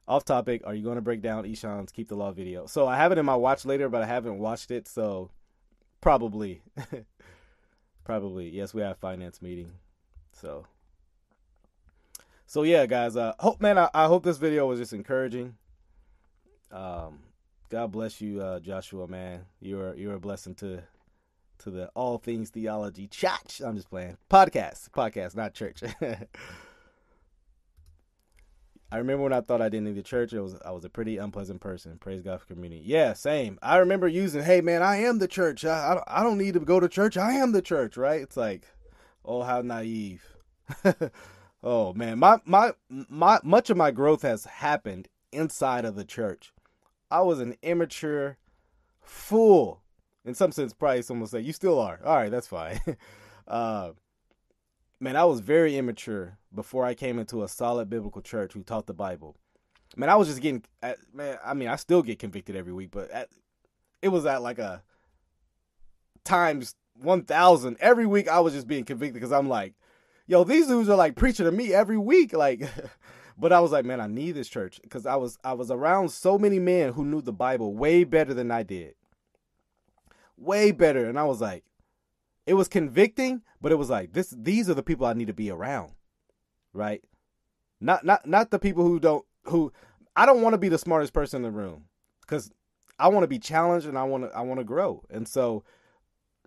Off 0.08 0.24
topic, 0.24 0.62
are 0.64 0.74
you 0.74 0.82
going 0.82 0.96
to 0.96 1.02
break 1.02 1.20
down 1.20 1.44
Eshawn's 1.44 1.92
Keep 1.92 2.08
the 2.08 2.16
Law 2.16 2.32
video? 2.32 2.66
So 2.66 2.86
I 2.86 2.96
have 2.96 3.12
it 3.12 3.18
in 3.18 3.26
my 3.26 3.36
watch 3.36 3.64
later, 3.64 3.88
but 3.88 4.02
I 4.02 4.06
haven't 4.06 4.38
watched 4.38 4.70
it, 4.70 4.88
so 4.88 5.30
probably. 6.00 6.62
probably. 8.04 8.48
Yes, 8.48 8.72
we 8.72 8.82
have 8.82 8.98
finance 8.98 9.42
meeting. 9.42 9.72
So. 10.32 10.66
So 12.46 12.62
yeah, 12.62 12.86
guys. 12.86 13.16
Uh, 13.16 13.34
hope 13.40 13.60
man, 13.60 13.76
I, 13.76 13.90
I 13.92 14.06
hope 14.06 14.22
this 14.22 14.38
video 14.38 14.66
was 14.66 14.78
just 14.78 14.92
encouraging. 14.92 15.56
Um, 16.70 17.20
God 17.68 17.90
bless 17.90 18.20
you, 18.20 18.40
uh, 18.40 18.60
Joshua. 18.60 19.08
Man, 19.08 19.46
you're 19.60 19.94
you're 19.96 20.14
a 20.14 20.20
blessing 20.20 20.54
to 20.56 20.82
to 21.58 21.70
the 21.70 21.88
All 21.88 22.18
Things 22.18 22.50
Theology 22.50 23.08
Church. 23.08 23.60
I'm 23.64 23.74
just 23.74 23.90
playing 23.90 24.16
podcast, 24.30 24.90
podcast, 24.90 25.34
not 25.34 25.54
church. 25.54 25.82
I 28.92 28.98
remember 28.98 29.24
when 29.24 29.32
I 29.32 29.40
thought 29.40 29.60
I 29.60 29.68
didn't 29.68 29.86
need 29.86 29.96
the 29.96 30.02
church. 30.02 30.32
It 30.32 30.40
was 30.40 30.54
I 30.64 30.70
was 30.70 30.84
a 30.84 30.88
pretty 30.88 31.16
unpleasant 31.16 31.60
person. 31.60 31.98
Praise 31.98 32.22
God 32.22 32.40
for 32.40 32.46
community. 32.46 32.84
Yeah, 32.86 33.14
same. 33.14 33.58
I 33.60 33.78
remember 33.78 34.06
using, 34.06 34.44
"Hey 34.44 34.60
man, 34.60 34.84
I 34.84 34.98
am 34.98 35.18
the 35.18 35.26
church. 35.26 35.64
I 35.64 35.94
I, 36.06 36.20
I 36.20 36.22
don't 36.22 36.38
need 36.38 36.54
to 36.54 36.60
go 36.60 36.78
to 36.78 36.88
church. 36.88 37.16
I 37.16 37.32
am 37.32 37.50
the 37.50 37.62
church." 37.62 37.96
Right? 37.96 38.20
It's 38.20 38.36
like, 38.36 38.68
oh 39.24 39.42
how 39.42 39.62
naive. 39.62 40.22
oh 41.66 41.92
man, 41.92 42.18
my 42.18 42.38
my 42.46 42.72
my 42.88 43.40
much 43.42 43.68
of 43.68 43.76
my 43.76 43.90
growth 43.90 44.22
has 44.22 44.44
happened 44.44 45.08
inside 45.32 45.84
of 45.84 45.96
the 45.96 46.04
church. 46.04 46.54
I 47.10 47.20
was 47.20 47.40
an 47.40 47.56
immature 47.60 48.38
fool. 49.02 49.82
In 50.24 50.34
some 50.34 50.52
sense, 50.52 50.72
probably 50.72 51.02
someone 51.02 51.28
say, 51.28 51.40
You 51.40 51.52
still 51.52 51.78
are. 51.78 52.00
All 52.04 52.16
right, 52.16 52.30
that's 52.30 52.46
fine. 52.46 52.80
uh, 53.48 53.90
man, 55.00 55.16
I 55.16 55.24
was 55.24 55.40
very 55.40 55.76
immature 55.76 56.38
before 56.54 56.84
I 56.84 56.94
came 56.94 57.18
into 57.18 57.42
a 57.42 57.48
solid 57.48 57.90
biblical 57.90 58.22
church 58.22 58.52
who 58.52 58.62
taught 58.62 58.86
the 58.86 58.94
Bible. 58.94 59.36
Man, 59.96 60.08
I 60.08 60.16
was 60.16 60.28
just 60.28 60.40
getting, 60.40 60.64
man, 61.12 61.38
I 61.44 61.54
mean, 61.54 61.68
I 61.68 61.76
still 61.76 62.02
get 62.02 62.18
convicted 62.18 62.56
every 62.56 62.72
week, 62.72 62.90
but 62.90 63.10
at, 63.10 63.28
it 64.02 64.08
was 64.08 64.26
at 64.26 64.42
like 64.42 64.58
a 64.58 64.82
times 66.24 66.74
1,000. 67.00 67.76
Every 67.80 68.06
week 68.06 68.28
I 68.28 68.40
was 68.40 68.52
just 68.52 68.66
being 68.66 68.84
convicted 68.84 69.14
because 69.14 69.32
I'm 69.32 69.48
like, 69.48 69.74
yo, 70.26 70.44
these 70.44 70.66
dudes 70.66 70.88
are 70.88 70.96
like 70.96 71.16
preaching 71.16 71.46
to 71.46 71.52
me 71.52 71.72
every 71.72 71.98
week. 71.98 72.32
Like, 72.32 72.68
But 73.38 73.52
I 73.52 73.60
was 73.60 73.70
like, 73.70 73.84
man, 73.84 74.00
I 74.00 74.06
need 74.06 74.32
this 74.32 74.48
church 74.48 74.80
because 74.82 75.04
I 75.04 75.16
was 75.16 75.38
I 75.44 75.52
was 75.52 75.70
around 75.70 76.10
so 76.10 76.38
many 76.38 76.58
men 76.58 76.92
who 76.92 77.04
knew 77.04 77.20
the 77.20 77.32
Bible 77.32 77.74
way 77.74 78.04
better 78.04 78.32
than 78.32 78.50
I 78.50 78.62
did. 78.62 78.94
Way 80.38 80.72
better. 80.72 81.06
And 81.06 81.18
I 81.18 81.24
was 81.24 81.40
like, 81.40 81.64
it 82.46 82.54
was 82.54 82.68
convicting, 82.68 83.42
but 83.60 83.72
it 83.72 83.76
was 83.76 83.90
like 83.90 84.12
this 84.12 84.34
these 84.36 84.70
are 84.70 84.74
the 84.74 84.82
people 84.82 85.06
I 85.06 85.12
need 85.12 85.26
to 85.26 85.34
be 85.34 85.50
around. 85.50 85.92
Right? 86.72 87.02
Not 87.80 88.04
not 88.06 88.26
not 88.26 88.50
the 88.50 88.58
people 88.58 88.84
who 88.84 88.98
don't 88.98 89.24
who 89.44 89.70
I 90.14 90.24
don't 90.24 90.40
want 90.40 90.54
to 90.54 90.58
be 90.58 90.70
the 90.70 90.78
smartest 90.78 91.12
person 91.12 91.44
in 91.44 91.52
the 91.52 91.58
room 91.58 91.84
cuz 92.26 92.50
I 92.98 93.08
want 93.08 93.24
to 93.24 93.28
be 93.28 93.38
challenged 93.38 93.86
and 93.86 93.98
I 93.98 94.04
want 94.04 94.24
to 94.24 94.34
I 94.34 94.40
want 94.40 94.60
to 94.60 94.64
grow. 94.64 95.04
And 95.10 95.28
so 95.28 95.62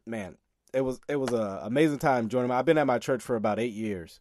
man, 0.08 0.38
it 0.74 0.82
was 0.82 1.00
it 1.08 1.16
was 1.16 1.32
a 1.32 1.62
amazing 1.64 2.00
time 2.00 2.30
joining. 2.30 2.52
I've 2.52 2.66
been 2.66 2.78
at 2.78 2.88
my 2.88 3.00
church 3.00 3.22
for 3.22 3.36
about 3.36 3.60
8 3.60 3.74
years 3.74 4.20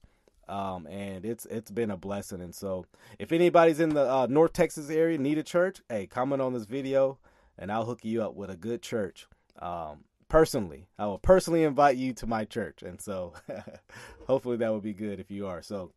um, 0.48 0.86
and 0.86 1.24
it's 1.24 1.46
it's 1.46 1.70
been 1.70 1.90
a 1.90 1.96
blessing. 1.96 2.40
And 2.40 2.54
so, 2.54 2.86
if 3.18 3.32
anybody's 3.32 3.80
in 3.80 3.90
the 3.90 4.10
uh, 4.10 4.26
North 4.28 4.52
Texas 4.52 4.90
area 4.90 5.18
need 5.18 5.38
a 5.38 5.42
church, 5.42 5.82
hey, 5.88 6.06
comment 6.06 6.40
on 6.40 6.54
this 6.54 6.64
video, 6.64 7.18
and 7.58 7.70
I'll 7.70 7.84
hook 7.84 8.04
you 8.04 8.22
up 8.22 8.34
with 8.34 8.50
a 8.50 8.56
good 8.56 8.82
church. 8.82 9.26
Um, 9.60 10.04
personally, 10.28 10.86
I 10.98 11.06
will 11.06 11.18
personally 11.18 11.64
invite 11.64 11.96
you 11.96 12.12
to 12.14 12.26
my 12.26 12.44
church, 12.44 12.82
and 12.82 13.00
so 13.00 13.34
hopefully 14.26 14.56
that 14.56 14.70
will 14.70 14.80
be 14.80 14.94
good 14.94 15.20
if 15.20 15.30
you 15.30 15.46
are. 15.46 15.62
So, 15.62 15.92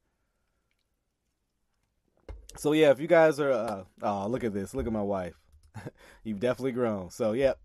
so 2.58 2.74
yeah, 2.74 2.92
if 2.92 3.00
you 3.00 3.08
guys 3.08 3.40
are, 3.40 3.52
uh, 3.52 3.84
oh, 4.02 4.28
look 4.28 4.44
at 4.44 4.54
this, 4.54 4.74
look 4.74 4.88
at 4.88 4.94
my 4.94 5.02
wife. 5.02 5.36
You've 6.24 6.42
definitely 6.42 6.74
grown. 6.74 7.10
So, 7.10 7.32
yep, 7.32 7.58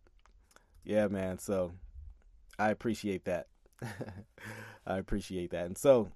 yeah, 0.84 1.02
yeah, 1.02 1.08
man. 1.08 1.38
So, 1.38 1.72
I 2.58 2.70
appreciate 2.70 3.24
that. 3.24 3.48
I 4.86 4.98
appreciate 4.98 5.50
that, 5.50 5.66
and 5.66 5.76
so 5.76 6.10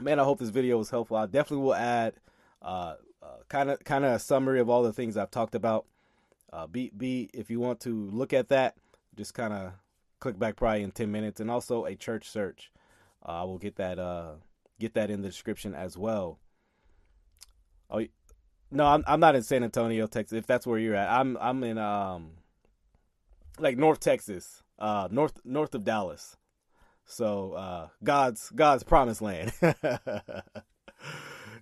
man, 0.00 0.18
I 0.18 0.24
hope 0.24 0.38
this 0.38 0.48
video 0.48 0.78
was 0.78 0.90
helpful. 0.90 1.16
I 1.16 1.26
definitely 1.26 1.64
will 1.64 1.74
add 1.74 2.14
kind 3.48 3.70
of 3.70 3.84
kind 3.84 4.04
of 4.04 4.12
a 4.12 4.18
summary 4.18 4.60
of 4.60 4.68
all 4.68 4.82
the 4.82 4.92
things 4.92 5.16
I've 5.16 5.30
talked 5.30 5.54
about. 5.54 5.86
Uh, 6.52 6.66
be 6.66 6.90
be 6.96 7.30
if 7.32 7.50
you 7.50 7.60
want 7.60 7.80
to 7.80 8.10
look 8.10 8.32
at 8.32 8.48
that, 8.48 8.76
just 9.16 9.34
kind 9.34 9.52
of 9.52 9.72
click 10.18 10.38
back 10.38 10.56
probably 10.56 10.82
in 10.82 10.90
ten 10.90 11.12
minutes, 11.12 11.40
and 11.40 11.50
also 11.50 11.84
a 11.84 11.94
church 11.94 12.28
search. 12.28 12.72
Uh, 13.26 13.42
I 13.42 13.44
will 13.44 13.58
get 13.58 13.76
that 13.76 13.98
uh, 13.98 14.32
get 14.80 14.94
that 14.94 15.10
in 15.10 15.22
the 15.22 15.28
description 15.28 15.74
as 15.74 15.96
well. 15.96 16.40
Oh 17.88 18.04
no, 18.72 18.86
I'm 18.86 19.04
I'm 19.06 19.20
not 19.20 19.36
in 19.36 19.42
San 19.42 19.62
Antonio, 19.62 20.06
Texas. 20.06 20.36
If 20.36 20.46
that's 20.46 20.66
where 20.66 20.78
you're 20.78 20.96
at, 20.96 21.08
I'm 21.08 21.36
I'm 21.40 21.62
in 21.62 21.78
um 21.78 22.32
like 23.60 23.78
North 23.78 24.00
Texas, 24.00 24.63
uh 24.78 25.08
north 25.10 25.40
north 25.44 25.74
of 25.74 25.84
Dallas. 25.84 26.36
So 27.06 27.52
uh, 27.52 27.88
God's 28.02 28.50
God's 28.50 28.82
promised 28.82 29.22
land. 29.22 29.52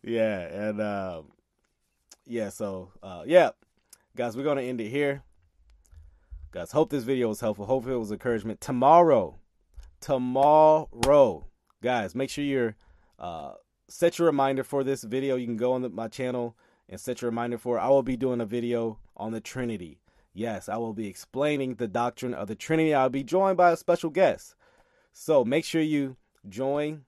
yeah, 0.02 0.40
and 0.40 0.80
um, 0.80 1.32
yeah, 2.26 2.48
so 2.48 2.92
uh, 3.02 3.24
yeah, 3.26 3.50
guys, 4.16 4.36
we're 4.36 4.44
gonna 4.44 4.62
end 4.62 4.80
it 4.80 4.88
here. 4.88 5.22
Guys, 6.52 6.72
hope 6.72 6.90
this 6.90 7.04
video 7.04 7.28
was 7.28 7.40
helpful. 7.40 7.66
Hope 7.66 7.86
it 7.86 7.96
was 7.96 8.12
encouragement. 8.12 8.60
Tomorrow, 8.60 9.38
tomorrow, 10.00 11.46
guys, 11.82 12.14
make 12.14 12.30
sure 12.30 12.44
you're 12.44 12.76
uh, 13.18 13.54
set 13.88 14.18
your 14.18 14.26
reminder 14.26 14.62
for 14.62 14.84
this 14.84 15.02
video. 15.02 15.36
You 15.36 15.46
can 15.46 15.56
go 15.56 15.72
on 15.72 15.82
the, 15.82 15.88
my 15.88 16.08
channel 16.08 16.56
and 16.88 17.00
set 17.00 17.22
your 17.22 17.30
reminder 17.30 17.58
for. 17.58 17.78
It. 17.78 17.80
I 17.80 17.88
will 17.88 18.02
be 18.02 18.16
doing 18.16 18.40
a 18.40 18.46
video 18.46 18.98
on 19.16 19.32
the 19.32 19.40
Trinity. 19.40 20.01
Yes, 20.34 20.68
I 20.68 20.76
will 20.78 20.94
be 20.94 21.08
explaining 21.08 21.74
the 21.74 21.88
doctrine 21.88 22.34
of 22.34 22.48
the 22.48 22.54
Trinity. 22.54 22.94
I'll 22.94 23.10
be 23.10 23.22
joined 23.22 23.56
by 23.56 23.70
a 23.70 23.76
special 23.76 24.10
guest. 24.10 24.54
So 25.12 25.44
make 25.44 25.64
sure 25.64 25.82
you 25.82 26.16
join. 26.48 27.04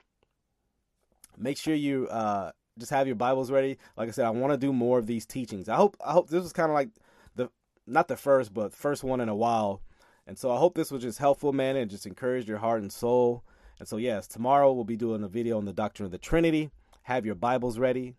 Make 1.37 1.57
sure 1.57 1.75
you 1.75 2.07
uh, 2.09 2.53
just 2.79 2.91
have 2.91 3.07
your 3.07 3.17
Bibles 3.17 3.51
ready. 3.51 3.79
Like 3.97 4.09
I 4.09 4.13
said, 4.13 4.27
I 4.27 4.31
want 4.31 4.53
to 4.53 4.59
do 4.59 4.73
more 4.73 4.99
of 4.99 5.07
these 5.07 5.25
teachings. 5.25 5.69
I 5.69 5.77
hope 5.77 5.97
I 6.05 6.13
hope 6.13 6.29
this 6.29 6.43
was 6.43 6.53
kind 6.53 6.71
of 6.71 6.75
like 6.75 6.91
the 7.35 7.49
not 7.87 8.09
the 8.09 8.17
first, 8.17 8.53
but 8.53 8.75
first 8.75 9.03
one 9.03 9.21
in 9.21 9.29
a 9.29 9.35
while. 9.35 9.81
And 10.27 10.39
so 10.39 10.51
I 10.51 10.59
hope 10.59 10.75
this 10.75 10.91
was 10.91 11.03
just 11.03 11.19
helpful, 11.19 11.53
man, 11.53 11.77
and 11.77 11.91
just 11.91 12.07
encouraged 12.07 12.49
your 12.49 12.59
heart 12.59 12.83
and 12.83 12.93
soul. 12.93 13.43
And 13.79 13.89
so 13.89 13.97
yes, 13.97 14.27
tomorrow 14.27 14.73
we'll 14.73 14.85
be 14.85 14.97
doing 14.97 15.23
a 15.23 15.29
video 15.29 15.57
on 15.59 15.65
the 15.65 15.73
doctrine 15.73 16.05
of 16.05 16.13
the 16.13 16.19
Trinity. 16.19 16.71
Have 17.03 17.27
your 17.27 17.35
Bibles 17.35 17.79
ready. 17.79 18.15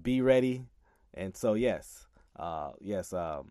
Be 0.00 0.20
ready. 0.20 0.64
And 1.14 1.36
so 1.36 1.54
yes, 1.54 2.06
uh, 2.36 2.72
yes, 2.80 3.12
um, 3.12 3.50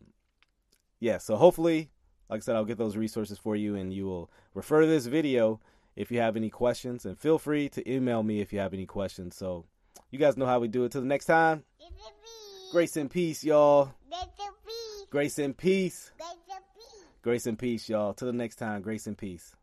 yes. 0.99 1.23
So 1.23 1.35
hopefully 1.35 1.89
like 2.29 2.39
I 2.39 2.41
said, 2.41 2.55
I'll 2.55 2.65
get 2.65 2.77
those 2.77 2.97
resources 2.97 3.37
for 3.37 3.55
you 3.55 3.75
and 3.75 3.93
you 3.93 4.05
will 4.05 4.29
refer 4.53 4.81
to 4.81 4.87
this 4.87 5.05
video 5.05 5.59
if 5.95 6.11
you 6.11 6.19
have 6.19 6.35
any 6.35 6.49
questions. 6.49 7.05
And 7.05 7.17
feel 7.17 7.39
free 7.39 7.69
to 7.69 7.89
email 7.89 8.23
me 8.23 8.41
if 8.41 8.51
you 8.51 8.59
have 8.59 8.73
any 8.73 8.85
questions. 8.85 9.35
So 9.35 9.65
you 10.11 10.19
guys 10.19 10.37
know 10.37 10.45
how 10.45 10.59
we 10.59 10.67
do 10.67 10.83
it. 10.83 10.91
Till 10.91 11.01
the 11.01 11.07
next 11.07 11.25
time, 11.25 11.63
grace 12.71 12.97
and 12.97 13.09
peace, 13.09 13.43
y'all. 13.43 13.93
Grace 15.09 15.39
and 15.39 15.57
peace. 15.57 16.11
Grace 17.21 17.45
and 17.45 17.57
peace, 17.57 17.89
y'all. 17.89 18.13
Till 18.13 18.27
the 18.27 18.33
next 18.33 18.57
time, 18.57 18.81
grace 18.81 19.07
and 19.07 19.17
peace. 19.17 19.55